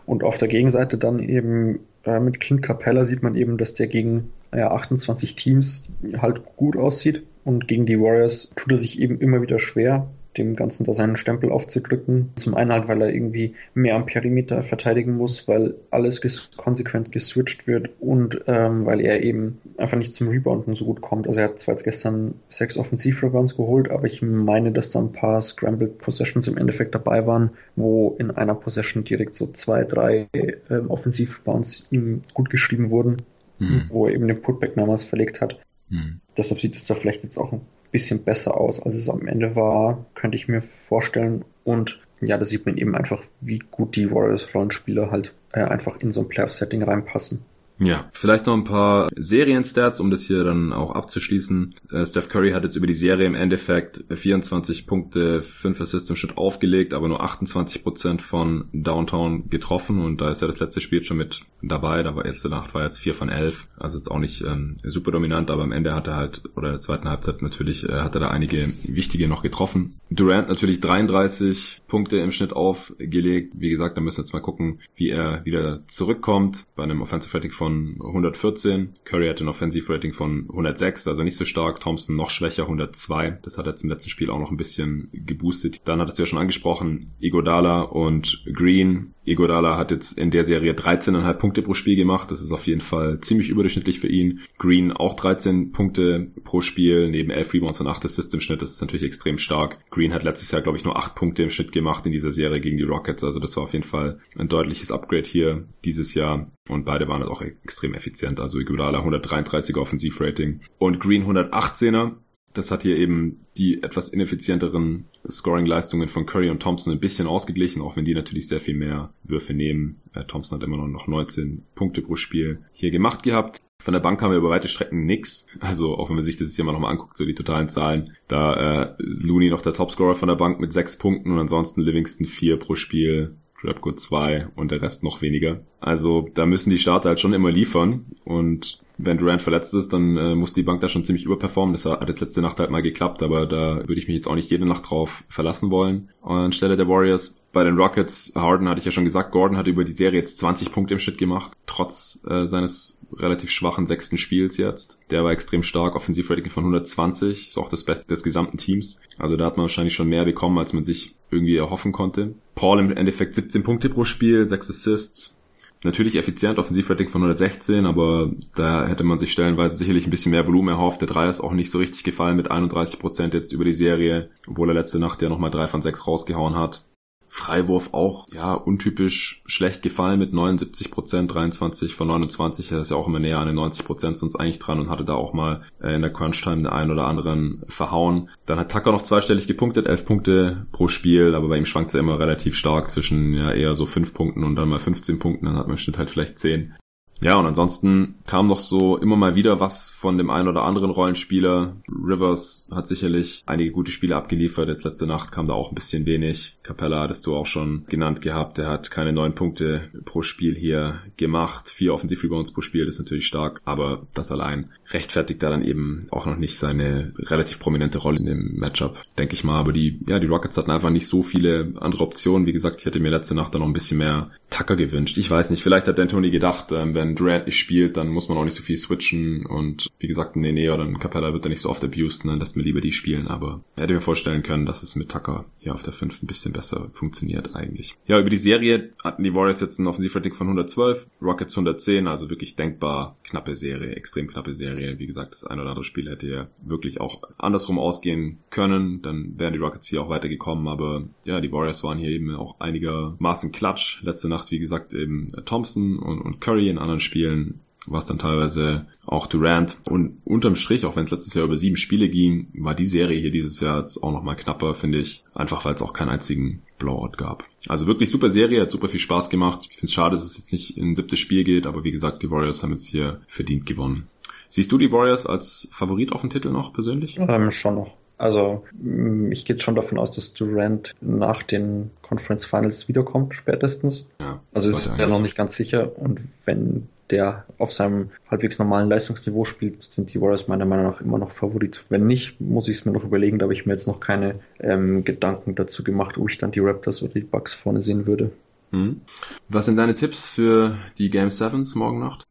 Und 0.05 0.23
auf 0.23 0.37
der 0.37 0.49
Gegenseite 0.49 0.97
dann 0.97 1.19
eben 1.19 1.79
äh, 2.05 2.19
mit 2.19 2.39
Clint 2.41 2.63
Capella 2.63 3.05
sieht 3.05 3.23
man 3.23 3.35
eben, 3.35 3.57
dass 3.57 3.75
der 3.75 3.87
gegen 3.87 4.33
ja, 4.53 4.71
28 4.71 5.35
Teams 5.35 5.85
halt 6.17 6.41
gut 6.57 6.75
aussieht. 6.75 7.23
Und 7.45 7.67
gegen 7.67 7.85
die 7.85 7.99
Warriors 7.99 8.51
tut 8.55 8.71
er 8.71 8.77
sich 8.77 8.99
eben 8.99 9.19
immer 9.19 9.41
wieder 9.41 9.59
schwer 9.59 10.07
dem 10.37 10.55
Ganzen 10.55 10.85
da 10.85 10.93
seinen 10.93 11.17
Stempel 11.17 11.51
aufzudrücken. 11.51 12.29
Zum 12.35 12.55
einen 12.55 12.71
halt, 12.71 12.87
weil 12.87 13.01
er 13.01 13.13
irgendwie 13.13 13.55
mehr 13.73 13.95
am 13.95 14.05
Perimeter 14.05 14.63
verteidigen 14.63 15.17
muss, 15.17 15.47
weil 15.47 15.75
alles 15.89 16.21
ges 16.21 16.51
konsequent 16.55 17.11
geswitcht 17.11 17.67
wird 17.67 17.89
und 17.99 18.41
ähm, 18.47 18.85
weil 18.85 19.01
er 19.01 19.23
eben 19.23 19.59
einfach 19.77 19.97
nicht 19.97 20.13
zum 20.13 20.29
Rebounden 20.29 20.75
so 20.75 20.85
gut 20.85 21.01
kommt. 21.01 21.27
Also 21.27 21.41
er 21.41 21.49
hat 21.49 21.59
zwar 21.59 21.73
jetzt 21.73 21.83
gestern 21.83 22.35
sechs 22.47 22.77
Offensiv-Rebounds 22.77 23.57
geholt, 23.57 23.89
aber 23.91 24.05
ich 24.05 24.21
meine, 24.21 24.71
dass 24.71 24.89
da 24.89 24.99
ein 24.99 25.11
paar 25.11 25.41
Scrambled 25.41 25.97
Possessions 25.97 26.47
im 26.47 26.57
Endeffekt 26.57 26.95
dabei 26.95 27.27
waren, 27.27 27.51
wo 27.75 28.15
in 28.17 28.31
einer 28.31 28.55
Possession 28.55 29.03
direkt 29.03 29.35
so 29.35 29.47
zwei, 29.47 29.83
drei 29.83 30.27
ähm, 30.69 30.89
Offensiv-Rebounds 30.89 31.87
ihm 31.91 32.21
gut 32.33 32.49
geschrieben 32.49 32.89
wurden, 32.89 33.17
mhm. 33.59 33.83
wo 33.89 34.07
er 34.07 34.13
eben 34.13 34.27
den 34.27 34.41
Putback 34.41 34.75
damals 34.75 35.03
verlegt 35.03 35.41
hat. 35.41 35.59
Mhm. 35.89 36.21
Deshalb 36.37 36.61
sieht 36.61 36.75
es 36.75 36.85
da 36.85 36.95
vielleicht 36.95 37.23
jetzt 37.23 37.37
auch 37.37 37.51
ein 37.51 37.61
bisschen 37.91 38.23
besser 38.23 38.59
aus, 38.59 38.81
als 38.81 38.95
es 38.95 39.09
am 39.09 39.27
Ende 39.27 39.55
war, 39.55 40.05
könnte 40.13 40.37
ich 40.37 40.47
mir 40.47 40.61
vorstellen. 40.61 41.45
Und 41.63 41.99
ja, 42.21 42.37
da 42.37 42.45
sieht 42.45 42.65
man 42.65 42.77
eben 42.77 42.95
einfach, 42.95 43.23
wie 43.41 43.59
gut 43.59 43.95
die 43.95 44.11
Warriors-Rollenspieler 44.11 45.11
halt 45.11 45.33
äh, 45.51 45.61
einfach 45.61 45.97
in 45.99 46.11
so 46.11 46.21
ein 46.21 46.29
Playoff-Setting 46.29 46.83
reinpassen. 46.83 47.43
Ja, 47.81 48.09
vielleicht 48.11 48.45
noch 48.45 48.53
ein 48.53 48.63
paar 48.63 49.09
Serienstats, 49.15 49.99
um 49.99 50.11
das 50.11 50.21
hier 50.21 50.43
dann 50.43 50.71
auch 50.71 50.91
abzuschließen. 50.91 51.73
Äh, 51.91 52.05
Steph 52.05 52.29
Curry 52.29 52.51
hat 52.51 52.63
jetzt 52.63 52.75
über 52.75 52.85
die 52.85 52.93
Serie 52.93 53.25
im 53.25 53.33
Endeffekt 53.33 54.03
24 54.09 54.85
Punkte, 54.85 55.41
5 55.41 55.81
Assists 55.81 56.09
im 56.09 56.15
Schnitt 56.15 56.37
aufgelegt, 56.37 56.93
aber 56.93 57.07
nur 57.07 57.21
28 57.21 57.83
Prozent 57.83 58.21
von 58.21 58.65
Downtown 58.71 59.49
getroffen 59.49 59.99
und 59.99 60.21
da 60.21 60.29
ist 60.29 60.41
ja 60.41 60.47
das 60.47 60.59
letzte 60.59 60.79
Spiel 60.79 61.03
schon 61.03 61.17
mit 61.17 61.41
dabei. 61.63 62.03
Da 62.03 62.15
war 62.15 62.25
jetzt 62.25 62.47
Nacht 62.47 62.73
war 62.73 62.83
jetzt 62.83 62.99
4 62.99 63.15
von 63.15 63.29
11, 63.29 63.67
also 63.77 63.97
jetzt 63.97 64.11
auch 64.11 64.19
nicht 64.19 64.41
ähm, 64.41 64.75
super 64.77 65.11
dominant, 65.11 65.49
aber 65.49 65.63
am 65.63 65.71
Ende 65.71 65.95
hat 65.95 66.07
er 66.07 66.15
halt, 66.15 66.43
oder 66.55 66.67
in 66.67 66.73
der 66.73 66.81
zweiten 66.81 67.09
Halbzeit 67.09 67.41
natürlich, 67.41 67.87
äh, 67.87 68.01
hat 68.01 68.15
er 68.15 68.21
da 68.21 68.29
einige 68.29 68.73
wichtige 68.83 69.27
noch 69.27 69.41
getroffen. 69.41 69.99
Durant 70.09 70.49
natürlich 70.49 70.81
33 70.81 71.81
Punkte 71.87 72.17
im 72.17 72.31
Schnitt 72.31 72.53
aufgelegt. 72.53 73.53
Wie 73.55 73.69
gesagt, 73.69 73.95
da 73.95 74.01
müssen 74.01 74.17
wir 74.17 74.23
jetzt 74.23 74.33
mal 74.33 74.41
gucken, 74.41 74.79
wie 74.95 75.09
er 75.09 75.43
wieder 75.45 75.87
zurückkommt 75.87 76.65
bei 76.75 76.83
einem 76.83 77.01
Offensive 77.01 77.35
Rating 77.37 77.51
von 77.51 77.70
von 77.71 77.97
114. 78.01 78.93
Curry 79.05 79.27
hat 79.27 79.41
ein 79.41 79.47
Offensive 79.47 79.91
Rating 79.91 80.13
von 80.13 80.47
106, 80.49 81.07
also 81.07 81.23
nicht 81.23 81.37
so 81.37 81.45
stark. 81.45 81.79
Thompson 81.79 82.15
noch 82.15 82.29
schwächer, 82.29 82.63
102. 82.63 83.39
Das 83.43 83.57
hat 83.57 83.65
jetzt 83.65 83.83
im 83.83 83.89
letzten 83.89 84.09
Spiel 84.09 84.29
auch 84.29 84.39
noch 84.39 84.51
ein 84.51 84.57
bisschen 84.57 85.09
geboostet. 85.11 85.81
Dann 85.85 85.99
hattest 85.99 86.17
du 86.17 86.23
ja 86.23 86.27
schon 86.27 86.39
angesprochen, 86.39 87.11
Igodala 87.19 87.81
und 87.83 88.43
Green. 88.53 89.13
Igodala 89.23 89.77
hat 89.77 89.91
jetzt 89.91 90.17
in 90.17 90.31
der 90.31 90.43
Serie 90.43 90.73
13,5 90.73 91.33
Punkte 91.35 91.61
pro 91.61 91.73
Spiel 91.73 91.95
gemacht. 91.95 92.31
Das 92.31 92.41
ist 92.41 92.51
auf 92.51 92.65
jeden 92.67 92.81
Fall 92.81 93.19
ziemlich 93.19 93.49
überdurchschnittlich 93.49 93.99
für 93.99 94.07
ihn. 94.07 94.41
Green 94.57 94.91
auch 94.91 95.15
13 95.15 95.71
Punkte 95.71 96.31
pro 96.43 96.61
Spiel, 96.61 97.09
neben 97.09 97.29
11 97.29 97.53
Rebounds 97.53 97.79
und 97.81 97.87
8 97.87 98.05
Assists 98.05 98.33
im 98.33 98.41
Schnitt. 98.41 98.61
Das 98.61 98.71
ist 98.71 98.81
natürlich 98.81 99.05
extrem 99.05 99.37
stark. 99.37 99.79
Green 99.91 100.13
hat 100.13 100.23
letztes 100.23 100.51
Jahr, 100.51 100.61
glaube 100.61 100.77
ich, 100.77 100.83
nur 100.83 100.97
8 100.97 101.15
Punkte 101.15 101.43
im 101.43 101.49
Schnitt 101.49 101.71
gemacht 101.71 102.05
in 102.05 102.11
dieser 102.11 102.31
Serie 102.31 102.59
gegen 102.59 102.77
die 102.77 102.83
Rockets. 102.83 103.23
Also 103.23 103.39
das 103.39 103.55
war 103.57 103.63
auf 103.63 103.73
jeden 103.73 103.85
Fall 103.85 104.19
ein 104.37 104.47
deutliches 104.47 104.91
Upgrade 104.91 105.27
hier 105.27 105.67
dieses 105.85 106.13
Jahr. 106.13 106.51
Und 106.69 106.85
beide 106.85 107.07
waren 107.07 107.21
halt 107.21 107.31
auch 107.31 107.41
extrem 107.41 107.93
effizient. 107.93 108.39
Also 108.39 108.59
Iguodala 108.59 108.99
133er 108.99 109.79
Offensivrating 109.79 110.61
und 110.77 110.99
Green 110.99 111.25
118er. 111.25 112.13
Das 112.53 112.71
hat 112.71 112.83
hier 112.83 112.97
eben 112.97 113.45
die 113.57 113.81
etwas 113.83 114.09
ineffizienteren 114.09 115.05
Scoring-Leistungen 115.29 116.09
von 116.09 116.25
Curry 116.25 116.49
und 116.49 116.61
Thompson 116.61 116.93
ein 116.93 116.99
bisschen 116.99 117.27
ausgeglichen, 117.27 117.81
auch 117.81 117.95
wenn 117.95 118.05
die 118.05 118.13
natürlich 118.13 118.47
sehr 118.47 118.59
viel 118.59 118.75
mehr 118.75 119.13
Würfe 119.23 119.53
nehmen. 119.53 120.01
Äh, 120.13 120.25
Thompson 120.25 120.59
hat 120.59 120.67
immer 120.67 120.77
noch 120.87 121.07
19 121.07 121.63
Punkte 121.75 122.01
pro 122.01 122.15
Spiel 122.15 122.59
hier 122.73 122.91
gemacht 122.91 123.23
gehabt. 123.23 123.61
Von 123.81 123.93
der 123.93 124.01
Bank 124.01 124.21
haben 124.21 124.31
wir 124.31 124.37
über 124.37 124.49
weite 124.49 124.67
Strecken 124.67 125.05
nix. 125.05 125.47
Also 125.59 125.95
auch 125.95 126.09
wenn 126.09 126.15
man 126.15 126.25
sich 126.25 126.37
das 126.37 126.55
hier 126.55 126.63
mal 126.65 126.71
nochmal 126.71 126.91
anguckt, 126.91 127.17
so 127.17 127.25
die 127.25 127.33
totalen 127.33 127.67
Zahlen, 127.67 128.15
da 128.27 128.93
äh, 128.99 129.03
ist 129.03 129.23
Looney 129.23 129.49
noch 129.49 129.61
der 129.61 129.73
Topscorer 129.73 130.15
von 130.15 130.27
der 130.29 130.35
Bank 130.35 130.59
mit 130.59 130.71
sechs 130.71 130.97
Punkten 130.97 131.31
und 131.31 131.39
ansonsten 131.39 131.81
Livingston 131.81 132.27
vier 132.27 132.57
pro 132.57 132.75
Spiel, 132.75 133.35
Trapco 133.59 133.91
2 133.91 134.49
und 134.55 134.71
der 134.71 134.81
Rest 134.81 135.03
noch 135.03 135.21
weniger. 135.21 135.61
Also 135.79 136.29
da 136.33 136.45
müssen 136.45 136.69
die 136.69 136.79
Starter 136.79 137.09
halt 137.09 137.19
schon 137.19 137.33
immer 137.33 137.51
liefern 137.51 138.05
und 138.23 138.79
wenn 139.03 139.17
Durant 139.17 139.41
verletzt 139.41 139.73
ist, 139.73 139.93
dann 139.93 140.17
äh, 140.17 140.35
muss 140.35 140.53
die 140.53 140.63
Bank 140.63 140.81
da 140.81 140.87
schon 140.87 141.03
ziemlich 141.03 141.25
überperformen. 141.25 141.73
Das 141.73 141.85
hat 141.85 142.07
jetzt 142.07 142.21
letzte 142.21 142.41
Nacht 142.41 142.59
halt 142.59 142.71
mal 142.71 142.81
geklappt, 142.81 143.23
aber 143.23 143.45
da 143.45 143.77
würde 143.77 143.99
ich 143.99 144.07
mich 144.07 144.15
jetzt 144.15 144.27
auch 144.27 144.35
nicht 144.35 144.49
jede 144.49 144.65
Nacht 144.65 144.89
drauf 144.89 145.23
verlassen 145.29 145.71
wollen. 145.71 146.09
Anstelle 146.21 146.77
der 146.77 146.87
Warriors 146.87 147.35
bei 147.51 147.63
den 147.63 147.77
Rockets, 147.77 148.33
Harden 148.35 148.69
hatte 148.69 148.79
ich 148.79 148.85
ja 148.85 148.91
schon 148.91 149.05
gesagt, 149.05 149.31
Gordon 149.31 149.57
hat 149.57 149.67
über 149.67 149.83
die 149.83 149.91
Serie 149.91 150.19
jetzt 150.19 150.39
20 150.39 150.71
Punkte 150.71 150.93
im 150.93 150.99
Schnitt 150.99 151.17
gemacht, 151.17 151.51
trotz 151.65 152.19
äh, 152.27 152.45
seines 152.45 152.99
relativ 153.17 153.51
schwachen 153.51 153.87
sechsten 153.87 154.17
Spiels 154.17 154.57
jetzt. 154.57 154.99
Der 155.09 155.23
war 155.23 155.31
extrem 155.31 155.63
stark, 155.63 155.95
Offensivrating 155.95 156.49
von 156.49 156.63
120, 156.63 157.49
ist 157.49 157.57
auch 157.57 157.69
das 157.69 157.83
Beste 157.83 158.07
des 158.07 158.23
gesamten 158.23 158.57
Teams. 158.57 159.01
Also 159.17 159.35
da 159.35 159.45
hat 159.45 159.57
man 159.57 159.65
wahrscheinlich 159.65 159.93
schon 159.93 160.07
mehr 160.07 160.25
bekommen, 160.25 160.57
als 160.57 160.73
man 160.73 160.83
sich 160.83 161.15
irgendwie 161.29 161.57
erhoffen 161.57 161.91
konnte. 161.91 162.35
Paul 162.55 162.79
im 162.79 162.95
Endeffekt 162.95 163.35
17 163.35 163.63
Punkte 163.63 163.89
pro 163.89 164.05
Spiel, 164.05 164.45
6 164.45 164.69
Assists. 164.69 165.37
Natürlich 165.83 166.15
effizient, 166.15 166.59
Offensivrating 166.59 167.09
von 167.09 167.21
116, 167.21 167.87
aber 167.87 168.31
da 168.53 168.87
hätte 168.87 169.03
man 169.03 169.17
sich 169.17 169.31
stellenweise 169.31 169.75
sicherlich 169.75 170.05
ein 170.05 170.11
bisschen 170.11 170.31
mehr 170.31 170.45
Volumen 170.45 170.69
erhofft. 170.69 171.01
Der 171.01 171.07
Dreier 171.07 171.29
ist 171.29 171.41
auch 171.41 171.53
nicht 171.53 171.71
so 171.71 171.79
richtig 171.79 172.03
gefallen 172.03 172.37
mit 172.37 172.51
31 172.51 172.99
Prozent 172.99 173.33
jetzt 173.33 173.51
über 173.51 173.65
die 173.65 173.73
Serie, 173.73 174.29
obwohl 174.47 174.69
er 174.69 174.75
letzte 174.75 174.99
Nacht 174.99 175.23
ja 175.23 175.29
nochmal 175.29 175.49
3 175.49 175.67
von 175.67 175.81
6 175.81 176.05
rausgehauen 176.05 176.55
hat. 176.55 176.85
Freiwurf 177.33 177.93
auch, 177.93 178.27
ja, 178.33 178.53
untypisch 178.53 179.41
schlecht 179.45 179.83
gefallen 179.83 180.19
mit 180.19 180.33
79 180.33 180.91
Prozent, 180.91 181.33
23 181.33 181.95
von 181.95 182.09
29. 182.09 182.73
Er 182.73 182.79
ist 182.79 182.91
ja 182.91 182.97
auch 182.97 183.07
immer 183.07 183.19
näher 183.19 183.39
an 183.39 183.47
den 183.47 183.55
90 183.55 183.85
Prozent 183.85 184.17
sonst 184.17 184.35
eigentlich 184.35 184.59
dran 184.59 184.81
und 184.81 184.89
hatte 184.89 185.05
da 185.05 185.13
auch 185.13 185.31
mal 185.31 185.61
äh, 185.81 185.95
in 185.95 186.01
der 186.01 186.11
Crunch-Time 186.11 186.57
den 186.57 186.67
einen 186.67 186.91
oder 186.91 187.07
anderen 187.07 187.63
verhauen. 187.69 188.29
Dann 188.47 188.59
hat 188.59 188.69
Tucker 188.69 188.91
noch 188.91 189.03
zweistellig 189.03 189.47
gepunktet, 189.47 189.87
11 189.87 190.05
Punkte 190.05 190.67
pro 190.73 190.89
Spiel, 190.89 191.33
aber 191.33 191.47
bei 191.47 191.57
ihm 191.57 191.65
schwankt 191.65 191.87
es 191.87 191.93
ja 191.93 192.01
immer 192.01 192.19
relativ 192.19 192.57
stark 192.57 192.89
zwischen 192.89 193.33
ja 193.33 193.53
eher 193.53 193.75
so 193.75 193.85
5 193.85 194.13
Punkten 194.13 194.43
und 194.43 194.57
dann 194.57 194.67
mal 194.67 194.79
15 194.79 195.17
Punkten, 195.17 195.45
dann 195.45 195.55
hat 195.55 195.67
man 195.67 195.75
im 195.75 195.77
Schnitt 195.77 195.97
halt 195.97 196.09
vielleicht 196.09 196.37
10. 196.37 196.73
Ja, 197.21 197.35
und 197.35 197.45
ansonsten 197.45 198.15
kam 198.25 198.47
noch 198.47 198.61
so 198.61 198.97
immer 198.97 199.15
mal 199.15 199.35
wieder 199.35 199.59
was 199.59 199.91
von 199.91 200.17
dem 200.17 200.31
einen 200.31 200.47
oder 200.47 200.63
anderen 200.63 200.89
Rollenspieler. 200.89 201.75
Rivers 201.87 202.67
hat 202.73 202.87
sicherlich 202.87 203.43
einige 203.45 203.71
gute 203.71 203.91
Spiele 203.91 204.15
abgeliefert. 204.15 204.67
Jetzt 204.67 204.85
letzte 204.85 205.05
Nacht 205.05 205.31
kam 205.31 205.45
da 205.45 205.53
auch 205.53 205.71
ein 205.71 205.75
bisschen 205.75 206.07
wenig. 206.07 206.57
Capella 206.63 207.01
hattest 207.01 207.27
du 207.27 207.35
auch 207.35 207.45
schon 207.45 207.85
genannt 207.87 208.21
gehabt. 208.21 208.57
Der 208.57 208.67
hat 208.67 208.89
keine 208.89 209.13
neun 209.13 209.35
Punkte 209.35 209.89
pro 210.03 210.23
Spiel 210.23 210.55
hier 210.55 211.01
gemacht. 211.17 211.69
Vier 211.69 211.93
Offensiv-Rebounds 211.93 212.53
pro 212.53 212.61
Spiel 212.61 212.87
ist 212.87 212.97
natürlich 212.97 213.27
stark, 213.27 213.61
aber 213.65 214.07
das 214.15 214.31
allein 214.31 214.71
rechtfertigt 214.89 215.43
da 215.43 215.51
dann 215.51 215.63
eben 215.63 216.07
auch 216.09 216.25
noch 216.25 216.37
nicht 216.37 216.57
seine 216.57 217.13
relativ 217.17 217.59
prominente 217.59 217.99
Rolle 217.99 218.17
in 218.17 218.25
dem 218.25 218.55
Matchup, 218.55 218.97
denke 219.19 219.35
ich 219.35 219.43
mal. 219.43 219.59
Aber 219.59 219.73
die, 219.73 219.99
ja, 220.07 220.17
die 220.17 220.27
Rockets 220.27 220.57
hatten 220.57 220.71
einfach 220.71 220.89
nicht 220.89 221.07
so 221.07 221.21
viele 221.21 221.73
andere 221.79 222.03
Optionen. 222.03 222.47
Wie 222.47 222.53
gesagt, 222.53 222.77
ich 222.79 222.85
hätte 222.85 222.99
mir 222.99 223.11
letzte 223.11 223.35
Nacht 223.35 223.53
da 223.53 223.59
noch 223.59 223.67
ein 223.67 223.73
bisschen 223.73 223.99
mehr 223.99 224.31
Tucker 224.49 224.75
gewünscht. 224.75 225.17
Ich 225.17 225.29
weiß 225.29 225.49
nicht, 225.49 225.63
vielleicht 225.63 225.87
hat 225.87 225.99
D'Antoni 225.99 226.31
gedacht, 226.31 226.71
ähm, 226.71 226.95
wenn 226.95 227.10
wenn 227.11 227.15
Durant 227.15 227.45
nicht 227.45 227.57
spielt, 227.57 227.97
dann 227.97 228.09
muss 228.09 228.29
man 228.29 228.37
auch 228.37 228.45
nicht 228.45 228.55
so 228.55 228.63
viel 228.63 228.77
switchen 228.77 229.45
und 229.45 229.87
wie 229.99 230.07
gesagt, 230.07 230.35
Nene 230.35 230.73
oder 230.73 230.83
ein 230.83 230.99
Capella 230.99 231.33
wird 231.33 231.45
da 231.45 231.49
nicht 231.49 231.61
so 231.61 231.69
oft 231.69 231.83
abused, 231.83 232.25
dann 232.25 232.39
lässt 232.39 232.55
mir 232.55 232.63
lieber 232.63 232.81
die 232.81 232.91
spielen, 232.91 233.27
aber 233.27 233.61
hätte 233.75 233.93
mir 233.93 234.01
vorstellen 234.01 234.43
können, 234.43 234.65
dass 234.65 234.83
es 234.83 234.95
mit 234.95 235.09
Tucker 235.09 235.45
hier 235.59 235.73
auf 235.73 235.83
der 235.83 235.93
5 235.93 236.23
ein 236.23 236.27
bisschen 236.27 236.53
besser 236.53 236.89
funktioniert 236.93 237.55
eigentlich. 237.55 237.95
Ja, 238.07 238.19
über 238.19 238.29
die 238.29 238.37
Serie 238.37 238.91
hatten 239.03 239.23
die 239.23 239.33
Warriors 239.33 239.61
jetzt 239.61 239.79
ein 239.79 239.87
Offensivrating 239.87 240.33
von 240.33 240.47
112, 240.47 241.07
Rockets 241.21 241.55
110, 241.55 242.07
also 242.07 242.29
wirklich 242.29 242.55
denkbar 242.55 243.17
knappe 243.23 243.55
Serie, 243.55 243.95
extrem 243.95 244.27
knappe 244.27 244.53
Serie. 244.53 244.97
Wie 244.99 245.07
gesagt, 245.07 245.33
das 245.33 245.45
ein 245.45 245.59
oder 245.59 245.69
andere 245.69 245.83
Spiel 245.83 246.09
hätte 246.09 246.27
ja 246.27 246.47
wirklich 246.63 247.01
auch 247.01 247.21
andersrum 247.37 247.79
ausgehen 247.79 248.39
können, 248.49 249.01
dann 249.01 249.33
wären 249.37 249.53
die 249.53 249.59
Rockets 249.59 249.87
hier 249.87 250.01
auch 250.01 250.09
weitergekommen, 250.09 250.67
aber 250.67 251.03
ja, 251.25 251.41
die 251.41 251.51
Warriors 251.51 251.83
waren 251.83 251.97
hier 251.97 252.09
eben 252.09 252.35
auch 252.35 252.59
einigermaßen 252.59 253.51
klatsch. 253.51 254.01
Letzte 254.03 254.29
Nacht, 254.29 254.51
wie 254.51 254.59
gesagt, 254.59 254.93
eben 254.93 255.29
Thompson 255.45 255.99
und, 255.99 256.21
und 256.21 256.39
Curry 256.39 256.69
in 256.69 256.77
anderen 256.77 257.00
Spielen 257.01 257.61
war 257.87 257.99
es 257.99 258.05
dann 258.05 258.19
teilweise 258.19 258.85
auch 259.05 259.27
Durant. 259.27 259.77
Und 259.85 260.21
unterm 260.23 260.55
Strich, 260.55 260.85
auch 260.85 260.95
wenn 260.95 261.05
es 261.05 261.11
letztes 261.11 261.33
Jahr 261.33 261.45
über 261.45 261.57
sieben 261.57 261.77
Spiele 261.77 262.09
ging, 262.09 262.47
war 262.53 262.75
die 262.75 262.85
Serie 262.85 263.19
hier 263.19 263.31
dieses 263.31 263.59
Jahr 263.59 263.79
jetzt 263.79 264.01
auch 264.03 264.11
nochmal 264.11 264.35
knapper, 264.35 264.75
finde 264.75 264.99
ich. 264.99 265.23
Einfach 265.33 265.65
weil 265.65 265.73
es 265.73 265.81
auch 265.81 265.93
keinen 265.93 266.09
einzigen 266.09 266.61
Blowout 266.77 267.17
gab. 267.17 267.43
Also 267.67 267.87
wirklich 267.87 268.11
super 268.11 268.29
Serie, 268.29 268.61
hat 268.61 268.71
super 268.71 268.87
viel 268.87 268.99
Spaß 268.99 269.29
gemacht. 269.29 269.67
Ich 269.69 269.77
finde 269.77 269.87
es 269.87 269.93
schade, 269.93 270.15
dass 270.15 270.25
es 270.25 270.37
jetzt 270.37 270.53
nicht 270.53 270.77
in 270.77 270.91
ein 270.91 270.95
siebtes 270.95 271.19
Spiel 271.19 271.43
geht, 271.43 271.65
aber 271.65 271.83
wie 271.83 271.91
gesagt, 271.91 272.21
die 272.21 272.29
Warriors 272.29 272.63
haben 272.63 272.71
jetzt 272.71 272.87
hier 272.87 273.21
verdient 273.27 273.65
gewonnen. 273.65 274.07
Siehst 274.49 274.71
du 274.71 274.77
die 274.77 274.91
Warriors 274.91 275.25
als 275.25 275.69
Favorit 275.71 276.11
auf 276.11 276.21
den 276.21 276.29
Titel 276.29 276.49
noch 276.49 276.73
persönlich? 276.73 277.17
Ähm, 277.17 277.51
schon 277.51 277.75
noch. 277.75 278.00
Also 278.21 278.63
mm, 278.79 279.31
ich 279.31 279.45
gehe 279.45 279.59
schon 279.59 279.73
davon 279.73 279.97
aus, 279.97 280.11
dass 280.11 280.35
Durant 280.35 280.93
nach 281.01 281.41
den 281.41 281.89
Conference 282.03 282.45
Finals 282.45 282.87
wiederkommt, 282.87 283.33
spätestens. 283.33 284.11
Ja, 284.19 284.39
also 284.53 284.69
ist 284.69 284.93
ja 284.99 285.07
noch 285.07 285.21
nicht 285.21 285.35
ganz 285.35 285.55
sicher. 285.55 285.97
Und 285.97 286.21
wenn 286.45 286.87
der 287.09 287.45
auf 287.57 287.73
seinem 287.73 288.11
halbwegs 288.29 288.59
normalen 288.59 288.89
Leistungsniveau 288.89 289.43
spielt, 289.43 289.81
sind 289.81 290.13
die 290.13 290.21
Warriors 290.21 290.47
meiner 290.47 290.65
Meinung 290.65 290.85
nach 290.85 291.01
immer 291.01 291.17
noch 291.17 291.31
Favorit. 291.31 291.83
Wenn 291.89 292.05
nicht, 292.05 292.39
muss 292.39 292.67
ich 292.67 292.77
es 292.77 292.85
mir 292.85 292.91
noch 292.91 293.03
überlegen. 293.03 293.39
Da 293.39 293.45
habe 293.45 293.53
ich 293.53 293.65
mir 293.65 293.73
jetzt 293.73 293.87
noch 293.87 293.99
keine 293.99 294.35
ähm, 294.59 295.03
Gedanken 295.03 295.55
dazu 295.55 295.83
gemacht, 295.83 296.19
ob 296.19 296.29
ich 296.29 296.37
dann 296.37 296.51
die 296.51 296.59
Raptors 296.59 297.01
oder 297.01 297.13
die 297.13 297.21
Bucks 297.21 297.53
vorne 297.53 297.81
sehen 297.81 298.05
würde. 298.05 298.31
Hm. 298.69 299.01
Was 299.49 299.65
sind 299.65 299.77
deine 299.77 299.95
Tipps 299.95 300.29
für 300.29 300.77
die 300.99 301.09
Game 301.09 301.31
Sevens 301.31 301.73
morgen 301.73 301.99
Nacht? 301.99 302.27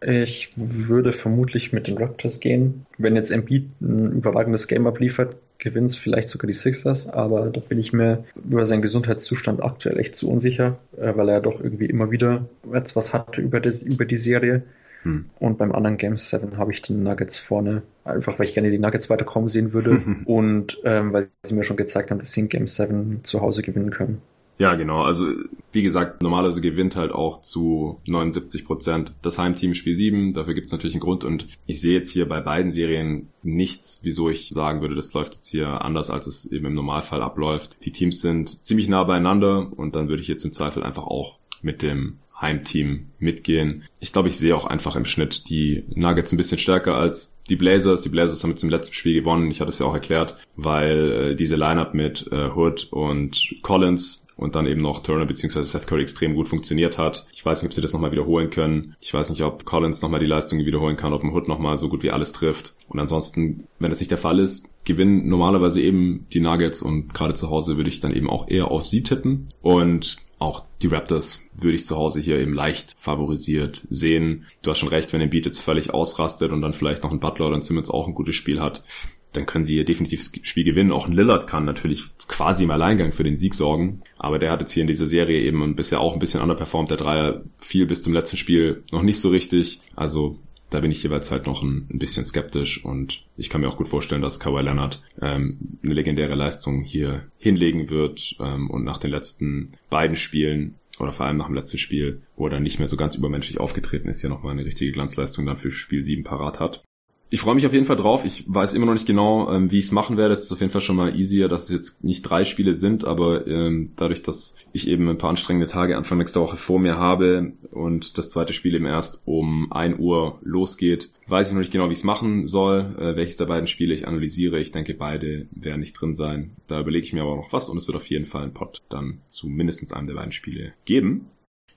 Ich 0.00 0.52
würde 0.56 1.12
vermutlich 1.12 1.72
mit 1.72 1.88
den 1.88 1.98
Raptors 1.98 2.40
gehen. 2.40 2.86
Wenn 2.98 3.16
jetzt 3.16 3.30
Embiid 3.30 3.68
ein 3.80 4.12
überragendes 4.12 4.68
Game 4.68 4.86
abliefert, 4.86 5.36
gewinnt 5.58 5.90
es 5.90 5.96
vielleicht 5.96 6.28
sogar 6.28 6.46
die 6.46 6.52
Sixers, 6.52 7.08
aber 7.08 7.50
da 7.50 7.60
bin 7.60 7.78
ich 7.78 7.92
mir 7.92 8.24
über 8.36 8.64
seinen 8.64 8.82
Gesundheitszustand 8.82 9.62
aktuell 9.62 9.98
echt 9.98 10.14
zu 10.14 10.30
unsicher, 10.30 10.78
äh, 10.96 11.16
weil 11.16 11.28
er 11.28 11.36
ja 11.36 11.40
doch 11.40 11.60
irgendwie 11.60 11.86
immer 11.86 12.10
wieder 12.10 12.46
jetzt 12.72 12.94
was 12.94 13.12
hat 13.12 13.38
über, 13.38 13.60
das, 13.60 13.82
über 13.82 14.04
die 14.04 14.16
Serie. 14.16 14.62
Hm. 15.02 15.26
Und 15.38 15.58
beim 15.58 15.72
anderen 15.72 15.96
Game 15.96 16.16
7 16.16 16.56
habe 16.58 16.72
ich 16.72 16.82
die 16.82 16.92
Nuggets 16.92 17.38
vorne, 17.38 17.82
einfach 18.04 18.38
weil 18.38 18.46
ich 18.46 18.54
gerne 18.54 18.70
die 18.70 18.78
Nuggets 18.78 19.10
weiterkommen 19.10 19.48
sehen 19.48 19.72
würde 19.72 20.02
und 20.24 20.78
ähm, 20.84 21.12
weil 21.12 21.28
sie 21.42 21.54
mir 21.54 21.64
schon 21.64 21.76
gezeigt 21.76 22.10
haben, 22.10 22.18
dass 22.18 22.32
sie 22.32 22.40
in 22.40 22.48
Game 22.48 22.66
7 22.66 23.20
zu 23.24 23.40
Hause 23.40 23.62
gewinnen 23.62 23.90
können. 23.90 24.22
Ja, 24.58 24.74
genau. 24.74 25.02
Also 25.02 25.26
wie 25.70 25.82
gesagt, 25.82 26.22
normalerweise 26.22 26.60
gewinnt 26.60 26.96
halt 26.96 27.12
auch 27.12 27.40
zu 27.40 28.00
79 28.06 28.64
Prozent 28.64 29.14
das 29.22 29.38
Heimteam 29.38 29.74
Spiel 29.74 29.94
7. 29.94 30.34
Dafür 30.34 30.54
gibt 30.54 30.66
es 30.66 30.72
natürlich 30.72 30.94
einen 30.94 31.02
Grund 31.02 31.24
und 31.24 31.46
ich 31.66 31.80
sehe 31.80 31.94
jetzt 31.94 32.10
hier 32.10 32.28
bei 32.28 32.40
beiden 32.40 32.70
Serien 32.70 33.28
nichts, 33.42 34.00
wieso 34.02 34.28
ich 34.28 34.48
sagen 34.48 34.80
würde, 34.80 34.96
das 34.96 35.12
läuft 35.14 35.36
jetzt 35.36 35.48
hier 35.48 35.84
anders, 35.84 36.10
als 36.10 36.26
es 36.26 36.50
eben 36.50 36.66
im 36.66 36.74
Normalfall 36.74 37.22
abläuft. 37.22 37.76
Die 37.84 37.92
Teams 37.92 38.20
sind 38.20 38.66
ziemlich 38.66 38.88
nah 38.88 39.04
beieinander 39.04 39.70
und 39.76 39.94
dann 39.94 40.08
würde 40.08 40.22
ich 40.22 40.28
jetzt 40.28 40.44
im 40.44 40.52
Zweifel 40.52 40.82
einfach 40.82 41.04
auch 41.04 41.38
mit 41.62 41.82
dem 41.82 42.18
Heimteam 42.40 43.08
mitgehen. 43.18 43.84
Ich 43.98 44.12
glaube, 44.12 44.28
ich 44.28 44.38
sehe 44.38 44.54
auch 44.54 44.64
einfach 44.64 44.94
im 44.94 45.04
Schnitt 45.04 45.48
die 45.48 45.84
Nuggets 45.88 46.32
ein 46.32 46.36
bisschen 46.36 46.58
stärker 46.58 46.94
als 46.94 47.40
die 47.48 47.56
Blazers. 47.56 48.02
Die 48.02 48.08
Blazers 48.08 48.42
haben 48.42 48.50
jetzt 48.50 48.62
im 48.62 48.70
letzten 48.70 48.94
Spiel 48.94 49.14
gewonnen. 49.14 49.50
Ich 49.50 49.60
hatte 49.60 49.70
es 49.70 49.78
ja 49.80 49.86
auch 49.86 49.94
erklärt, 49.94 50.36
weil 50.54 51.10
äh, 51.10 51.34
diese 51.34 51.56
Lineup 51.56 51.94
mit 51.94 52.28
äh, 52.30 52.50
Hood 52.50 52.88
und 52.92 53.56
Collins 53.62 54.27
und 54.38 54.54
dann 54.54 54.66
eben 54.66 54.80
noch 54.80 55.02
Turner 55.02 55.26
bzw. 55.26 55.62
Seth 55.62 55.86
Curry 55.86 56.02
extrem 56.02 56.34
gut 56.34 56.48
funktioniert 56.48 56.96
hat. 56.96 57.26
Ich 57.32 57.44
weiß 57.44 57.60
nicht, 57.60 57.68
ob 57.68 57.74
sie 57.74 57.82
das 57.82 57.92
nochmal 57.92 58.12
wiederholen 58.12 58.50
können. 58.50 58.94
Ich 59.00 59.12
weiß 59.12 59.30
nicht, 59.30 59.42
ob 59.42 59.64
Collins 59.64 60.00
nochmal 60.00 60.20
die 60.20 60.26
Leistung 60.26 60.60
wiederholen 60.60 60.96
kann, 60.96 61.12
ob 61.12 61.24
ein 61.24 61.34
Hood 61.34 61.48
nochmal 61.48 61.76
so 61.76 61.88
gut 61.88 62.04
wie 62.04 62.12
alles 62.12 62.32
trifft. 62.32 62.74
Und 62.88 63.00
ansonsten, 63.00 63.64
wenn 63.80 63.90
das 63.90 63.98
nicht 63.98 64.12
der 64.12 64.18
Fall 64.18 64.38
ist, 64.38 64.70
gewinnen 64.84 65.28
normalerweise 65.28 65.82
eben 65.82 66.26
die 66.32 66.40
Nuggets 66.40 66.82
und 66.82 67.12
gerade 67.12 67.34
zu 67.34 67.50
Hause 67.50 67.76
würde 67.76 67.90
ich 67.90 68.00
dann 68.00 68.14
eben 68.14 68.30
auch 68.30 68.48
eher 68.48 68.70
auf 68.70 68.86
sie 68.86 69.02
tippen. 69.02 69.52
Und 69.60 70.18
auch 70.38 70.64
die 70.82 70.86
Raptors 70.86 71.44
würde 71.54 71.74
ich 71.74 71.84
zu 71.84 71.96
Hause 71.96 72.20
hier 72.20 72.38
eben 72.38 72.54
leicht 72.54 72.94
favorisiert 72.96 73.84
sehen. 73.90 74.46
Du 74.62 74.70
hast 74.70 74.78
schon 74.78 74.88
recht, 74.88 75.12
wenn 75.12 75.20
der 75.20 75.26
Beat 75.26 75.46
jetzt 75.46 75.60
völlig 75.60 75.92
ausrastet 75.92 76.52
und 76.52 76.62
dann 76.62 76.72
vielleicht 76.72 77.02
noch 77.02 77.10
ein 77.10 77.18
Butler 77.18 77.48
oder 77.48 77.56
ein 77.56 77.62
Simmons 77.62 77.90
auch 77.90 78.06
ein 78.06 78.14
gutes 78.14 78.36
Spiel 78.36 78.60
hat, 78.60 78.84
dann 79.32 79.46
können 79.46 79.64
sie 79.64 79.74
hier 79.74 79.84
definitiv 79.84 80.20
das 80.20 80.48
Spiel 80.48 80.64
gewinnen. 80.64 80.92
Auch 80.92 81.08
Lillard 81.08 81.46
kann 81.46 81.64
natürlich 81.64 82.06
quasi 82.28 82.64
im 82.64 82.70
Alleingang 82.70 83.12
für 83.12 83.24
den 83.24 83.36
Sieg 83.36 83.54
sorgen. 83.54 84.02
Aber 84.16 84.38
der 84.38 84.50
hat 84.50 84.60
jetzt 84.60 84.72
hier 84.72 84.82
in 84.82 84.86
dieser 84.86 85.06
Serie 85.06 85.40
eben 85.40 85.76
bisher 85.76 86.00
auch 86.00 86.14
ein 86.14 86.18
bisschen 86.18 86.40
underperformt. 86.40 86.90
Der 86.90 86.96
Dreier 86.96 87.42
fiel 87.58 87.86
bis 87.86 88.02
zum 88.02 88.12
letzten 88.12 88.36
Spiel 88.36 88.82
noch 88.90 89.02
nicht 89.02 89.20
so 89.20 89.28
richtig. 89.28 89.80
Also 89.96 90.38
da 90.70 90.80
bin 90.80 90.90
ich 90.90 91.02
jeweils 91.02 91.30
halt 91.30 91.46
noch 91.46 91.62
ein, 91.62 91.86
ein, 91.90 91.98
bisschen 91.98 92.26
skeptisch 92.26 92.84
und 92.84 93.24
ich 93.36 93.48
kann 93.48 93.62
mir 93.62 93.68
auch 93.68 93.78
gut 93.78 93.88
vorstellen, 93.88 94.20
dass 94.20 94.38
Kawhi 94.38 94.62
Leonard 94.62 95.02
ähm, 95.20 95.78
eine 95.82 95.94
legendäre 95.94 96.34
Leistung 96.34 96.82
hier 96.82 97.24
hinlegen 97.38 97.88
wird 97.88 98.36
ähm, 98.38 98.68
und 98.68 98.84
nach 98.84 98.98
den 98.98 99.10
letzten 99.10 99.72
beiden 99.88 100.16
Spielen 100.16 100.74
oder 100.98 101.12
vor 101.12 101.26
allem 101.26 101.36
nach 101.36 101.46
dem 101.46 101.54
letzten 101.54 101.78
Spiel, 101.78 102.22
wo 102.36 102.46
er 102.46 102.50
dann 102.50 102.62
nicht 102.62 102.78
mehr 102.78 102.88
so 102.88 102.96
ganz 102.96 103.14
übermenschlich 103.14 103.60
aufgetreten 103.60 104.08
ist, 104.08 104.20
hier 104.20 104.30
nochmal 104.30 104.52
eine 104.52 104.64
richtige 104.64 104.92
Glanzleistung 104.92 105.46
dann 105.46 105.56
für 105.56 105.70
Spiel 105.70 106.02
7 106.02 106.24
parat 106.24 106.60
hat. 106.60 106.82
Ich 107.30 107.40
freue 107.40 107.54
mich 107.54 107.66
auf 107.66 107.74
jeden 107.74 107.84
Fall 107.84 107.96
drauf. 107.96 108.24
Ich 108.24 108.44
weiß 108.46 108.72
immer 108.72 108.86
noch 108.86 108.94
nicht 108.94 109.06
genau, 109.06 109.50
ähm, 109.50 109.70
wie 109.70 109.78
ich 109.78 109.86
es 109.86 109.92
machen 109.92 110.16
werde. 110.16 110.32
Es 110.32 110.44
ist 110.44 110.52
auf 110.52 110.60
jeden 110.60 110.72
Fall 110.72 110.80
schon 110.80 110.96
mal 110.96 111.14
easier, 111.14 111.48
dass 111.48 111.64
es 111.64 111.70
jetzt 111.70 112.04
nicht 112.04 112.22
drei 112.22 112.44
Spiele 112.44 112.72
sind, 112.72 113.04
aber 113.04 113.46
ähm, 113.46 113.92
dadurch, 113.96 114.22
dass 114.22 114.56
ich 114.72 114.88
eben 114.88 115.08
ein 115.08 115.18
paar 115.18 115.30
anstrengende 115.30 115.66
Tage 115.66 115.98
Anfang 115.98 116.18
nächster 116.18 116.40
Woche 116.40 116.56
vor 116.56 116.78
mir 116.78 116.96
habe 116.96 117.52
und 117.70 118.16
das 118.16 118.30
zweite 118.30 118.54
Spiel 118.54 118.74
eben 118.74 118.86
erst 118.86 119.22
um 119.26 119.70
ein 119.70 119.98
Uhr 119.98 120.38
losgeht, 120.42 121.10
weiß 121.26 121.48
ich 121.48 121.52
noch 121.52 121.60
nicht 121.60 121.72
genau, 121.72 121.88
wie 121.88 121.92
ich 121.92 121.98
es 121.98 122.04
machen 122.04 122.46
soll, 122.46 122.96
äh, 122.98 123.16
welches 123.16 123.36
der 123.36 123.46
beiden 123.46 123.66
Spiele 123.66 123.92
ich 123.92 124.08
analysiere. 124.08 124.58
Ich 124.58 124.72
denke, 124.72 124.94
beide 124.94 125.46
werden 125.50 125.80
nicht 125.80 126.00
drin 126.00 126.14
sein. 126.14 126.52
Da 126.66 126.80
überlege 126.80 127.04
ich 127.04 127.12
mir 127.12 127.22
aber 127.22 127.36
noch 127.36 127.52
was 127.52 127.68
und 127.68 127.76
es 127.76 127.86
wird 127.88 127.96
auf 127.96 128.08
jeden 128.08 128.24
Fall 128.24 128.44
ein 128.44 128.54
Pod 128.54 128.80
dann 128.88 129.20
zu 129.28 129.48
mindestens 129.48 129.92
einem 129.92 130.06
der 130.06 130.14
beiden 130.14 130.32
Spiele 130.32 130.72
geben. 130.86 131.26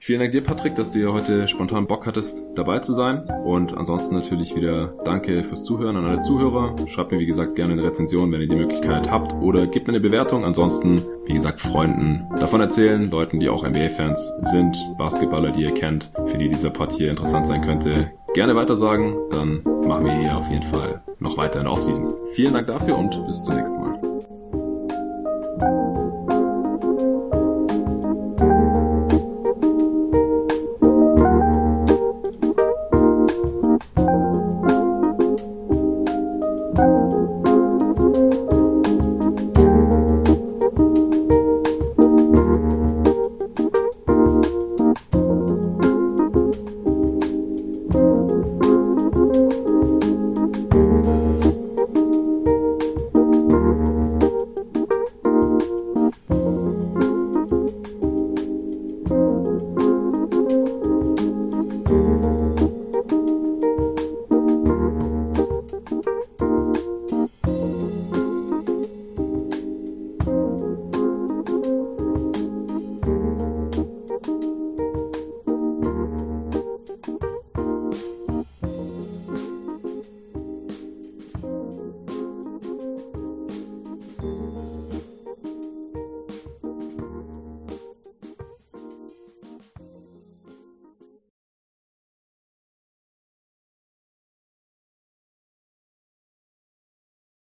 Vielen 0.04 0.20
Dank 0.20 0.32
dir, 0.32 0.42
Patrick, 0.42 0.74
dass 0.74 0.90
du 0.90 0.98
hier 0.98 1.14
heute 1.14 1.48
spontan 1.48 1.86
Bock 1.86 2.08
hattest, 2.08 2.44
dabei 2.56 2.80
zu 2.80 2.92
sein. 2.92 3.20
Und 3.46 3.78
ansonsten 3.78 4.16
natürlich 4.16 4.56
wieder 4.56 4.96
danke 5.06 5.44
fürs 5.44 5.64
Zuhören 5.64 5.96
an 5.96 6.06
alle 6.06 6.22
Zuhörer. 6.22 6.76
Schreibt 6.88 7.12
mir, 7.12 7.20
wie 7.20 7.28
gesagt, 7.28 7.56
gerne 7.56 7.74
eine 7.74 7.84
Rezension, 7.84 8.32
wenn 8.32 8.42
ihr 8.42 8.48
die 8.48 8.56
Möglichkeit 8.56 9.12
habt. 9.12 9.32
Oder 9.44 9.68
gebt 9.68 9.86
mir 9.86 9.94
eine 9.94 10.00
Bewertung. 10.00 10.44
Ansonsten, 10.44 11.04
wie 11.28 11.34
gesagt, 11.34 11.62
Freunden 11.62 12.28
davon 12.40 12.62
erzählen. 12.62 13.12
Leuten, 13.12 13.40
die 13.40 13.48
auch 13.48 13.64
NBA-Fans 13.64 14.40
sind. 14.46 14.76
Basketballer, 14.98 15.52
die 15.52 15.62
ihr 15.62 15.74
kennt. 15.76 16.12
Für 16.26 16.38
die 16.40 16.50
dieser 16.50 16.72
Part 16.72 16.94
hier 16.94 17.12
interessant 17.12 17.46
sein 17.46 17.62
könnte. 17.62 18.10
Gerne 18.34 18.56
weitersagen. 18.56 19.16
Dann 19.30 19.62
machen 19.88 20.06
wir 20.06 20.20
hier 20.20 20.36
auf 20.36 20.50
jeden 20.50 20.64
Fall 20.64 21.04
noch 21.20 21.38
weiter 21.38 21.60
in 21.60 21.66
der 21.66 21.74
Offseason. 21.74 22.12
Vielen 22.34 22.54
Dank 22.54 22.66
dafür 22.66 22.98
und 22.98 23.24
bis 23.28 23.44
zum 23.44 23.56
nächsten 23.56 23.80
Mal. 23.80 24.02